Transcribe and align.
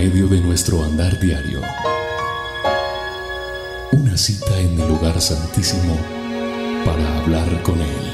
medio 0.00 0.28
de 0.28 0.40
nuestro 0.40 0.82
andar 0.82 1.20
diario. 1.20 1.60
Una 3.92 4.16
cita 4.16 4.58
en 4.58 4.80
el 4.80 4.88
lugar 4.88 5.20
santísimo 5.20 5.94
para 6.86 7.18
hablar 7.18 7.62
con 7.62 7.78
Él. 7.82 8.06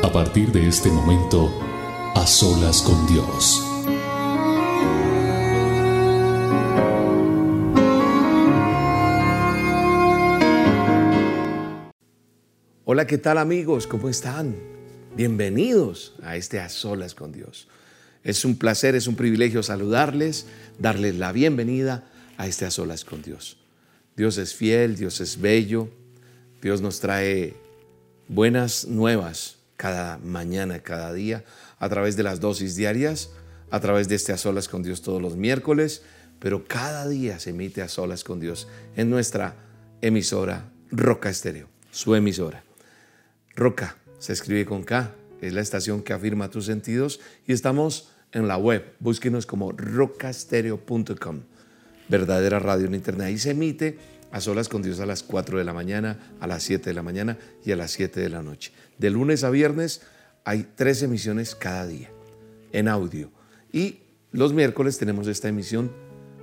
A 0.00 0.12
partir 0.12 0.52
de 0.52 0.68
este 0.68 0.90
momento, 0.90 1.52
a 2.14 2.24
solas 2.24 2.82
con 2.82 3.04
Dios. 3.08 3.60
Hola, 12.84 13.08
¿qué 13.08 13.18
tal 13.18 13.38
amigos? 13.38 13.88
¿Cómo 13.88 14.08
están? 14.08 14.81
Bienvenidos 15.14 16.14
a 16.22 16.36
este 16.36 16.58
A 16.58 16.70
Solas 16.70 17.14
con 17.14 17.32
Dios. 17.32 17.68
Es 18.24 18.46
un 18.46 18.56
placer, 18.56 18.94
es 18.94 19.06
un 19.06 19.14
privilegio 19.14 19.62
saludarles, 19.62 20.46
darles 20.78 21.16
la 21.16 21.32
bienvenida 21.32 22.10
a 22.38 22.46
este 22.46 22.64
A 22.64 22.70
Solas 22.70 23.04
con 23.04 23.20
Dios. 23.20 23.58
Dios 24.16 24.38
es 24.38 24.54
fiel, 24.54 24.96
Dios 24.96 25.20
es 25.20 25.38
bello, 25.38 25.90
Dios 26.62 26.80
nos 26.80 27.00
trae 27.00 27.54
buenas 28.26 28.86
nuevas 28.86 29.58
cada 29.76 30.16
mañana, 30.16 30.78
cada 30.78 31.12
día, 31.12 31.44
a 31.78 31.90
través 31.90 32.16
de 32.16 32.22
las 32.22 32.40
dosis 32.40 32.74
diarias, 32.74 33.32
a 33.70 33.80
través 33.80 34.08
de 34.08 34.14
este 34.14 34.32
A 34.32 34.38
Solas 34.38 34.66
con 34.66 34.82
Dios 34.82 35.02
todos 35.02 35.20
los 35.20 35.36
miércoles, 35.36 36.04
pero 36.38 36.64
cada 36.64 37.06
día 37.06 37.38
se 37.38 37.50
emite 37.50 37.82
A 37.82 37.88
Solas 37.88 38.24
con 38.24 38.40
Dios 38.40 38.66
en 38.96 39.10
nuestra 39.10 39.56
emisora 40.00 40.70
Roca 40.90 41.28
Estéreo, 41.28 41.68
su 41.90 42.14
emisora. 42.14 42.64
Roca 43.54 43.98
se 44.22 44.32
escribe 44.32 44.64
con 44.64 44.84
K, 44.84 45.16
es 45.40 45.52
la 45.52 45.60
estación 45.60 46.00
que 46.00 46.12
afirma 46.12 46.48
tus 46.48 46.66
sentidos 46.66 47.18
y 47.44 47.52
estamos 47.52 48.10
en 48.30 48.46
la 48.46 48.56
web. 48.56 48.94
Búsquenos 49.00 49.46
como 49.46 49.72
rocastereo.com, 49.72 51.40
verdadera 52.08 52.60
radio 52.60 52.86
en 52.86 52.94
internet. 52.94 53.26
Ahí 53.26 53.38
se 53.38 53.50
emite 53.50 53.98
a 54.30 54.40
solas 54.40 54.68
con 54.68 54.80
Dios 54.80 55.00
a 55.00 55.06
las 55.06 55.24
4 55.24 55.58
de 55.58 55.64
la 55.64 55.72
mañana, 55.72 56.36
a 56.38 56.46
las 56.46 56.62
7 56.62 56.90
de 56.90 56.94
la 56.94 57.02
mañana 57.02 57.36
y 57.64 57.72
a 57.72 57.76
las 57.76 57.90
7 57.90 58.20
de 58.20 58.28
la 58.28 58.44
noche. 58.44 58.70
De 58.96 59.10
lunes 59.10 59.42
a 59.42 59.50
viernes 59.50 60.02
hay 60.44 60.68
tres 60.76 61.02
emisiones 61.02 61.56
cada 61.56 61.84
día 61.88 62.12
en 62.70 62.86
audio. 62.86 63.28
Y 63.72 64.02
los 64.30 64.52
miércoles 64.52 64.98
tenemos 64.98 65.26
esta 65.26 65.48
emisión 65.48 65.90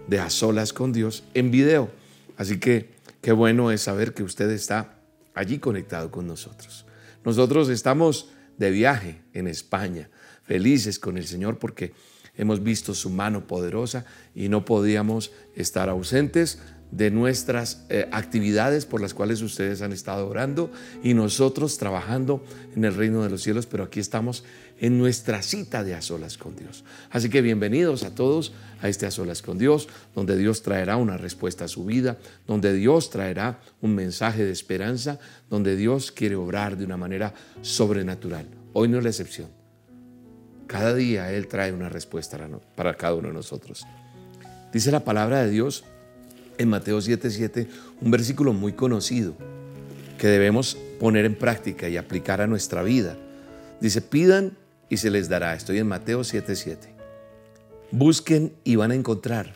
de 0.09 0.19
A 0.19 0.29
Solas 0.29 0.73
con 0.73 0.91
Dios 0.91 1.23
en 1.33 1.49
video. 1.49 1.89
Así 2.35 2.59
que 2.59 2.89
qué 3.21 3.31
bueno 3.31 3.71
es 3.71 3.83
saber 3.83 4.13
que 4.13 4.23
usted 4.23 4.49
está 4.49 4.99
allí 5.33 5.59
conectado 5.59 6.11
con 6.11 6.27
nosotros. 6.27 6.85
Nosotros 7.25 7.69
estamos 7.69 8.29
de 8.57 8.71
viaje 8.71 9.21
en 9.33 9.47
España, 9.47 10.09
felices 10.43 10.99
con 10.99 11.17
el 11.17 11.25
Señor 11.25 11.59
porque 11.59 11.93
hemos 12.35 12.63
visto 12.63 12.93
su 12.93 13.09
mano 13.09 13.47
poderosa 13.47 14.05
y 14.33 14.49
no 14.49 14.65
podíamos 14.65 15.31
estar 15.55 15.89
ausentes 15.89 16.59
de 16.91 17.11
nuestras 17.11 17.85
eh, 17.89 18.07
actividades 18.11 18.85
por 18.85 19.01
las 19.01 19.13
cuales 19.13 19.41
ustedes 19.41 19.81
han 19.81 19.91
estado 19.91 20.27
orando 20.27 20.71
y 21.03 21.13
nosotros 21.13 21.77
trabajando 21.77 22.43
en 22.75 22.83
el 22.83 22.95
reino 22.95 23.21
de 23.23 23.29
los 23.29 23.43
cielos, 23.43 23.65
pero 23.65 23.83
aquí 23.83 23.99
estamos 23.99 24.43
en 24.79 24.97
nuestra 24.97 25.41
cita 25.41 25.83
de 25.83 25.93
a 25.93 26.01
solas 26.01 26.37
con 26.37 26.55
Dios. 26.55 26.83
Así 27.11 27.29
que 27.29 27.41
bienvenidos 27.41 28.03
a 28.03 28.15
todos 28.15 28.53
a 28.81 28.87
este 28.87 29.05
a 29.05 29.11
solas 29.11 29.41
con 29.41 29.57
Dios, 29.57 29.89
donde 30.15 30.37
Dios 30.37 30.61
traerá 30.61 30.97
una 30.97 31.17
respuesta 31.17 31.65
a 31.65 31.67
su 31.67 31.85
vida, 31.85 32.17
donde 32.47 32.73
Dios 32.73 33.09
traerá 33.09 33.59
un 33.81 33.93
mensaje 33.93 34.45
de 34.45 34.51
esperanza, 34.51 35.19
donde 35.49 35.75
Dios 35.75 36.11
quiere 36.11 36.35
obrar 36.35 36.77
de 36.77 36.85
una 36.85 36.97
manera 36.97 37.33
sobrenatural. 37.61 38.47
Hoy 38.73 38.87
no 38.87 38.97
es 38.97 39.03
la 39.03 39.09
excepción. 39.09 39.49
Cada 40.67 40.93
día 40.93 41.31
Él 41.33 41.47
trae 41.47 41.73
una 41.73 41.89
respuesta 41.89 42.37
para 42.75 42.95
cada 42.95 43.15
uno 43.15 43.29
de 43.29 43.33
nosotros. 43.33 43.85
Dice 44.71 44.91
la 44.91 45.03
palabra 45.03 45.43
de 45.43 45.49
Dios 45.49 45.83
en 46.57 46.69
Mateo 46.69 46.99
7:7, 46.99 47.67
un 48.01 48.11
versículo 48.11 48.53
muy 48.53 48.73
conocido 48.73 49.35
que 50.17 50.27
debemos 50.27 50.77
poner 50.99 51.25
en 51.25 51.35
práctica 51.35 51.89
y 51.89 51.97
aplicar 51.97 52.41
a 52.41 52.47
nuestra 52.47 52.83
vida. 52.83 53.17
Dice, 53.81 54.01
pidan 54.01 54.57
y 54.89 54.97
se 54.97 55.09
les 55.09 55.29
dará. 55.29 55.53
Estoy 55.53 55.77
en 55.79 55.87
Mateo 55.87 56.23
7:7. 56.23 56.95
Busquen 57.91 58.53
y 58.63 58.75
van 58.75 58.91
a 58.91 58.95
encontrar. 58.95 59.55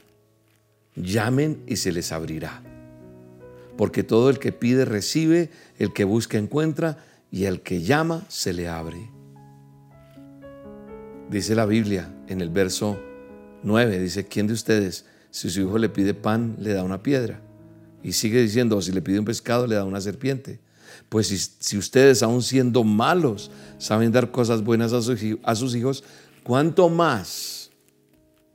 Llamen 0.96 1.64
y 1.68 1.78
se 1.78 1.92
les 1.92 2.12
abrirá. 2.12 2.62
Porque 3.78 4.04
todo 4.04 4.30
el 4.30 4.40
que 4.40 4.52
pide 4.52 4.86
recibe, 4.86 5.50
el 5.80 5.94
que 5.94 6.04
busca 6.04 6.38
encuentra 6.38 7.04
y 7.32 7.46
el 7.46 7.62
que 7.62 7.82
llama 7.82 8.26
se 8.30 8.54
le 8.54 8.68
abre. 8.68 9.10
Dice 11.30 11.56
la 11.56 11.66
Biblia 11.66 12.14
en 12.28 12.42
el 12.42 12.50
verso 12.50 13.00
9, 13.64 14.00
dice, 14.00 14.28
¿quién 14.28 14.46
de 14.46 14.54
ustedes 14.54 15.06
si 15.34 15.50
su 15.50 15.62
hijo 15.62 15.80
le 15.80 15.90
pide 15.90 16.14
pan, 16.14 16.56
le 16.60 16.74
da 16.74 16.84
una 16.84 17.02
piedra. 17.02 17.42
Y 18.04 18.12
sigue 18.12 18.40
diciendo, 18.40 18.80
si 18.84 18.92
le 18.92 19.02
pide 19.02 19.18
un 19.18 19.26
pescado, 19.26 19.66
le 19.66 19.74
da 19.74 19.84
una 19.84 20.00
serpiente. 20.00 20.60
Pues 21.09 21.56
si, 21.59 21.78
ustedes, 21.78 22.24
aun 22.24 22.42
siendo 22.42 22.84
malos, 22.84 23.52
saben 23.78 24.12
dar 24.12 24.31
cosas 24.31 24.64
buenas 24.64 24.94
a, 24.94 24.98
a 24.98 25.56
sus 25.56 25.76
hijos, 25.76 26.04
¿cuánto 26.44 26.90
más 26.90 27.72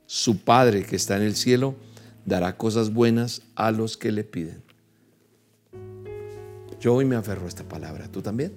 su 0.05 0.39
Padre 0.39 0.83
que 0.83 0.95
está 0.95 1.17
en 1.17 1.23
el 1.23 1.35
cielo 1.35 1.75
dará 2.25 2.57
cosas 2.57 2.93
buenas 2.93 3.41
a 3.55 3.71
los 3.71 3.97
que 3.97 4.11
le 4.11 4.23
piden? 4.23 4.63
Yo 6.79 6.93
hoy 6.93 7.05
me 7.05 7.15
aferro 7.15 7.45
a 7.45 7.49
esta 7.49 7.63
palabra, 7.63 8.07
¿tú 8.09 8.21
también? 8.21 8.53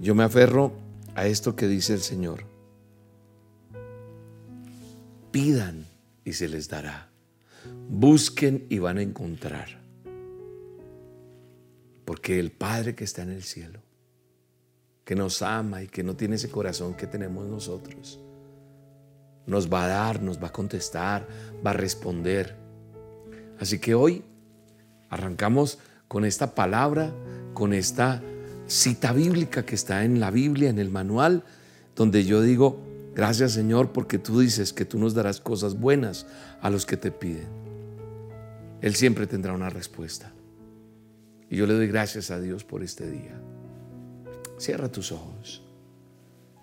Yo 0.00 0.14
me 0.14 0.24
aferro 0.24 0.72
a 1.14 1.26
esto 1.26 1.54
que 1.54 1.68
dice 1.68 1.92
el 1.92 2.00
Señor. 2.00 2.44
Pidan 5.30 5.86
y 6.24 6.32
se 6.32 6.48
les 6.48 6.68
dará. 6.68 7.10
Busquen 7.88 8.66
y 8.70 8.78
van 8.78 8.98
a 8.98 9.02
encontrar. 9.02 9.79
Porque 12.10 12.40
el 12.40 12.50
Padre 12.50 12.96
que 12.96 13.04
está 13.04 13.22
en 13.22 13.30
el 13.30 13.44
cielo, 13.44 13.78
que 15.04 15.14
nos 15.14 15.42
ama 15.42 15.84
y 15.84 15.86
que 15.86 16.02
no 16.02 16.16
tiene 16.16 16.34
ese 16.34 16.50
corazón 16.50 16.94
que 16.94 17.06
tenemos 17.06 17.46
nosotros, 17.46 18.18
nos 19.46 19.72
va 19.72 19.84
a 19.84 19.86
dar, 19.86 20.20
nos 20.20 20.42
va 20.42 20.48
a 20.48 20.52
contestar, 20.52 21.28
va 21.64 21.70
a 21.70 21.74
responder. 21.74 22.56
Así 23.60 23.78
que 23.78 23.94
hoy 23.94 24.24
arrancamos 25.08 25.78
con 26.08 26.24
esta 26.24 26.56
palabra, 26.56 27.14
con 27.54 27.72
esta 27.72 28.20
cita 28.66 29.12
bíblica 29.12 29.64
que 29.64 29.76
está 29.76 30.02
en 30.04 30.18
la 30.18 30.32
Biblia, 30.32 30.68
en 30.68 30.80
el 30.80 30.90
manual, 30.90 31.44
donde 31.94 32.24
yo 32.24 32.42
digo, 32.42 32.80
Gracias 33.14 33.52
Señor 33.52 33.92
porque 33.92 34.18
tú 34.18 34.40
dices 34.40 34.72
que 34.72 34.84
tú 34.84 34.98
nos 34.98 35.14
darás 35.14 35.38
cosas 35.38 35.78
buenas 35.78 36.26
a 36.60 36.70
los 36.70 36.86
que 36.86 36.96
te 36.96 37.12
piden. 37.12 37.46
Él 38.80 38.96
siempre 38.96 39.28
tendrá 39.28 39.52
una 39.52 39.70
respuesta. 39.70 40.32
Y 41.50 41.56
yo 41.56 41.66
le 41.66 41.74
doy 41.74 41.88
gracias 41.88 42.30
a 42.30 42.38
Dios 42.38 42.62
por 42.62 42.84
este 42.84 43.10
día. 43.10 43.38
Cierra 44.56 44.90
tus 44.90 45.10
ojos 45.10 45.62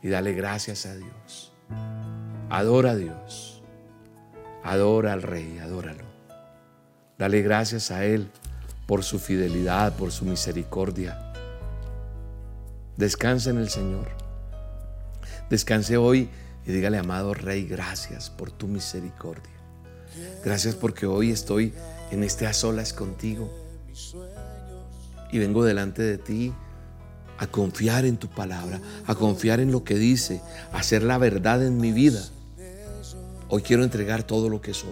y 0.01 0.07
dale 0.07 0.31
gracias 0.33 0.85
a 0.85 0.95
Dios. 0.95 1.51
Adora 2.49 2.91
a 2.91 2.95
Dios. 2.95 3.61
Adora 4.63 5.11
al 5.11 5.23
Rey, 5.23 5.59
adóralo. 5.59 6.05
Dale 7.17 7.41
gracias 7.41 7.91
a 7.91 8.05
Él 8.05 8.29
por 8.85 9.03
su 9.03 9.19
fidelidad, 9.19 9.93
por 9.97 10.11
su 10.11 10.23
misericordia. 10.23 11.33
Descansa 12.95 13.49
en 13.49 13.57
el 13.57 13.69
Señor. 13.69 14.07
Descanse 15.49 15.97
hoy 15.97 16.29
y 16.65 16.71
dígale, 16.71 16.97
amado 16.97 17.33
Rey, 17.33 17.67
gracias 17.67 18.29
por 18.29 18.51
tu 18.51 18.67
misericordia. 18.67 19.51
Gracias 20.45 20.75
porque 20.75 21.05
hoy 21.05 21.31
estoy 21.31 21.73
en 22.11 22.23
este 22.23 22.47
a 22.47 22.53
solas 22.53 22.93
contigo. 22.93 23.51
Y 25.31 25.39
vengo 25.39 25.63
delante 25.63 26.01
de 26.01 26.17
ti 26.17 26.53
a 27.37 27.47
confiar 27.47 28.05
en 28.05 28.17
tu 28.17 28.27
palabra, 28.27 28.79
a 29.05 29.15
confiar 29.15 29.59
en 29.59 29.71
lo 29.71 29.83
que 29.83 29.95
dice, 29.95 30.41
a 30.71 30.79
hacer 30.79 31.03
la 31.03 31.17
verdad 31.17 31.65
en 31.65 31.77
mi 31.77 31.91
vida. 31.91 32.23
Hoy 33.49 33.61
quiero 33.61 33.83
entregar 33.83 34.23
todo 34.23 34.49
lo 34.49 34.61
que 34.61 34.73
soy. 34.73 34.89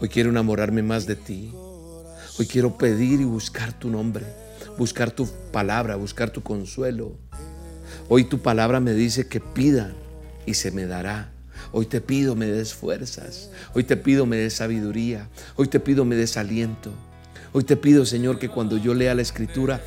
Hoy 0.00 0.08
quiero 0.08 0.30
enamorarme 0.30 0.82
más 0.82 1.06
de 1.06 1.16
ti. 1.16 1.52
Hoy 2.38 2.46
quiero 2.46 2.76
pedir 2.76 3.20
y 3.20 3.24
buscar 3.24 3.72
tu 3.78 3.90
nombre, 3.90 4.24
buscar 4.78 5.10
tu 5.10 5.28
palabra, 5.52 5.96
buscar 5.96 6.30
tu 6.30 6.42
consuelo. 6.42 7.12
Hoy 8.08 8.24
tu 8.24 8.40
palabra 8.40 8.80
me 8.80 8.94
dice 8.94 9.28
que 9.28 9.40
pida 9.40 9.92
y 10.44 10.54
se 10.54 10.70
me 10.70 10.86
dará. 10.86 11.30
Hoy 11.72 11.86
te 11.86 12.00
pido 12.00 12.34
me 12.34 12.46
des 12.46 12.74
fuerzas. 12.74 13.50
Hoy 13.74 13.84
te 13.84 13.96
pido 13.96 14.26
me 14.26 14.36
des 14.36 14.54
sabiduría. 14.54 15.28
Hoy 15.56 15.68
te 15.68 15.78
pido 15.78 16.04
me 16.04 16.16
des 16.16 16.36
aliento. 16.36 16.90
Hoy 17.54 17.64
te 17.64 17.76
pido, 17.76 18.06
Señor, 18.06 18.38
que 18.38 18.48
cuando 18.48 18.78
yo 18.78 18.94
lea 18.94 19.14
la 19.14 19.20
escritura, 19.20 19.82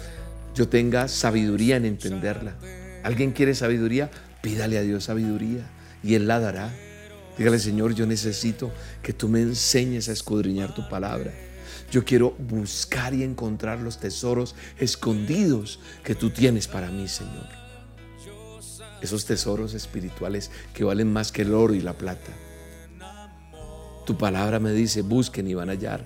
yo 0.54 0.68
tenga 0.68 1.08
sabiduría 1.08 1.78
en 1.78 1.86
entenderla. 1.86 2.56
¿Alguien 3.04 3.32
quiere 3.32 3.56
sabiduría? 3.56 4.12
Pídale 4.44 4.78
a 4.78 4.84
Dios 4.84 5.06
sabiduría 5.06 5.68
y 6.04 6.14
Él 6.14 6.28
la 6.28 6.40
dará. 6.40 6.72
Dígale, 7.40 7.58
Señor, 7.58 7.96
yo 7.96 8.06
necesito 8.06 8.72
que 9.02 9.14
tú 9.14 9.28
me 9.30 9.42
enseñes 9.42 10.10
a 10.10 10.12
escudriñar 10.12 10.76
tu 10.76 10.88
palabra. 10.88 11.34
Yo 11.92 12.06
quiero 12.06 12.36
buscar 12.38 13.16
y 13.16 13.24
encontrar 13.24 13.80
los 13.80 14.00
tesoros 14.00 14.54
escondidos 14.78 15.80
que 16.04 16.14
tú 16.14 16.30
tienes 16.30 16.68
para 16.68 16.92
mí, 16.92 17.08
Señor. 17.08 17.48
esos 19.02 19.26
tesoros 19.26 19.74
espirituales 19.74 20.52
que 20.74 20.84
valen 20.84 21.12
más 21.12 21.32
que 21.32 21.42
el 21.42 21.54
oro 21.54 21.74
y 21.74 21.82
la 21.82 21.94
plata. 21.94 22.32
Tu 24.06 24.16
palabra 24.18 24.60
me 24.60 24.72
dice, 24.72 25.02
busquen 25.02 25.48
y 25.48 25.56
van 25.56 25.70
a 25.70 25.74
hallar. 25.74 26.06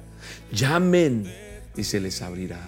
Llamen 0.54 1.49
y 1.80 1.84
se 1.84 2.00
les 2.00 2.22
abrirá. 2.22 2.60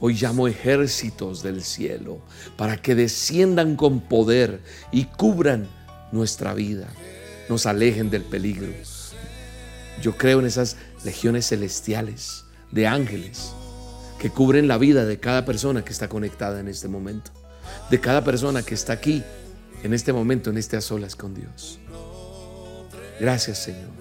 Hoy 0.00 0.14
llamo 0.14 0.48
ejércitos 0.48 1.42
del 1.42 1.62
cielo 1.62 2.20
para 2.56 2.76
que 2.76 2.94
desciendan 2.94 3.76
con 3.76 4.00
poder 4.00 4.60
y 4.92 5.04
cubran 5.04 5.68
nuestra 6.12 6.54
vida, 6.54 6.88
nos 7.48 7.66
alejen 7.66 8.10
del 8.10 8.22
peligro. 8.22 8.68
Yo 10.00 10.16
creo 10.16 10.40
en 10.40 10.46
esas 10.46 10.76
legiones 11.04 11.48
celestiales 11.48 12.44
de 12.70 12.86
ángeles 12.86 13.52
que 14.18 14.30
cubren 14.30 14.68
la 14.68 14.78
vida 14.78 15.04
de 15.04 15.20
cada 15.20 15.44
persona 15.44 15.84
que 15.84 15.92
está 15.92 16.08
conectada 16.08 16.60
en 16.60 16.68
este 16.68 16.88
momento, 16.88 17.30
de 17.90 18.00
cada 18.00 18.24
persona 18.24 18.62
que 18.62 18.74
está 18.74 18.94
aquí 18.94 19.22
en 19.82 19.92
este 19.92 20.12
momento, 20.12 20.50
en 20.50 20.58
este 20.58 20.76
a 20.76 20.80
solas 20.80 21.14
con 21.14 21.34
Dios. 21.34 21.78
Gracias 23.20 23.58
Señor. 23.58 23.92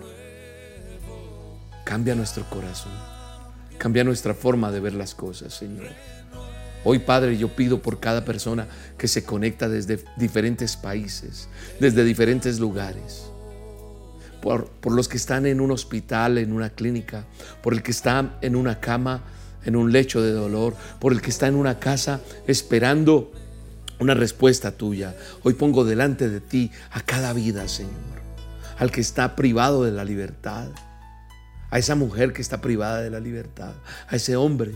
Cambia 1.84 2.16
nuestro 2.16 2.50
corazón. 2.50 3.13
Cambia 3.84 4.06
nuestra 4.06 4.34
forma 4.34 4.72
de 4.72 4.80
ver 4.80 4.94
las 4.94 5.14
cosas, 5.14 5.54
Señor. 5.54 5.90
Hoy, 6.86 7.00
Padre, 7.00 7.38
yo 7.38 7.50
pido 7.50 7.82
por 7.82 8.00
cada 8.00 8.24
persona 8.24 8.66
que 8.98 9.10
se 9.10 9.26
conecta 9.26 9.68
desde 9.68 10.00
diferentes 10.16 10.78
países, 10.78 11.50
desde 11.82 12.06
diferentes 12.06 12.62
lugares. 12.62 13.26
Por, 14.42 14.70
por, 14.70 14.94
los 14.94 15.10
que 15.10 15.18
están 15.18 15.46
en 15.46 15.60
un 15.60 15.70
hospital, 15.72 16.38
en 16.38 16.54
una 16.54 16.70
clínica, 16.70 17.26
por 17.62 17.74
el 17.74 17.84
que 17.84 17.92
está 17.92 18.38
en 18.40 18.56
una 18.56 18.80
cama, 18.80 19.26
en 19.66 19.76
un 19.76 19.92
lecho 19.92 20.22
de 20.22 20.32
dolor, 20.32 20.78
por 21.02 21.12
el 21.12 21.22
que 21.22 21.32
está 21.32 21.48
en 21.48 21.56
una 21.56 21.78
casa 21.78 22.22
esperando 22.48 23.34
una 24.00 24.14
respuesta 24.14 24.72
tuya. 24.72 25.14
Hoy 25.44 25.56
pongo 25.56 25.84
delante 25.84 26.30
de 26.30 26.40
ti 26.40 26.72
a 26.92 27.02
cada 27.02 27.34
vida, 27.34 27.68
Señor, 27.68 28.22
al 28.78 28.92
que 28.92 29.02
está 29.02 29.36
privado 29.36 29.84
de 29.84 29.92
la 29.92 30.06
libertad 30.06 30.70
a 31.74 31.80
esa 31.80 31.96
mujer 31.96 32.34
que 32.34 32.44
está 32.44 32.62
privada 32.62 33.02
de 33.02 33.10
la 33.10 33.20
libertad, 33.20 33.74
a 34.08 34.16
ese 34.16 34.36
hombre. 34.36 34.76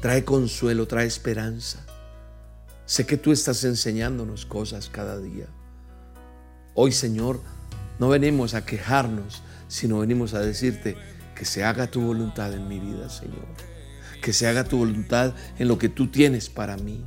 Trae 0.00 0.24
consuelo, 0.24 0.86
trae 0.86 1.06
esperanza. 1.06 1.84
Sé 2.86 3.04
que 3.04 3.18
tú 3.18 3.30
estás 3.30 3.62
enseñándonos 3.64 4.46
cosas 4.46 4.88
cada 4.88 5.20
día. 5.20 5.44
Hoy, 6.72 6.92
Señor, 6.92 7.42
no 7.98 8.08
venimos 8.08 8.54
a 8.54 8.64
quejarnos, 8.64 9.42
sino 9.68 9.98
venimos 9.98 10.32
a 10.32 10.40
decirte 10.40 10.96
que 11.34 11.44
se 11.44 11.62
haga 11.62 11.88
tu 11.88 12.00
voluntad 12.00 12.54
en 12.54 12.66
mi 12.66 12.80
vida, 12.80 13.10
Señor. 13.10 13.44
Que 14.22 14.32
se 14.32 14.46
haga 14.46 14.64
tu 14.64 14.78
voluntad 14.78 15.34
en 15.58 15.68
lo 15.68 15.76
que 15.76 15.90
tú 15.90 16.06
tienes 16.06 16.48
para 16.48 16.78
mí. 16.78 17.04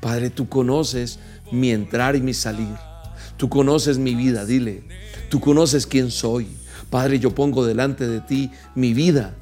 Padre, 0.00 0.30
tú 0.30 0.48
conoces 0.48 1.20
mi 1.52 1.70
entrar 1.70 2.16
y 2.16 2.22
mi 2.22 2.34
salir. 2.34 2.74
Tú 3.36 3.48
conoces 3.48 3.98
mi 3.98 4.16
vida, 4.16 4.44
dile. 4.44 4.82
Tú 5.30 5.38
conoces 5.38 5.86
quién 5.86 6.10
soy. 6.10 6.65
Padre, 6.90 7.18
yo 7.18 7.34
pongo 7.34 7.64
delante 7.64 8.06
de 8.06 8.20
ti 8.20 8.50
mi 8.74 8.94
vida, 8.94 9.34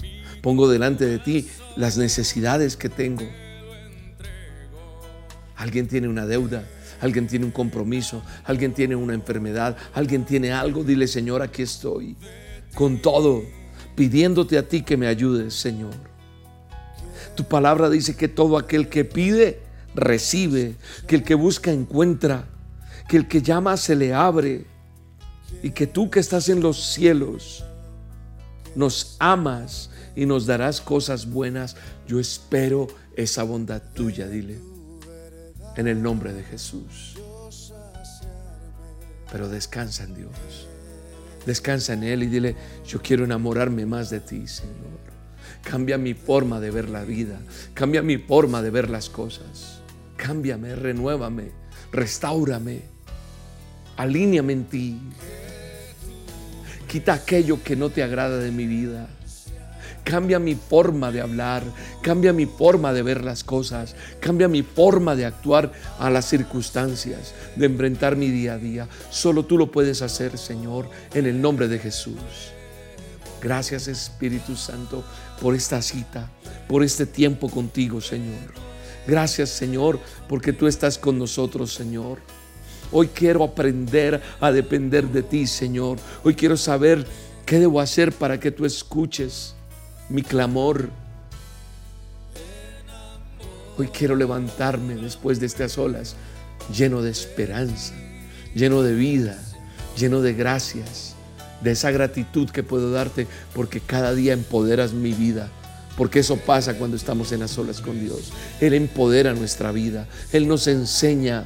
pongo 0.43 0.69
delante 0.69 1.07
de 1.07 1.19
ti 1.19 1.49
las 1.77 1.97
necesidades 1.99 2.77
que 2.77 2.89
tengo. 2.89 3.25
Alguien 5.57 5.87
tiene 5.87 6.09
una 6.09 6.27
deuda, 6.27 6.65
alguien 7.01 7.27
tiene 7.27 7.45
un 7.45 7.51
compromiso, 7.51 8.23
alguien 8.45 8.73
tiene 8.73 8.97
una 8.97 9.15
enfermedad, 9.15 9.77
alguien 9.93 10.25
tiene 10.25 10.53
algo. 10.53 10.85
Dile, 10.85 11.07
Señor, 11.07 11.43
aquí 11.43 11.63
estoy, 11.63 12.17
con 12.75 13.01
todo, 13.01 13.43
pidiéndote 13.95 14.59
a 14.59 14.69
ti 14.69 14.83
que 14.83 14.97
me 14.97 15.07
ayudes, 15.07 15.55
Señor. 15.55 15.95
Tu 17.35 17.45
palabra 17.45 17.91
dice 17.91 18.17
que 18.17 18.29
todo 18.29 18.57
aquel 18.57 18.89
que 18.89 19.05
pide, 19.05 19.61
recibe, 19.95 20.77
que 21.07 21.17
el 21.17 21.23
que 21.23 21.35
busca, 21.35 21.71
encuentra, 21.71 22.47
que 23.09 23.17
el 23.17 23.29
que 23.29 23.43
llama, 23.43 23.77
se 23.77 23.97
le 23.97 24.15
abre 24.15 24.67
y 25.65 25.71
que 25.71 25.87
tú 25.87 26.11
que 26.11 26.21
estás 26.21 26.51
en 26.51 26.61
los 26.61 26.93
cielos 26.93 27.65
nos 28.75 29.17
amas 29.19 29.89
y 30.15 30.27
nos 30.27 30.45
darás 30.45 30.83
cosas 30.83 31.25
buenas. 31.31 31.75
Yo 32.07 32.21
espero 32.21 32.87
esa 33.17 33.45
bondad 33.45 33.81
tuya, 33.95 34.29
dile, 34.29 34.59
en 35.77 35.89
el 35.89 36.03
nombre 36.03 36.35
de 36.35 36.43
Jesús. 36.43 37.17
Pero 39.33 39.49
descansa 39.49 40.05
en 40.05 40.15
Dios. 40.15 40.69
Descansa 41.47 41.95
en 41.95 42.03
Él 42.05 42.25
y 42.25 42.27
dile, 42.27 42.57
yo 42.87 43.01
quiero 43.01 43.25
enamorarme 43.25 43.87
más 43.87 44.11
de 44.11 44.21
ti, 44.21 44.47
Señor. 44.47 45.01
Cambia 45.63 45.97
mi 45.97 46.13
forma 46.13 46.61
de 46.61 46.73
ver 46.73 46.91
la 46.91 47.05
vida. 47.05 47.41
Cambia 47.73 48.03
mi 48.03 48.19
forma 48.19 48.61
de 48.61 48.69
ver 48.69 48.91
las 48.91 49.09
cosas. 49.09 49.81
Cámbiame, 50.19 50.77
renuévame, 50.77 51.53
restaurame. 51.91 52.83
Alíñame 53.97 54.53
en 54.53 54.65
ti. 54.65 55.01
Quita 56.95 57.15
aquello 57.15 57.61
que 57.61 57.75
no 57.75 57.91
te 57.91 58.05
agrada 58.05 58.39
de 58.39 58.53
mi 58.53 58.69
vida. 58.69 59.09
Cambia 60.05 60.39
mi 60.39 60.55
forma 60.55 61.11
de 61.11 61.23
hablar, 61.23 61.65
cambia 62.03 62.33
mi 62.33 62.47
forma 62.47 62.93
de 62.93 63.03
ver 63.03 63.25
las 63.25 63.43
cosas, 63.43 63.97
cambia 64.21 64.47
mi 64.47 64.63
forma 64.63 65.17
de 65.17 65.25
actuar 65.27 65.73
a 65.99 66.09
las 66.09 66.27
circunstancias, 66.27 67.35
de 67.57 67.67
enfrentar 67.67 68.15
mi 68.15 68.31
día 68.31 68.55
a 68.55 68.59
día. 68.59 68.89
Solo 69.11 69.45
tú 69.45 69.59
lo 69.59 69.73
puedes 69.73 70.03
hacer, 70.03 70.39
Señor, 70.39 70.89
en 71.15 71.27
el 71.27 71.43
nombre 71.43 71.67
de 71.67 71.81
Jesús. 71.81 72.15
Gracias 73.43 73.89
Espíritu 73.89 74.55
Santo 74.55 75.03
por 75.41 75.57
esta 75.57 75.83
cita, 75.83 76.31
por 76.69 76.85
este 76.85 77.07
tiempo 77.07 77.51
contigo, 77.51 78.01
Señor. 78.01 78.55
Gracias, 79.05 79.49
Señor, 79.51 79.99
porque 80.29 80.53
tú 80.53 80.69
estás 80.69 80.97
con 80.97 81.19
nosotros, 81.19 81.75
Señor. 81.75 82.21
Hoy 82.97 83.09
quiero 83.09 83.43
aprender 83.43 84.23
a 84.41 84.53
depender 84.53 85.09
de 85.09 85.25
ti, 85.25 85.49
Señor. 85.49 85.99
Hoy 86.23 86.37
quiero 86.37 86.57
saber 86.57 87.05
qué 87.45 87.59
debo 87.59 87.81
hacer 87.81 88.13
para 88.13 88.39
que 88.39 88.53
tú 88.53 88.65
escuches 88.65 89.57
mi 90.09 90.23
clamor. 90.23 90.91
Hoy 93.77 93.89
quiero 93.89 94.15
levantarme 94.15 94.95
después 94.95 95.41
de 95.41 95.47
estas 95.47 95.77
olas 95.77 96.15
lleno 96.73 97.03
de 97.03 97.11
esperanza, 97.11 97.95
lleno 98.55 98.83
de 98.83 98.95
vida, 98.95 99.43
lleno 99.99 100.21
de 100.21 100.33
gracias, 100.33 101.17
de 101.63 101.73
esa 101.73 101.91
gratitud 101.91 102.49
que 102.49 102.63
puedo 102.63 102.93
darte 102.93 103.27
porque 103.55 103.81
cada 103.81 104.15
día 104.15 104.35
empoderas 104.35 104.93
mi 104.93 105.13
vida. 105.15 105.51
Porque 105.97 106.21
eso 106.21 106.37
pasa 106.37 106.79
cuando 106.79 106.97
estamos 106.97 107.33
en 107.33 107.41
las 107.41 107.59
olas 107.59 107.81
con 107.81 107.99
Dios. 107.99 108.33
Él 108.61 108.73
empodera 108.73 109.35
nuestra 109.35 109.73
vida. 109.73 110.07
Él 110.33 110.47
nos 110.47 110.69
enseña 110.69 111.45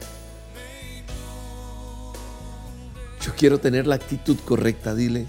Yo 3.24 3.34
quiero 3.36 3.58
tener 3.58 3.86
la 3.86 3.96
actitud 3.96 4.36
correcta, 4.44 4.94
dile. 4.94 5.26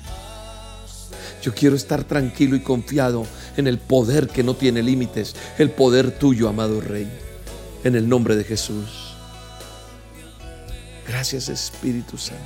Yo 1.41 1.53
quiero 1.53 1.75
estar 1.75 2.03
tranquilo 2.03 2.55
y 2.55 2.61
confiado 2.61 3.25
en 3.55 3.67
el 3.67 3.79
poder 3.79 4.27
que 4.27 4.43
no 4.43 4.55
tiene 4.55 4.83
límites, 4.83 5.35
el 5.57 5.71
poder 5.71 6.11
tuyo, 6.11 6.49
amado 6.49 6.81
Rey, 6.81 7.09
en 7.83 7.95
el 7.95 8.09
nombre 8.09 8.35
de 8.35 8.43
Jesús. 8.43 9.15
Gracias 11.07 11.49
Espíritu 11.49 12.17
Santo. 12.17 12.43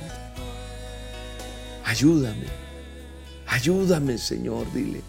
Ayúdame, 1.84 2.46
ayúdame 3.46 4.16
Señor, 4.16 4.72
dile. 4.72 5.02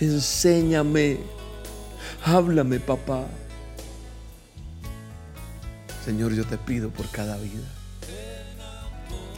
Enséñame, 0.00 1.18
háblame 2.24 2.80
papá. 2.80 3.26
Señor, 6.04 6.34
yo 6.34 6.44
te 6.44 6.58
pido 6.58 6.90
por 6.90 7.08
cada 7.10 7.36
vida. 7.38 7.81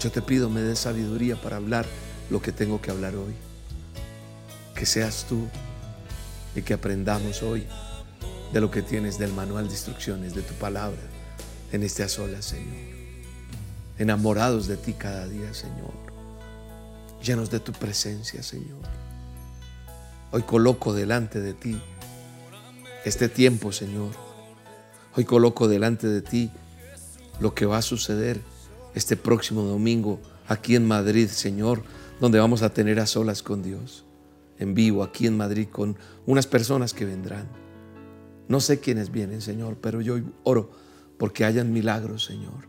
Yo 0.05 0.13
te 0.13 0.21
pido 0.21 0.51
me 0.51 0.61
des 0.61 0.81
sabiduría 0.81 1.35
para 1.35 1.57
hablar 1.57 1.87
lo 2.29 2.43
que 2.43 2.53
tengo 2.53 2.79
que 2.79 2.91
hablar 2.91 3.17
hoy. 3.17 3.33
Que 4.75 4.85
seas 4.85 5.25
tú 5.27 5.49
y 6.55 6.61
que 6.61 6.75
aprendamos 6.75 7.43
hoy 7.43 7.67
de 8.53 8.61
lo 8.61 8.71
que 8.71 8.83
tienes 8.83 9.19
del 9.19 9.33
manual 9.33 9.67
de 9.67 9.73
instrucciones, 9.73 10.35
de 10.35 10.43
tu 10.43 10.53
palabra, 10.57 11.01
en 11.73 11.85
este 11.85 12.03
a 12.03 12.09
Señor. 12.11 12.43
Enamorados 13.97 14.67
de 14.67 14.77
ti 14.77 14.93
cada 14.93 15.27
día, 15.27 15.55
Señor. 15.55 15.95
Llenos 17.23 17.49
de 17.49 17.61
tu 17.61 17.73
presencia, 17.73 18.43
Señor. 18.43 18.83
Hoy 20.33 20.43
coloco 20.43 20.93
delante 20.93 21.41
de 21.41 21.55
ti 21.55 21.81
este 23.07 23.31
tiempo, 23.31 23.73
Señor. 23.73 24.11
Hoy 25.17 25.25
coloco 25.25 25.67
delante 25.67 26.09
de 26.09 26.21
ti 26.21 26.51
lo 27.41 27.55
que 27.55 27.65
va 27.65 27.79
a 27.79 27.83
suceder 27.83 28.53
este 28.95 29.17
próximo 29.17 29.63
domingo 29.63 30.21
aquí 30.47 30.77
en 30.77 30.87
Madrid, 30.87 31.29
Señor, 31.29 31.83
donde 32.21 32.39
vamos 32.39 32.63
a 32.63 32.73
tener 32.73 33.01
a 33.01 33.07
solas 33.07 33.43
con 33.43 33.63
Dios, 33.63 34.05
en 34.59 34.75
vivo 34.75 35.03
aquí 35.03 35.27
en 35.27 35.37
Madrid 35.37 35.69
con 35.71 35.97
unas 36.27 36.47
personas 36.47 36.95
que 36.95 37.05
vendrán. 37.05 37.49
No 38.49 38.61
sé 38.61 38.81
quiénes 38.81 39.11
vienen, 39.11 39.41
Señor, 39.41 39.79
pero 39.81 40.01
yo 40.01 40.17
oro 40.43 40.71
porque 41.19 41.45
hayan 41.45 41.73
milagros, 41.73 42.25
Señor, 42.25 42.69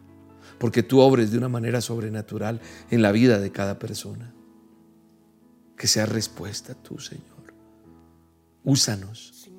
porque 0.57 0.83
tú 0.83 0.99
obres 0.99 1.31
de 1.31 1.37
una 1.37 1.49
manera 1.49 1.81
sobrenatural 1.81 2.61
en 2.89 3.01
la 3.01 3.11
vida 3.11 3.39
de 3.39 3.51
cada 3.51 3.77
persona. 3.77 4.33
Que 5.77 5.87
sea 5.87 6.05
respuesta 6.05 6.73
tú, 6.73 6.99
Señor. 6.99 7.53
Úsanos. 8.63 9.49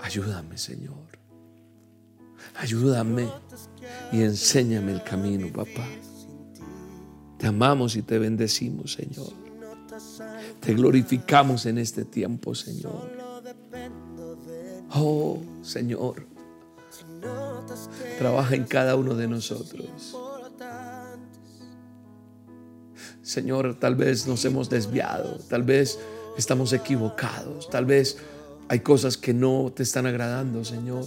Ayúdame, 0.00 0.56
Señor. 0.56 1.17
Ayúdame 2.58 3.28
y 4.12 4.22
enséñame 4.22 4.92
el 4.92 5.02
camino, 5.04 5.46
papá. 5.52 5.86
Te 7.38 7.46
amamos 7.46 7.94
y 7.94 8.02
te 8.02 8.18
bendecimos, 8.18 8.94
Señor. 8.94 9.32
Te 10.60 10.74
glorificamos 10.74 11.66
en 11.66 11.78
este 11.78 12.04
tiempo, 12.04 12.54
Señor. 12.56 13.10
Oh, 14.92 15.40
Señor. 15.62 16.26
Trabaja 18.18 18.56
en 18.56 18.64
cada 18.64 18.96
uno 18.96 19.14
de 19.14 19.28
nosotros. 19.28 20.16
Señor, 23.22 23.78
tal 23.78 23.94
vez 23.94 24.26
nos 24.26 24.44
hemos 24.44 24.68
desviado, 24.68 25.38
tal 25.48 25.62
vez 25.62 25.98
estamos 26.36 26.72
equivocados, 26.72 27.68
tal 27.70 27.84
vez 27.84 28.18
hay 28.68 28.80
cosas 28.80 29.16
que 29.16 29.32
no 29.32 29.70
te 29.74 29.82
están 29.84 30.06
agradando, 30.06 30.64
Señor. 30.64 31.04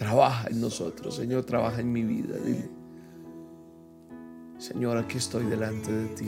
Trabaja 0.00 0.48
en 0.48 0.62
nosotros, 0.62 1.14
Señor, 1.14 1.44
trabaja 1.44 1.82
en 1.82 1.92
mi 1.92 2.02
vida. 2.02 2.38
Dile, 2.38 2.70
Señor, 4.56 4.96
aquí 4.96 5.18
estoy 5.18 5.44
delante 5.44 5.92
de 5.92 6.06
ti. 6.14 6.26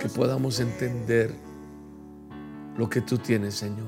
Que 0.00 0.08
podamos 0.08 0.58
entender 0.58 1.34
lo 2.78 2.88
que 2.88 3.02
tú 3.02 3.18
tienes, 3.18 3.56
Señor. 3.56 3.86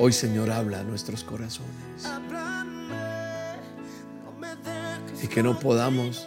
Hoy, 0.00 0.12
Señor, 0.12 0.50
habla 0.50 0.80
a 0.80 0.82
nuestros 0.82 1.22
corazones. 1.22 1.70
Y 5.22 5.28
que 5.28 5.40
no 5.40 5.56
podamos 5.56 6.26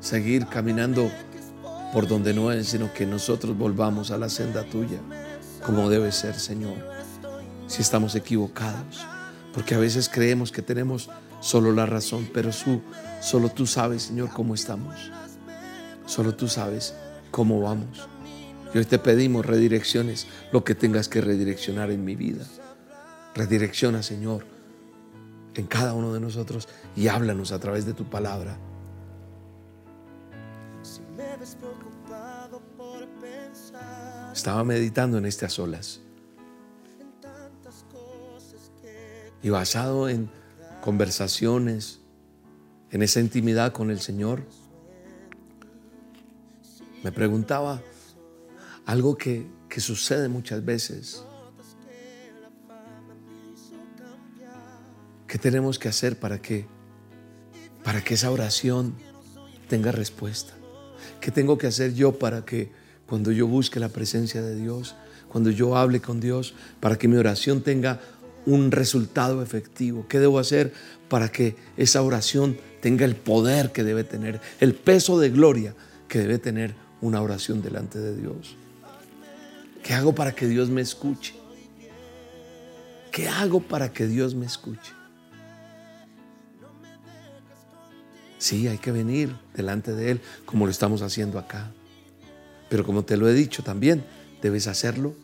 seguir 0.00 0.46
caminando 0.46 1.10
por 1.92 2.08
donde 2.08 2.32
no 2.32 2.50
es, 2.50 2.68
sino 2.68 2.90
que 2.94 3.04
nosotros 3.04 3.54
volvamos 3.58 4.10
a 4.10 4.16
la 4.16 4.30
senda 4.30 4.64
tuya, 4.64 5.02
como 5.68 5.90
debe 5.90 6.12
ser, 6.12 6.34
Señor, 6.40 6.78
si 7.66 7.82
estamos 7.82 8.14
equivocados. 8.14 9.04
Porque 9.52 9.74
a 9.74 9.78
veces 9.78 10.08
creemos 10.08 10.50
que 10.50 10.62
tenemos 10.62 11.10
solo 11.40 11.72
la 11.72 11.84
razón, 11.84 12.26
pero 12.32 12.52
solo 12.52 13.50
tú 13.50 13.66
sabes, 13.66 14.04
Señor, 14.04 14.30
cómo 14.30 14.54
estamos. 14.54 14.94
Solo 16.06 16.34
tú 16.34 16.48
sabes 16.48 16.94
cómo 17.30 17.60
vamos. 17.60 18.08
Y 18.72 18.78
hoy 18.78 18.86
te 18.86 18.98
pedimos 18.98 19.44
redirecciones, 19.44 20.26
lo 20.52 20.64
que 20.64 20.74
tengas 20.74 21.06
que 21.06 21.20
redireccionar 21.20 21.90
en 21.90 22.02
mi 22.02 22.16
vida. 22.16 22.46
Redirecciona, 23.34 24.02
Señor, 24.02 24.46
en 25.54 25.66
cada 25.66 25.92
uno 25.92 26.14
de 26.14 26.20
nosotros 26.20 26.66
y 26.96 27.08
háblanos 27.08 27.52
a 27.52 27.60
través 27.60 27.84
de 27.84 27.92
tu 27.92 28.08
palabra. 28.08 28.56
Estaba 34.38 34.62
meditando 34.62 35.18
en 35.18 35.26
estas 35.26 35.58
olas. 35.58 35.98
Y 39.42 39.50
basado 39.50 40.08
en 40.08 40.30
conversaciones, 40.80 41.98
en 42.92 43.02
esa 43.02 43.18
intimidad 43.18 43.72
con 43.72 43.90
el 43.90 43.98
Señor, 43.98 44.44
me 47.02 47.10
preguntaba 47.10 47.82
algo 48.86 49.18
que, 49.18 49.44
que 49.68 49.80
sucede 49.80 50.28
muchas 50.28 50.64
veces. 50.64 51.24
¿Qué 55.26 55.38
tenemos 55.38 55.80
que 55.80 55.88
hacer 55.88 56.16
para 56.16 56.40
para 57.82 58.04
que 58.04 58.14
esa 58.14 58.30
oración 58.30 58.94
tenga 59.68 59.90
respuesta? 59.90 60.54
¿Qué 61.20 61.32
tengo 61.32 61.58
que 61.58 61.66
hacer 61.66 61.92
yo 61.94 62.20
para 62.20 62.44
que 62.44 62.77
cuando 63.08 63.32
yo 63.32 63.46
busque 63.46 63.80
la 63.80 63.88
presencia 63.88 64.42
de 64.42 64.54
Dios, 64.54 64.94
cuando 65.28 65.50
yo 65.50 65.76
hable 65.76 66.00
con 66.00 66.20
Dios, 66.20 66.54
para 66.80 66.96
que 66.96 67.08
mi 67.08 67.16
oración 67.16 67.62
tenga 67.62 68.00
un 68.46 68.70
resultado 68.70 69.42
efectivo? 69.42 70.06
¿Qué 70.08 70.18
debo 70.18 70.38
hacer 70.38 70.72
para 71.08 71.30
que 71.30 71.56
esa 71.76 72.02
oración 72.02 72.58
tenga 72.80 73.04
el 73.04 73.16
poder 73.16 73.72
que 73.72 73.84
debe 73.84 74.04
tener, 74.04 74.40
el 74.60 74.74
peso 74.74 75.18
de 75.18 75.30
gloria 75.30 75.74
que 76.06 76.18
debe 76.18 76.38
tener 76.38 76.74
una 77.00 77.22
oración 77.22 77.62
delante 77.62 77.98
de 77.98 78.16
Dios? 78.16 78.56
¿Qué 79.82 79.94
hago 79.94 80.14
para 80.14 80.34
que 80.34 80.46
Dios 80.46 80.68
me 80.68 80.80
escuche? 80.80 81.34
¿Qué 83.10 83.28
hago 83.28 83.60
para 83.60 83.92
que 83.92 84.06
Dios 84.06 84.34
me 84.34 84.46
escuche? 84.46 84.92
Sí, 88.38 88.68
hay 88.68 88.78
que 88.78 88.92
venir 88.92 89.34
delante 89.54 89.92
de 89.92 90.12
Él 90.12 90.20
como 90.44 90.66
lo 90.66 90.70
estamos 90.70 91.02
haciendo 91.02 91.38
acá. 91.38 91.72
Pero 92.68 92.84
como 92.84 93.04
te 93.04 93.16
lo 93.16 93.28
he 93.28 93.34
dicho 93.34 93.62
también, 93.62 94.04
debes 94.42 94.66
hacerlo 94.66 95.14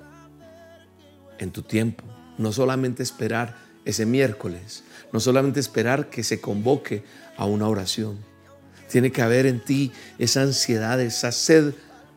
en 1.39 1.51
tu 1.51 1.63
tiempo. 1.63 2.05
No 2.39 2.53
solamente 2.53 3.03
esperar 3.03 3.57
ese 3.85 4.07
miércoles, 4.07 4.85
no 5.13 5.21
solamente 5.21 5.61
esperar 5.61 6.11
que 6.11 6.23
se 6.23 6.41
convoque 6.41 7.05
a 7.37 7.45
una 7.45 7.69
oración. 7.69 8.19
Tiene 8.91 9.13
que 9.13 9.23
haber 9.23 9.47
en 9.47 9.61
ti 9.61 9.93
esa 10.19 10.43
ansiedad, 10.43 11.01
esa 11.01 11.33
sed 11.33 11.75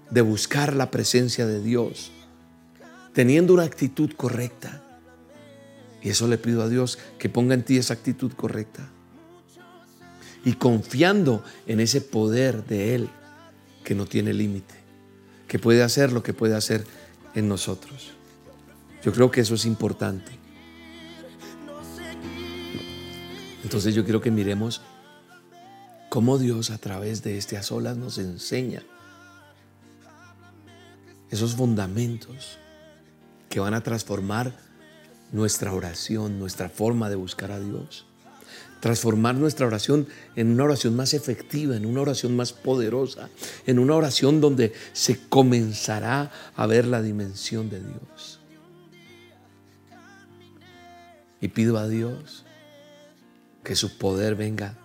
de 0.10 0.22
buscar 0.22 0.74
la 0.74 0.92
presencia 0.92 1.46
de 1.46 1.62
Dios, 1.62 2.12
teniendo 3.14 3.54
una 3.54 3.64
actitud 3.64 4.12
correcta. 4.16 4.82
Y 6.02 6.10
eso 6.10 6.28
le 6.28 6.38
pido 6.38 6.64
a 6.64 6.70
Dios 6.70 7.00
que 7.18 7.30
ponga 7.30 7.54
en 7.54 7.64
ti 7.64 7.78
esa 7.78 7.94
actitud 7.94 8.32
correcta 8.34 8.90
y 10.48 10.54
confiando 10.54 11.44
en 11.66 11.82
ese 11.82 12.00
poder 12.00 12.66
de 12.66 12.96
Él 12.96 13.10
que 13.84 13.96
no 13.96 14.06
tiene 14.06 14.34
límite, 14.34 14.76
que 15.48 15.60
puede 15.60 15.84
hacer 15.84 16.12
lo 16.12 16.24
que 16.24 16.34
puede 16.34 16.56
hacer 16.56 16.86
en 17.34 17.48
nosotros. 17.48 18.12
Yo 19.04 19.14
creo 19.14 19.32
que 19.32 19.42
eso 19.42 19.56
es 19.56 19.66
importante. 19.66 20.32
Entonces 23.64 23.96
yo 23.96 24.04
quiero 24.04 24.22
que 24.22 24.32
miremos 24.32 24.82
cómo 26.10 26.38
Dios 26.38 26.70
a 26.70 26.78
través 26.78 27.24
de 27.24 27.38
este 27.38 27.58
a 27.58 27.64
solas 27.64 27.98
nos 27.98 28.18
enseña 28.18 28.84
esos 31.30 31.56
fundamentos 31.56 32.58
que 33.50 33.60
van 33.60 33.74
a 33.74 33.82
transformar 33.82 34.58
nuestra 35.32 35.74
oración, 35.74 36.40
nuestra 36.40 36.70
forma 36.70 37.10
de 37.10 37.18
buscar 37.18 37.52
a 37.52 37.60
Dios 37.60 38.06
transformar 38.80 39.36
nuestra 39.36 39.66
oración 39.66 40.08
en 40.36 40.52
una 40.52 40.64
oración 40.64 40.96
más 40.96 41.14
efectiva, 41.14 41.76
en 41.76 41.86
una 41.86 42.02
oración 42.02 42.36
más 42.36 42.54
poderosa, 42.54 43.30
en 43.66 43.80
una 43.80 43.96
oración 43.96 44.42
donde 44.42 44.74
se 44.94 45.20
comenzará 45.28 46.32
a 46.56 46.68
ver 46.68 46.86
la 46.86 47.02
dimensión 47.02 47.70
de 47.70 47.80
Dios. 47.80 48.40
Y 51.42 51.50
pido 51.50 51.78
a 51.78 51.88
Dios 51.88 52.46
que 53.64 53.76
su 53.76 53.98
poder 53.98 54.36
venga, 54.36 54.76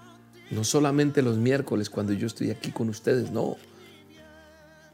no 0.50 0.64
solamente 0.64 1.22
los 1.22 1.38
miércoles 1.38 1.88
cuando 1.88 2.12
yo 2.12 2.26
estoy 2.26 2.50
aquí 2.50 2.72
con 2.72 2.88
ustedes, 2.88 3.30
no. 3.30 3.56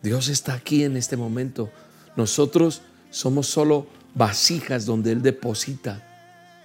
Dios 0.03 0.29
está 0.29 0.55
aquí 0.55 0.85
en 0.85 0.97
este 0.97 1.17
momento. 1.17 1.71
Nosotros 2.17 2.83
somos 3.11 3.49
solo 3.49 3.87
vasijas 4.15 4.87
donde 4.87 5.13
Él 5.13 5.23
deposita 5.23 6.05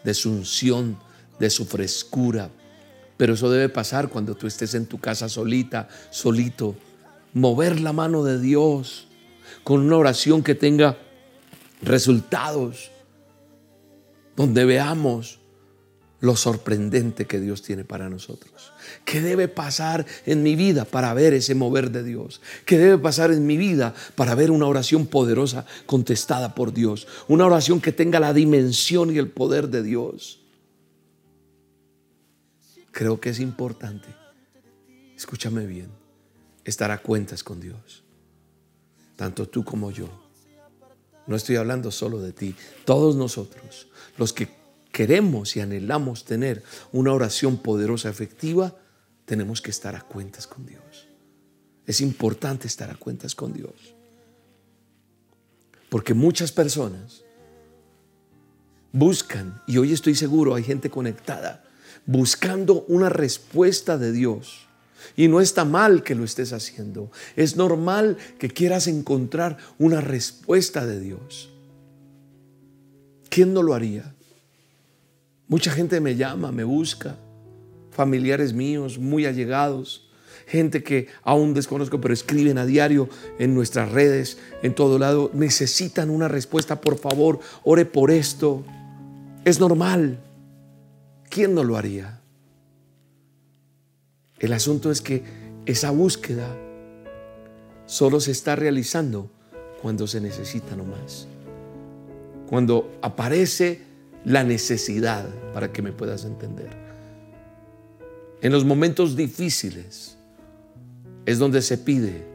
de 0.03 0.13
su 0.13 0.31
unción, 0.31 0.97
de 1.43 1.49
su 1.49 1.65
frescura. 1.65 2.49
Pero 3.17 3.33
eso 3.33 3.51
debe 3.51 3.67
pasar 3.67 4.07
cuando 4.07 4.33
tú 4.33 4.47
estés 4.47 4.73
en 4.75 4.85
tu 4.85 4.97
casa 4.97 5.27
solita, 5.27 5.89
solito. 6.09 6.75
Mover 7.33 7.81
la 7.81 7.91
mano 7.91 8.23
de 8.23 8.39
Dios 8.39 9.07
con 9.63 9.81
una 9.81 9.97
oración 9.97 10.41
que 10.41 10.55
tenga 10.55 10.97
resultados, 11.81 12.91
donde 14.37 14.63
veamos 14.63 15.39
lo 16.21 16.37
sorprendente 16.37 17.25
que 17.25 17.41
Dios 17.41 17.61
tiene 17.61 17.83
para 17.83 18.09
nosotros. 18.09 18.71
¿Qué 19.03 19.19
debe 19.19 19.49
pasar 19.49 20.05
en 20.25 20.43
mi 20.43 20.55
vida 20.55 20.85
para 20.85 21.13
ver 21.13 21.33
ese 21.33 21.55
mover 21.55 21.91
de 21.91 22.03
Dios? 22.03 22.39
¿Qué 22.65 22.77
debe 22.77 22.97
pasar 22.97 23.31
en 23.31 23.45
mi 23.45 23.57
vida 23.57 23.93
para 24.15 24.33
ver 24.33 24.49
una 24.49 24.67
oración 24.67 25.07
poderosa 25.07 25.65
contestada 25.85 26.55
por 26.55 26.73
Dios? 26.73 27.05
Una 27.27 27.45
oración 27.45 27.81
que 27.81 27.91
tenga 27.91 28.21
la 28.21 28.33
dimensión 28.33 29.13
y 29.13 29.17
el 29.17 29.27
poder 29.27 29.67
de 29.67 29.83
Dios 29.83 30.39
creo 32.93 33.19
que 33.19 33.31
es 33.31 33.39
importante, 33.39 34.07
escúchame 35.17 35.65
bien, 35.65 35.89
estar 36.63 36.91
a 36.91 36.99
cuentas 36.99 37.43
con 37.43 37.59
Dios, 37.59 38.03
tanto 39.17 39.49
tú 39.49 39.65
como 39.65 39.91
yo. 39.91 40.07
No 41.25 41.35
estoy 41.35 41.55
hablando 41.55 41.91
solo 41.91 42.21
de 42.21 42.31
ti, 42.31 42.55
todos 42.85 43.15
nosotros, 43.15 43.87
los 44.17 44.31
que 44.31 44.47
queremos 44.91 45.55
y 45.55 45.61
anhelamos 45.61 46.23
tener 46.23 46.63
una 46.91 47.11
oración 47.11 47.57
poderosa, 47.57 48.09
efectiva, 48.09 48.77
tenemos 49.25 49.61
que 49.61 49.71
estar 49.71 49.95
a 49.95 50.01
cuentas 50.01 50.45
con 50.45 50.65
Dios. 50.65 51.07
Es 51.87 51.99
importante 51.99 52.67
estar 52.67 52.91
a 52.91 52.95
cuentas 52.95 53.33
con 53.33 53.53
Dios. 53.53 53.95
Porque 55.89 56.13
muchas 56.13 56.51
personas 56.51 57.23
buscan, 58.91 59.61
y 59.65 59.77
hoy 59.77 59.93
estoy 59.93 60.13
seguro, 60.13 60.53
hay 60.53 60.63
gente 60.63 60.89
conectada 60.89 61.63
buscando 62.05 62.85
una 62.87 63.09
respuesta 63.09 63.97
de 63.97 64.11
Dios 64.11 64.67
Y 65.15 65.27
no 65.27 65.41
está 65.41 65.65
mal 65.65 66.03
que 66.03 66.15
lo 66.15 66.23
estés 66.23 66.53
haciendo. 66.53 67.11
Es 67.35 67.55
normal 67.55 68.17
que 68.39 68.49
quieras 68.49 68.87
encontrar 68.87 69.57
una 69.77 70.01
respuesta 70.01 70.85
de 70.85 70.99
Dios. 70.99 71.49
¿Quién 73.29 73.53
no 73.53 73.63
lo 73.63 73.73
haría? 73.73 74.15
Mucha 75.47 75.71
gente 75.71 75.99
me 75.99 76.15
llama, 76.15 76.51
me 76.51 76.63
busca, 76.63 77.17
familiares 77.91 78.53
míos, 78.53 78.97
muy 78.97 79.25
allegados, 79.25 80.09
gente 80.47 80.83
que 80.83 81.07
aún 81.21 81.53
desconozco, 81.53 82.01
pero 82.01 82.13
escriben 82.13 82.57
a 82.57 82.65
diario 82.65 83.09
en 83.39 83.53
nuestras 83.53 83.91
redes, 83.91 84.37
en 84.61 84.73
todo 84.73 84.97
lado, 84.99 85.29
necesitan 85.33 86.09
una 86.09 86.27
respuesta, 86.27 86.81
por 86.81 86.97
favor, 86.97 87.39
ore 87.63 87.85
por 87.85 88.09
esto. 88.09 88.63
Es 89.45 89.59
normal. 89.59 90.19
¿Quién 91.33 91.55
no 91.55 91.63
lo 91.63 91.77
haría? 91.77 92.19
El 94.37 94.53
asunto 94.53 94.91
es 94.91 95.01
que 95.01 95.23
esa 95.65 95.89
búsqueda 95.89 96.47
solo 97.87 98.19
se 98.19 98.29
está 98.29 98.55
realizando 98.55 99.31
cuando 99.81 100.05
se 100.05 100.21
necesita 100.21 100.75
nomás. 100.75 101.27
Cuando 102.47 102.99
aparece 103.01 103.81
la 104.25 104.43
necesidad 104.43 105.27
para 105.55 105.73
que 105.73 105.81
me 105.81 105.91
puedas 105.91 106.23
entender. 106.23 106.69
En 108.43 108.51
los 108.51 108.63
momentos 108.63 109.15
difíciles 109.15 110.19
es 111.25 111.39
donde 111.39 111.63
se 111.63 111.79
pide 111.79 112.27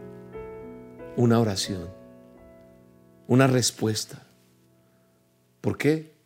una 1.16 1.38
oración, 1.38 1.86
una 3.28 3.46
respuesta. 3.46 4.26
¿Por 5.60 5.78
qué? 5.78 6.17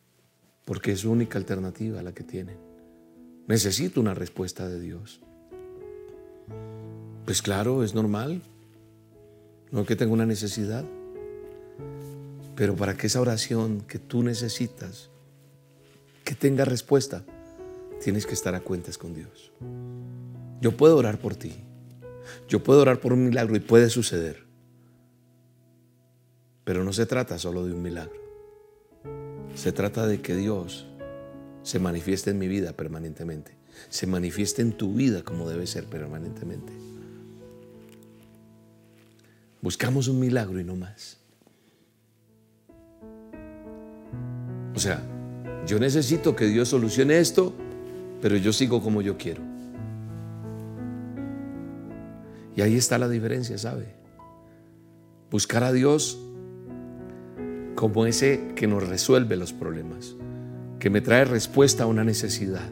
Porque 0.65 0.93
es 0.93 1.01
su 1.01 1.11
única 1.11 1.39
alternativa 1.39 2.03
la 2.03 2.13
que 2.13 2.23
tienen. 2.23 2.57
Necesito 3.47 4.01
una 4.01 4.15
respuesta 4.15 4.69
de 4.69 4.81
Dios. 4.81 5.21
Pues 7.25 7.43
claro, 7.43 7.83
es 7.83 7.95
normal. 7.95 8.43
No 9.71 9.85
que 9.85 9.97
tenga 9.97 10.13
una 10.13 10.27
necesidad. 10.27 10.85
Pero 12.55 12.77
para 12.77 12.97
que 12.97 13.07
esa 13.07 13.21
oración 13.21 13.81
que 13.83 13.99
tú 13.99 14.23
necesitas, 14.23 15.11
que 16.25 16.35
tenga 16.35 16.65
respuesta, 16.65 17.25
tienes 18.03 18.27
que 18.27 18.35
estar 18.35 18.55
a 18.55 18.61
cuentas 18.61 18.99
con 18.99 19.15
Dios. 19.15 19.53
Yo 20.61 20.77
puedo 20.77 20.97
orar 20.97 21.19
por 21.19 21.35
ti. 21.35 21.55
Yo 22.49 22.63
puedo 22.63 22.81
orar 22.81 23.01
por 23.01 23.13
un 23.13 23.25
milagro 23.25 23.57
y 23.57 23.61
puede 23.61 23.89
suceder. 23.91 24.45
Pero 26.65 26.85
no 26.85 26.93
se 26.93 27.07
trata 27.07 27.39
solo 27.39 27.65
de 27.65 27.73
un 27.73 27.83
milagro. 27.83 28.22
Se 29.55 29.73
trata 29.73 30.07
de 30.07 30.21
que 30.21 30.35
Dios 30.35 30.87
se 31.63 31.79
manifieste 31.79 32.31
en 32.31 32.39
mi 32.39 32.49
vida 32.49 32.73
permanentemente. 32.73 33.53
Se 33.89 34.07
manifieste 34.07 34.63
en 34.63 34.73
tu 34.73 34.95
vida 34.95 35.23
como 35.23 35.49
debe 35.49 35.67
ser 35.67 35.85
permanentemente. 35.85 36.73
Buscamos 39.61 40.09
un 40.09 40.19
milagro 40.19 40.59
y 40.59 40.65
no 40.65 40.77
más. 40.77 41.19
O 44.75 44.79
sea, 44.79 45.03
yo 45.67 45.79
necesito 45.79 46.35
que 46.35 46.47
Dios 46.47 46.69
solucione 46.69 47.19
esto, 47.19 47.55
pero 48.21 48.37
yo 48.37 48.53
sigo 48.53 48.83
como 48.83 49.03
yo 49.03 49.17
quiero. 49.17 49.43
Y 52.57 52.61
ahí 52.61 52.77
está 52.77 52.99
la 52.99 53.09
diferencia, 53.09 53.57
¿sabe? 53.59 53.95
Buscar 55.31 55.63
a 55.63 55.73
Dios 55.73 56.19
como 57.75 58.07
ese 58.07 58.53
que 58.55 58.67
nos 58.67 58.87
resuelve 58.89 59.37
los 59.37 59.53
problemas, 59.53 60.15
que 60.79 60.91
me 60.91 61.01
trae 61.01 61.25
respuesta 61.25 61.85
a 61.85 61.87
una 61.87 62.05
necesidad. 62.05 62.69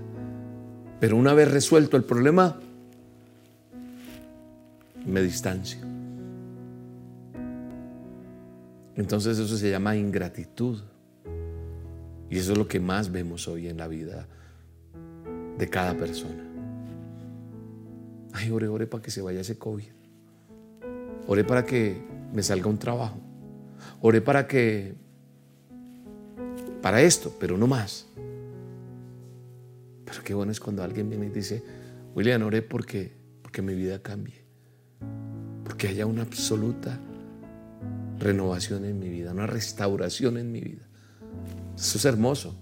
Pero 1.00 1.16
una 1.16 1.32
vez 1.34 1.50
resuelto 1.50 1.96
el 1.96 2.04
problema, 2.04 2.58
me 5.06 5.22
distancio. 5.22 5.80
Entonces 8.96 9.38
eso 9.38 9.56
se 9.56 9.70
llama 9.70 9.96
ingratitud. 9.96 10.80
Y 12.28 12.38
eso 12.38 12.52
es 12.52 12.58
lo 12.58 12.68
que 12.68 12.78
más 12.78 13.10
vemos 13.10 13.48
hoy 13.48 13.66
en 13.66 13.78
la 13.78 13.88
vida 13.88 14.28
de 15.58 15.68
cada 15.68 15.96
persona. 15.96 16.44
Ay, 18.32 18.50
ore, 18.50 18.68
ore 18.68 18.86
para 18.86 19.02
que 19.02 19.10
se 19.10 19.22
vaya 19.22 19.40
ese 19.40 19.58
COVID. 19.58 19.88
Ore 21.26 21.44
para 21.44 21.64
que 21.64 21.96
me 22.32 22.42
salga 22.42 22.68
un 22.68 22.78
trabajo. 22.78 23.18
Ore 24.00 24.20
para 24.20 24.46
que... 24.46 24.94
Para 26.82 27.02
esto, 27.02 27.34
pero 27.38 27.58
no 27.58 27.66
más. 27.66 28.06
Pero 30.04 30.22
qué 30.24 30.34
bueno 30.34 30.50
es 30.50 30.60
cuando 30.60 30.82
alguien 30.82 31.10
viene 31.10 31.26
y 31.26 31.30
dice, 31.30 31.62
William, 32.14 32.42
ore 32.42 32.62
porque, 32.62 33.12
porque 33.42 33.62
mi 33.62 33.74
vida 33.74 34.00
cambie. 34.00 34.44
Porque 35.64 35.88
haya 35.88 36.06
una 36.06 36.22
absoluta 36.22 36.98
renovación 38.18 38.84
en 38.84 38.98
mi 38.98 39.08
vida, 39.08 39.32
una 39.32 39.46
restauración 39.46 40.38
en 40.38 40.50
mi 40.50 40.60
vida. 40.60 40.86
Eso 41.76 41.98
es 41.98 42.04
hermoso. 42.04 42.54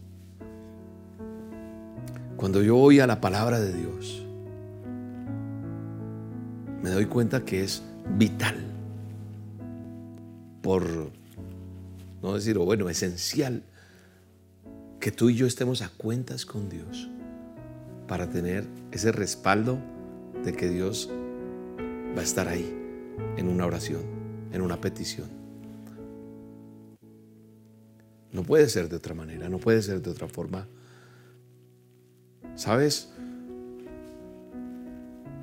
Cuando 2.36 2.62
yo 2.62 2.76
voy 2.76 3.00
a 3.00 3.06
la 3.06 3.20
palabra 3.20 3.58
de 3.58 3.72
Dios, 3.72 4.24
me 6.82 6.90
doy 6.90 7.06
cuenta 7.06 7.44
que 7.44 7.64
es 7.64 7.82
vital. 8.16 8.56
Por 10.62 11.17
no 12.22 12.34
decir, 12.34 12.58
o 12.58 12.64
bueno, 12.64 12.88
esencial, 12.88 13.62
que 15.00 15.12
tú 15.12 15.30
y 15.30 15.36
yo 15.36 15.46
estemos 15.46 15.82
a 15.82 15.88
cuentas 15.90 16.44
con 16.44 16.68
Dios 16.68 17.08
para 18.08 18.28
tener 18.28 18.66
ese 18.90 19.12
respaldo 19.12 19.78
de 20.44 20.52
que 20.52 20.68
Dios 20.68 21.08
va 22.16 22.20
a 22.20 22.24
estar 22.24 22.48
ahí 22.48 22.74
en 23.36 23.48
una 23.48 23.66
oración, 23.66 24.02
en 24.52 24.62
una 24.62 24.80
petición. 24.80 25.28
No 28.32 28.42
puede 28.42 28.68
ser 28.68 28.88
de 28.88 28.96
otra 28.96 29.14
manera, 29.14 29.48
no 29.48 29.58
puede 29.58 29.82
ser 29.82 30.02
de 30.02 30.10
otra 30.10 30.28
forma. 30.28 30.66
¿Sabes? 32.56 33.10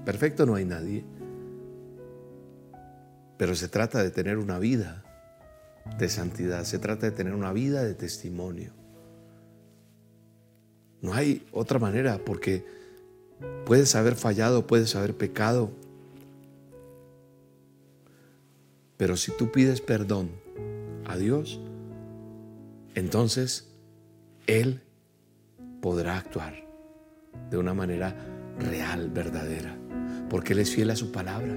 Perfecto 0.04 0.46
no 0.46 0.56
hay 0.56 0.66
nadie. 0.66 1.04
Pero 3.38 3.56
se 3.56 3.68
trata 3.68 4.04
de 4.04 4.12
tener 4.12 4.38
una 4.38 4.60
vida 4.60 5.05
de 5.98 6.10
santidad, 6.10 6.64
se 6.64 6.80
trata 6.80 7.06
de 7.06 7.12
tener 7.12 7.34
una 7.34 7.54
vida 7.54 7.84
de 7.84 7.94
testimonio. 7.94 8.72
No 11.02 11.14
hay 11.14 11.46
otra 11.52 11.80
manera 11.80 12.20
porque 12.26 12.66
puedes 13.66 13.96
haber 13.96 14.16
fallado, 14.16 14.68
puedes 14.68 14.96
haber 14.96 15.16
pecado. 15.16 15.72
Pero 18.98 19.16
si 19.16 19.32
tú 19.32 19.52
pides 19.52 19.82
perdón 19.82 20.30
a 21.06 21.18
Dios, 21.18 21.60
entonces 22.96 23.68
Él 24.48 24.82
podrá 25.82 26.18
actuar 26.18 26.56
de 27.50 27.58
una 27.58 27.74
manera 27.74 28.16
real, 28.60 29.10
verdadera, 29.10 29.78
porque 30.30 30.54
Él 30.54 30.60
es 30.60 30.74
fiel 30.74 30.90
a 30.90 30.96
su 30.96 31.12
palabra. 31.12 31.54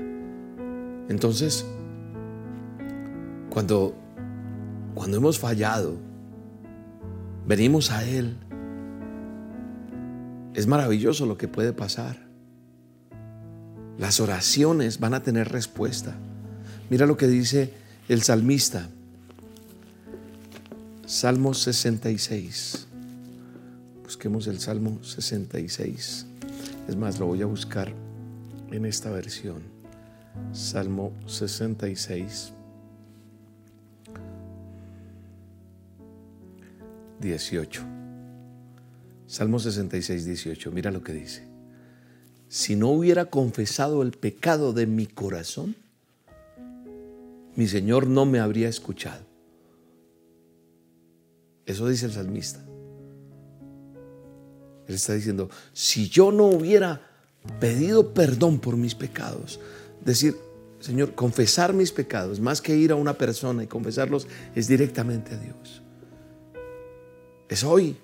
Entonces, 1.09 1.65
cuando, 3.51 3.95
cuando 4.99 5.19
hemos 5.19 5.39
fallado, 5.39 5.97
venimos 7.47 7.93
a 7.93 8.05
Él, 8.05 8.37
es 10.55 10.67
maravilloso 10.67 11.25
lo 11.25 11.39
que 11.39 11.47
puede 11.47 11.73
pasar. 11.73 12.27
Las 13.97 14.19
oraciones 14.19 14.99
van 14.99 15.15
a 15.15 15.23
tener 15.23 15.51
respuesta. 15.51 16.17
Mira 16.91 17.07
lo 17.07 17.17
que 17.17 17.29
dice 17.29 17.73
el 18.09 18.23
salmista. 18.23 18.89
Salmo 21.07 21.55
66. 21.55 22.89
Busquemos 24.03 24.49
el 24.49 24.59
Salmo 24.59 24.99
66. 25.05 26.27
Es 26.89 26.97
más, 26.97 27.21
lo 27.21 27.27
voy 27.27 27.43
a 27.43 27.47
buscar 27.47 27.93
en 28.73 28.85
esta 28.85 29.11
versión. 29.11 29.63
Salmo 30.53 31.13
66. 31.27 32.53
18. 37.21 37.83
Salmo 39.27 39.59
66, 39.59 40.25
18. 40.25 40.71
Mira 40.73 40.91
lo 40.91 41.03
que 41.03 41.13
dice. 41.13 41.47
Si 42.49 42.77
no 42.77 42.89
hubiera 42.89 43.27
confesado 43.27 44.03
el 44.03 44.13
pecado 44.13 44.73
de 44.73 44.87
mi 44.87 45.07
corazón, 45.07 45.77
mi 47.55 47.67
Señor 47.67 48.07
no 48.07 48.25
me 48.25 48.41
habría 48.41 48.69
escuchado. 48.69 49.25
Eso 51.67 51.87
dice 51.87 52.07
el 52.07 52.13
salmista. 52.13 52.65
Él 54.87 54.95
está 54.95 55.13
diciendo, 55.13 55.51
si 55.75 56.09
yo 56.09 56.33
no 56.33 56.47
hubiera 56.47 57.03
pedido 57.61 58.15
perdón 58.15 58.59
por 58.59 58.79
mis 58.79 58.95
pecados, 58.95 59.61
decir, 60.03 60.35
Señor, 60.81 61.15
confesar 61.15 61.75
mis 61.75 61.93
pecados, 61.93 62.41
más 62.41 62.63
que 62.63 62.75
ir 62.75 62.93
a 62.93 62.95
una 62.95 63.15
persona 63.15 63.63
y 63.63 63.67
confesarlos, 63.67 64.27
es 64.55 64.69
directamente 64.69 65.35
a 65.35 65.39
Dios. 65.39 65.83
Es 67.49 67.65
hoy 67.65 67.97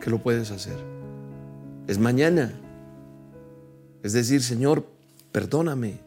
que 0.00 0.10
lo 0.10 0.22
puedes 0.22 0.50
hacer. 0.50 0.76
Es 1.86 1.98
mañana. 1.98 2.52
Es 4.02 4.12
decir, 4.12 4.42
Señor, 4.42 4.84
perdóname. 5.32 6.00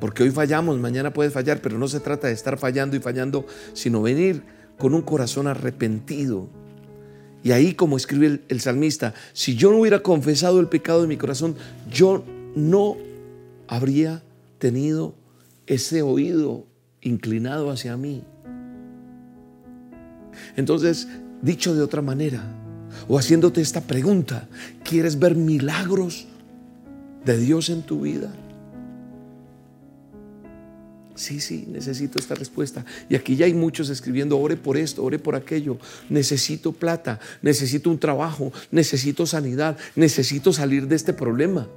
Porque 0.00 0.24
hoy 0.24 0.30
fallamos, 0.30 0.78
mañana 0.78 1.12
puedes 1.12 1.32
fallar, 1.32 1.60
pero 1.60 1.78
no 1.78 1.86
se 1.86 2.00
trata 2.00 2.26
de 2.26 2.32
estar 2.32 2.58
fallando 2.58 2.96
y 2.96 3.00
fallando, 3.00 3.46
sino 3.72 4.02
venir 4.02 4.42
con 4.78 4.94
un 4.94 5.02
corazón 5.02 5.46
arrepentido. 5.46 6.48
Y 7.44 7.52
ahí, 7.52 7.74
como 7.74 7.96
escribe 7.96 8.26
el, 8.26 8.44
el 8.48 8.60
salmista, 8.60 9.14
si 9.32 9.54
yo 9.54 9.70
no 9.70 9.78
hubiera 9.78 10.00
confesado 10.02 10.58
el 10.58 10.68
pecado 10.68 11.02
de 11.02 11.08
mi 11.08 11.16
corazón, 11.16 11.56
yo 11.90 12.24
no 12.56 12.96
habría 13.68 14.22
tenido 14.58 15.14
ese 15.66 16.02
oído 16.02 16.66
inclinado 17.00 17.70
hacia 17.70 17.96
mí. 17.96 18.24
Entonces, 20.56 21.08
dicho 21.42 21.74
de 21.74 21.82
otra 21.82 22.00
manera, 22.00 22.42
o 23.08 23.18
haciéndote 23.18 23.60
esta 23.60 23.80
pregunta, 23.80 24.48
¿quieres 24.84 25.18
ver 25.18 25.34
milagros 25.34 26.26
de 27.24 27.38
Dios 27.38 27.68
en 27.68 27.82
tu 27.82 28.02
vida? 28.02 28.32
Sí, 31.14 31.40
sí, 31.40 31.66
necesito 31.68 32.18
esta 32.18 32.34
respuesta. 32.34 32.84
Y 33.08 33.14
aquí 33.14 33.36
ya 33.36 33.44
hay 33.44 33.52
muchos 33.52 33.90
escribiendo, 33.90 34.38
ore 34.38 34.56
por 34.56 34.76
esto, 34.76 35.04
ore 35.04 35.18
por 35.18 35.36
aquello. 35.36 35.76
Necesito 36.08 36.72
plata, 36.72 37.20
necesito 37.42 37.90
un 37.90 37.98
trabajo, 37.98 38.52
necesito 38.70 39.26
sanidad, 39.26 39.76
necesito 39.94 40.52
salir 40.52 40.88
de 40.88 40.96
este 40.96 41.12
problema. 41.12 41.68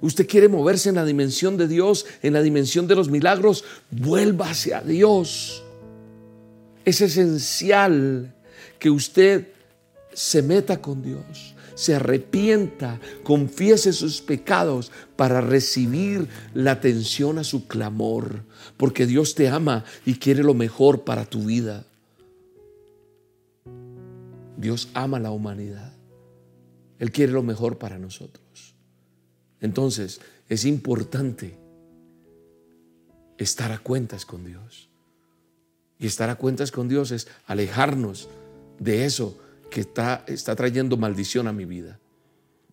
Usted 0.00 0.26
quiere 0.26 0.48
moverse 0.48 0.88
en 0.88 0.94
la 0.94 1.04
dimensión 1.04 1.58
de 1.58 1.68
Dios, 1.68 2.06
en 2.22 2.32
la 2.32 2.40
dimensión 2.40 2.86
de 2.86 2.96
los 2.96 3.10
milagros, 3.10 3.64
vuélvase 3.90 4.74
a 4.74 4.80
Dios. 4.80 5.62
Es 6.86 7.02
esencial 7.02 8.34
que 8.80 8.90
usted 8.90 9.52
se 10.12 10.42
meta 10.42 10.82
con 10.82 11.02
Dios, 11.02 11.54
se 11.76 11.94
arrepienta, 11.94 12.98
confiese 13.22 13.92
sus 13.92 14.20
pecados 14.20 14.90
para 15.16 15.40
recibir 15.40 16.26
la 16.52 16.72
atención 16.72 17.38
a 17.38 17.44
su 17.44 17.68
clamor, 17.68 18.42
porque 18.76 19.06
Dios 19.06 19.34
te 19.34 19.48
ama 19.48 19.84
y 20.04 20.14
quiere 20.14 20.42
lo 20.42 20.54
mejor 20.54 21.04
para 21.04 21.24
tu 21.24 21.44
vida. 21.44 21.84
Dios 24.56 24.88
ama 24.94 25.18
a 25.18 25.20
la 25.20 25.30
humanidad. 25.30 25.94
Él 26.98 27.12
quiere 27.12 27.32
lo 27.32 27.42
mejor 27.42 27.78
para 27.78 27.98
nosotros. 27.98 28.74
Entonces, 29.60 30.20
es 30.48 30.64
importante 30.64 31.56
estar 33.38 33.72
a 33.72 33.78
cuentas 33.78 34.26
con 34.26 34.44
Dios. 34.44 34.90
Y 35.98 36.06
estar 36.06 36.28
a 36.28 36.36
cuentas 36.36 36.72
con 36.72 36.88
Dios 36.88 37.10
es 37.10 37.28
alejarnos 37.46 38.28
de 38.80 39.04
eso 39.04 39.38
que 39.70 39.82
está, 39.82 40.24
está 40.26 40.56
trayendo 40.56 40.96
maldición 40.96 41.46
a 41.46 41.52
mi 41.52 41.64
vida. 41.64 42.00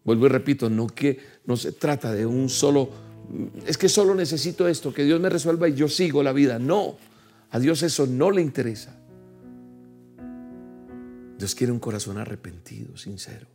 Vuelvo 0.04 0.26
y 0.26 0.30
repito, 0.30 0.72
no 0.72 0.88
que 0.88 1.20
no 1.46 1.56
se 1.56 1.74
trata 1.74 2.12
de 2.12 2.26
un 2.26 2.50
solo, 2.50 2.90
es 3.68 3.78
que 3.78 3.88
solo 3.88 4.16
necesito 4.16 4.68
esto, 4.68 4.92
que 4.92 5.04
Dios 5.04 5.22
me 5.22 5.30
resuelva 5.30 5.70
y 5.70 5.76
yo 5.76 5.88
sigo 5.88 6.24
la 6.24 6.34
vida. 6.34 6.58
No, 6.58 6.98
a 7.52 7.60
Dios 7.60 7.84
eso 7.84 8.08
no 8.08 8.32
le 8.32 8.42
interesa. 8.42 9.00
Dios 11.38 11.54
quiere 11.54 11.72
un 11.72 11.80
corazón 11.80 12.18
arrepentido, 12.18 12.98
sincero, 12.98 13.46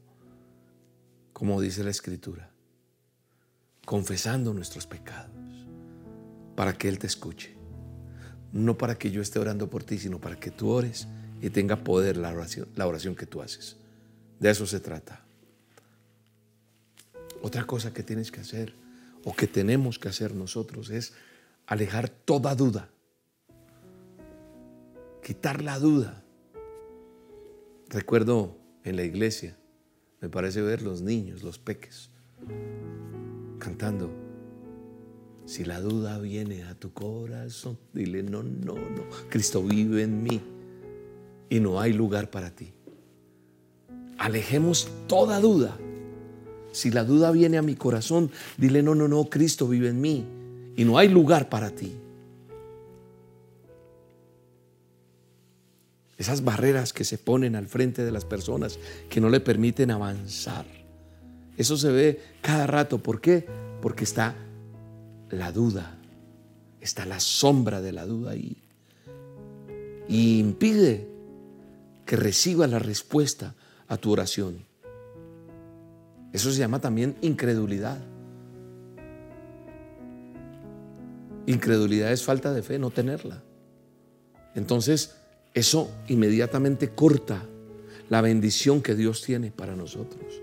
como 1.32 1.60
dice 1.60 1.82
la 1.82 1.90
Escritura 1.90 2.52
confesando 3.84 4.54
nuestros 4.54 4.86
pecados, 4.86 5.30
para 6.54 6.72
que 6.72 6.88
Él 6.88 6.98
te 6.98 7.06
escuche. 7.06 7.54
No 8.52 8.76
para 8.76 8.98
que 8.98 9.10
yo 9.10 9.22
esté 9.22 9.38
orando 9.38 9.70
por 9.70 9.82
ti, 9.82 9.98
sino 9.98 10.20
para 10.20 10.36
que 10.36 10.50
tú 10.50 10.68
ores 10.68 11.08
y 11.42 11.50
tenga 11.50 11.76
poder 11.76 12.16
la 12.16 12.30
oración, 12.30 12.68
la 12.76 12.86
oración 12.86 13.16
que 13.16 13.26
tú 13.26 13.42
haces. 13.42 13.76
De 14.38 14.48
eso 14.48 14.64
se 14.64 14.78
trata. 14.78 15.20
Otra 17.42 17.64
cosa 17.64 17.92
que 17.92 18.04
tienes 18.04 18.30
que 18.30 18.40
hacer 18.40 18.72
o 19.24 19.34
que 19.34 19.48
tenemos 19.48 19.98
que 19.98 20.08
hacer 20.08 20.36
nosotros 20.36 20.88
es 20.90 21.14
alejar 21.66 22.08
toda 22.08 22.54
duda. 22.54 22.88
Quitar 25.24 25.62
la 25.62 25.80
duda. 25.80 26.22
Recuerdo 27.88 28.56
en 28.84 28.94
la 28.94 29.02
iglesia, 29.02 29.56
me 30.20 30.28
parece 30.28 30.62
ver 30.62 30.82
los 30.82 31.02
niños, 31.02 31.42
los 31.42 31.58
peques, 31.58 32.10
cantando. 33.58 34.12
Si 35.44 35.64
la 35.64 35.80
duda 35.80 36.18
viene 36.20 36.62
a 36.62 36.76
tu 36.76 36.92
corazón, 36.92 37.78
dile, 37.92 38.22
no, 38.22 38.44
no, 38.44 38.74
no, 38.74 39.08
Cristo 39.28 39.60
vive 39.64 40.04
en 40.04 40.22
mí 40.22 40.51
y 41.52 41.60
no 41.60 41.78
hay 41.78 41.92
lugar 41.92 42.30
para 42.30 42.50
ti. 42.50 42.72
Alejemos 44.16 44.88
toda 45.06 45.38
duda. 45.38 45.76
Si 46.72 46.90
la 46.90 47.04
duda 47.04 47.30
viene 47.30 47.58
a 47.58 47.62
mi 47.62 47.74
corazón, 47.74 48.30
dile, 48.56 48.82
no, 48.82 48.94
no, 48.94 49.06
no, 49.06 49.26
Cristo 49.26 49.68
vive 49.68 49.90
en 49.90 50.00
mí 50.00 50.24
y 50.78 50.86
no 50.86 50.96
hay 50.96 51.08
lugar 51.08 51.50
para 51.50 51.68
ti. 51.68 51.94
Esas 56.16 56.42
barreras 56.42 56.94
que 56.94 57.04
se 57.04 57.18
ponen 57.18 57.54
al 57.54 57.66
frente 57.66 58.02
de 58.02 58.12
las 58.12 58.24
personas 58.24 58.78
que 59.10 59.20
no 59.20 59.28
le 59.28 59.40
permiten 59.40 59.90
avanzar. 59.90 60.64
Eso 61.58 61.76
se 61.76 61.90
ve 61.90 62.20
cada 62.40 62.66
rato. 62.66 62.96
¿Por 62.96 63.20
qué? 63.20 63.46
Porque 63.82 64.04
está 64.04 64.34
la 65.28 65.52
duda, 65.52 65.98
está 66.80 67.04
la 67.04 67.20
sombra 67.20 67.82
de 67.82 67.92
la 67.92 68.06
duda 68.06 68.30
ahí. 68.30 68.56
Y 70.08 70.38
impide 70.38 71.11
que 72.04 72.16
reciba 72.16 72.66
la 72.66 72.78
respuesta 72.78 73.54
a 73.88 73.96
tu 73.96 74.10
oración. 74.12 74.64
Eso 76.32 76.50
se 76.50 76.58
llama 76.58 76.80
también 76.80 77.16
incredulidad. 77.20 77.98
Incredulidad 81.46 82.12
es 82.12 82.22
falta 82.22 82.52
de 82.52 82.62
fe, 82.62 82.78
no 82.78 82.90
tenerla. 82.90 83.42
Entonces, 84.54 85.16
eso 85.54 85.90
inmediatamente 86.08 86.90
corta 86.90 87.44
la 88.08 88.20
bendición 88.20 88.82
que 88.82 88.94
Dios 88.94 89.22
tiene 89.22 89.50
para 89.50 89.74
nosotros. 89.74 90.42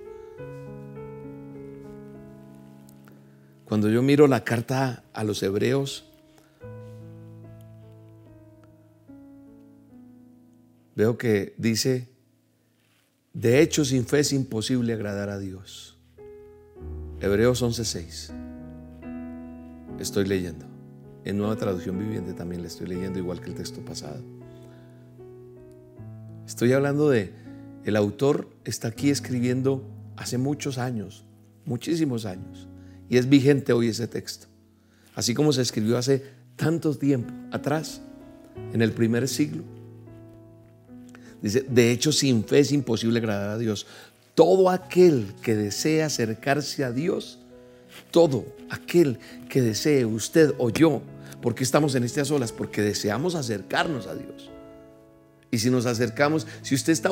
Cuando 3.66 3.90
yo 3.90 4.02
miro 4.02 4.28
la 4.28 4.44
carta 4.44 5.04
a 5.14 5.24
los 5.24 5.44
hebreos, 5.44 6.09
veo 10.96 11.18
que 11.18 11.54
dice, 11.58 12.10
de 13.34 13.62
hecho 13.62 13.86
sin 13.86 14.06
fe 14.06 14.20
es 14.20 14.34
imposible 14.34 14.94
agradar 14.94 15.30
a 15.30 15.40
Dios. 15.40 15.98
Hebreos 17.22 17.62
11:6. 17.62 18.32
Estoy 20.00 20.26
leyendo. 20.26 20.66
En 21.26 21.38
nueva 21.38 21.58
traducción 21.58 22.00
viviente 22.00 22.34
también 22.34 22.62
le 22.62 22.70
estoy 22.70 22.88
leyendo 22.88 23.20
igual 23.20 23.42
que 23.42 23.50
el 23.50 23.56
texto 23.56 23.82
pasado. 23.82 24.24
Estoy 26.48 26.74
hablando 26.74 27.10
de, 27.10 27.34
el 27.84 27.96
autor 27.96 28.50
está 28.64 28.88
aquí 28.88 29.10
escribiendo 29.10 29.84
hace 30.16 30.38
muchos 30.38 30.78
años, 30.78 31.26
muchísimos 31.66 32.26
años. 32.26 32.68
Y 33.10 33.18
es 33.18 33.28
vigente 33.28 33.74
hoy 33.74 33.90
ese 33.90 34.08
texto. 34.08 34.48
Así 35.14 35.34
como 35.34 35.52
se 35.52 35.62
escribió 35.62 35.98
hace 35.98 36.24
tanto 36.56 36.96
tiempo 36.98 37.34
atrás, 37.52 38.02
en 38.74 38.82
el 38.82 38.92
primer 38.92 39.28
siglo. 39.28 39.64
Dice, 41.42 41.66
de 41.68 41.92
hecho 41.92 42.12
sin 42.12 42.44
fe 42.44 42.60
es 42.60 42.72
imposible 42.72 43.20
agradar 43.20 43.50
a 43.50 43.58
Dios. 43.58 43.88
Todo 44.36 44.70
aquel 44.70 45.34
que 45.42 45.56
desea 45.56 46.06
acercarse 46.06 46.84
a 46.84 46.92
Dios, 46.92 47.40
todo 48.12 48.46
aquel 48.70 49.20
que 49.50 49.62
desee, 49.62 50.06
usted 50.06 50.54
o 50.58 50.70
yo, 50.70 51.02
porque 51.42 51.64
estamos 51.64 51.96
en 51.96 52.04
estas 52.04 52.32
olas, 52.32 52.52
porque 52.52 52.82
deseamos 52.82 53.36
acercarnos 53.36 54.08
a 54.08 54.16
Dios. 54.16 54.50
Y 55.52 55.58
si 55.58 55.70
nos 55.70 55.86
acercamos, 55.86 56.46
si 56.62 56.76
usted 56.76 56.94
está, 56.94 57.10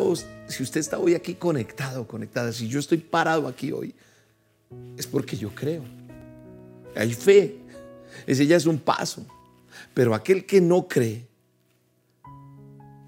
si 0.47 0.63
usted 0.63 0.79
está 0.79 0.99
hoy 0.99 1.15
aquí 1.15 1.33
conectado, 1.33 2.07
conectada, 2.07 2.51
si 2.53 2.67
yo 2.67 2.79
estoy 2.79 2.99
parado 2.99 3.47
aquí 3.47 3.71
hoy, 3.71 3.95
es 4.97 5.07
porque 5.07 5.37
yo 5.37 5.49
creo. 5.53 5.83
Hay 6.95 7.13
fe. 7.13 7.57
Ese 8.25 8.45
ya 8.45 8.55
es 8.55 8.65
un 8.65 8.77
paso. 8.79 9.25
Pero 9.93 10.13
aquel 10.13 10.45
que 10.45 10.61
no 10.61 10.87
cree, 10.87 11.27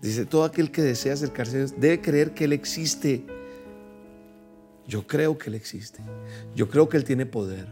dice, 0.02 0.26
todo 0.26 0.44
aquel 0.44 0.72
que 0.72 0.82
desea 0.82 1.14
acercarse 1.14 1.56
a 1.56 1.60
Dios 1.60 1.80
debe 1.80 2.02
creer 2.02 2.34
que 2.34 2.46
Él 2.46 2.54
existe. 2.54 3.26
Yo 4.88 5.06
creo 5.06 5.38
que 5.38 5.50
Él 5.50 5.56
existe. 5.56 6.02
Yo 6.56 6.70
creo 6.70 6.90
que 6.90 6.98
Él 6.98 7.04
tiene 7.04 7.26
poder. 7.26 7.68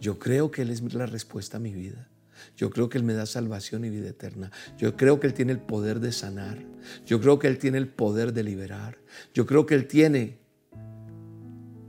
Yo 0.00 0.18
creo 0.18 0.50
que 0.50 0.62
Él 0.62 0.70
es 0.70 0.82
la 0.94 1.06
respuesta 1.06 1.56
a 1.56 1.60
mi 1.60 1.72
vida. 1.72 2.08
Yo 2.56 2.70
creo 2.70 2.88
que 2.88 2.98
Él 2.98 3.04
me 3.04 3.14
da 3.14 3.26
salvación 3.26 3.84
y 3.84 3.90
vida 3.90 4.10
eterna. 4.10 4.50
Yo 4.76 4.96
creo 4.96 5.20
que 5.20 5.26
Él 5.26 5.34
tiene 5.34 5.52
el 5.52 5.60
poder 5.60 6.00
de 6.00 6.12
sanar. 6.12 6.58
Yo 7.06 7.20
creo 7.20 7.38
que 7.38 7.46
Él 7.46 7.58
tiene 7.58 7.78
el 7.78 7.88
poder 7.88 8.32
de 8.32 8.42
liberar. 8.42 8.98
Yo 9.32 9.46
creo 9.46 9.64
que 9.64 9.74
Él 9.74 9.86
tiene 9.86 10.38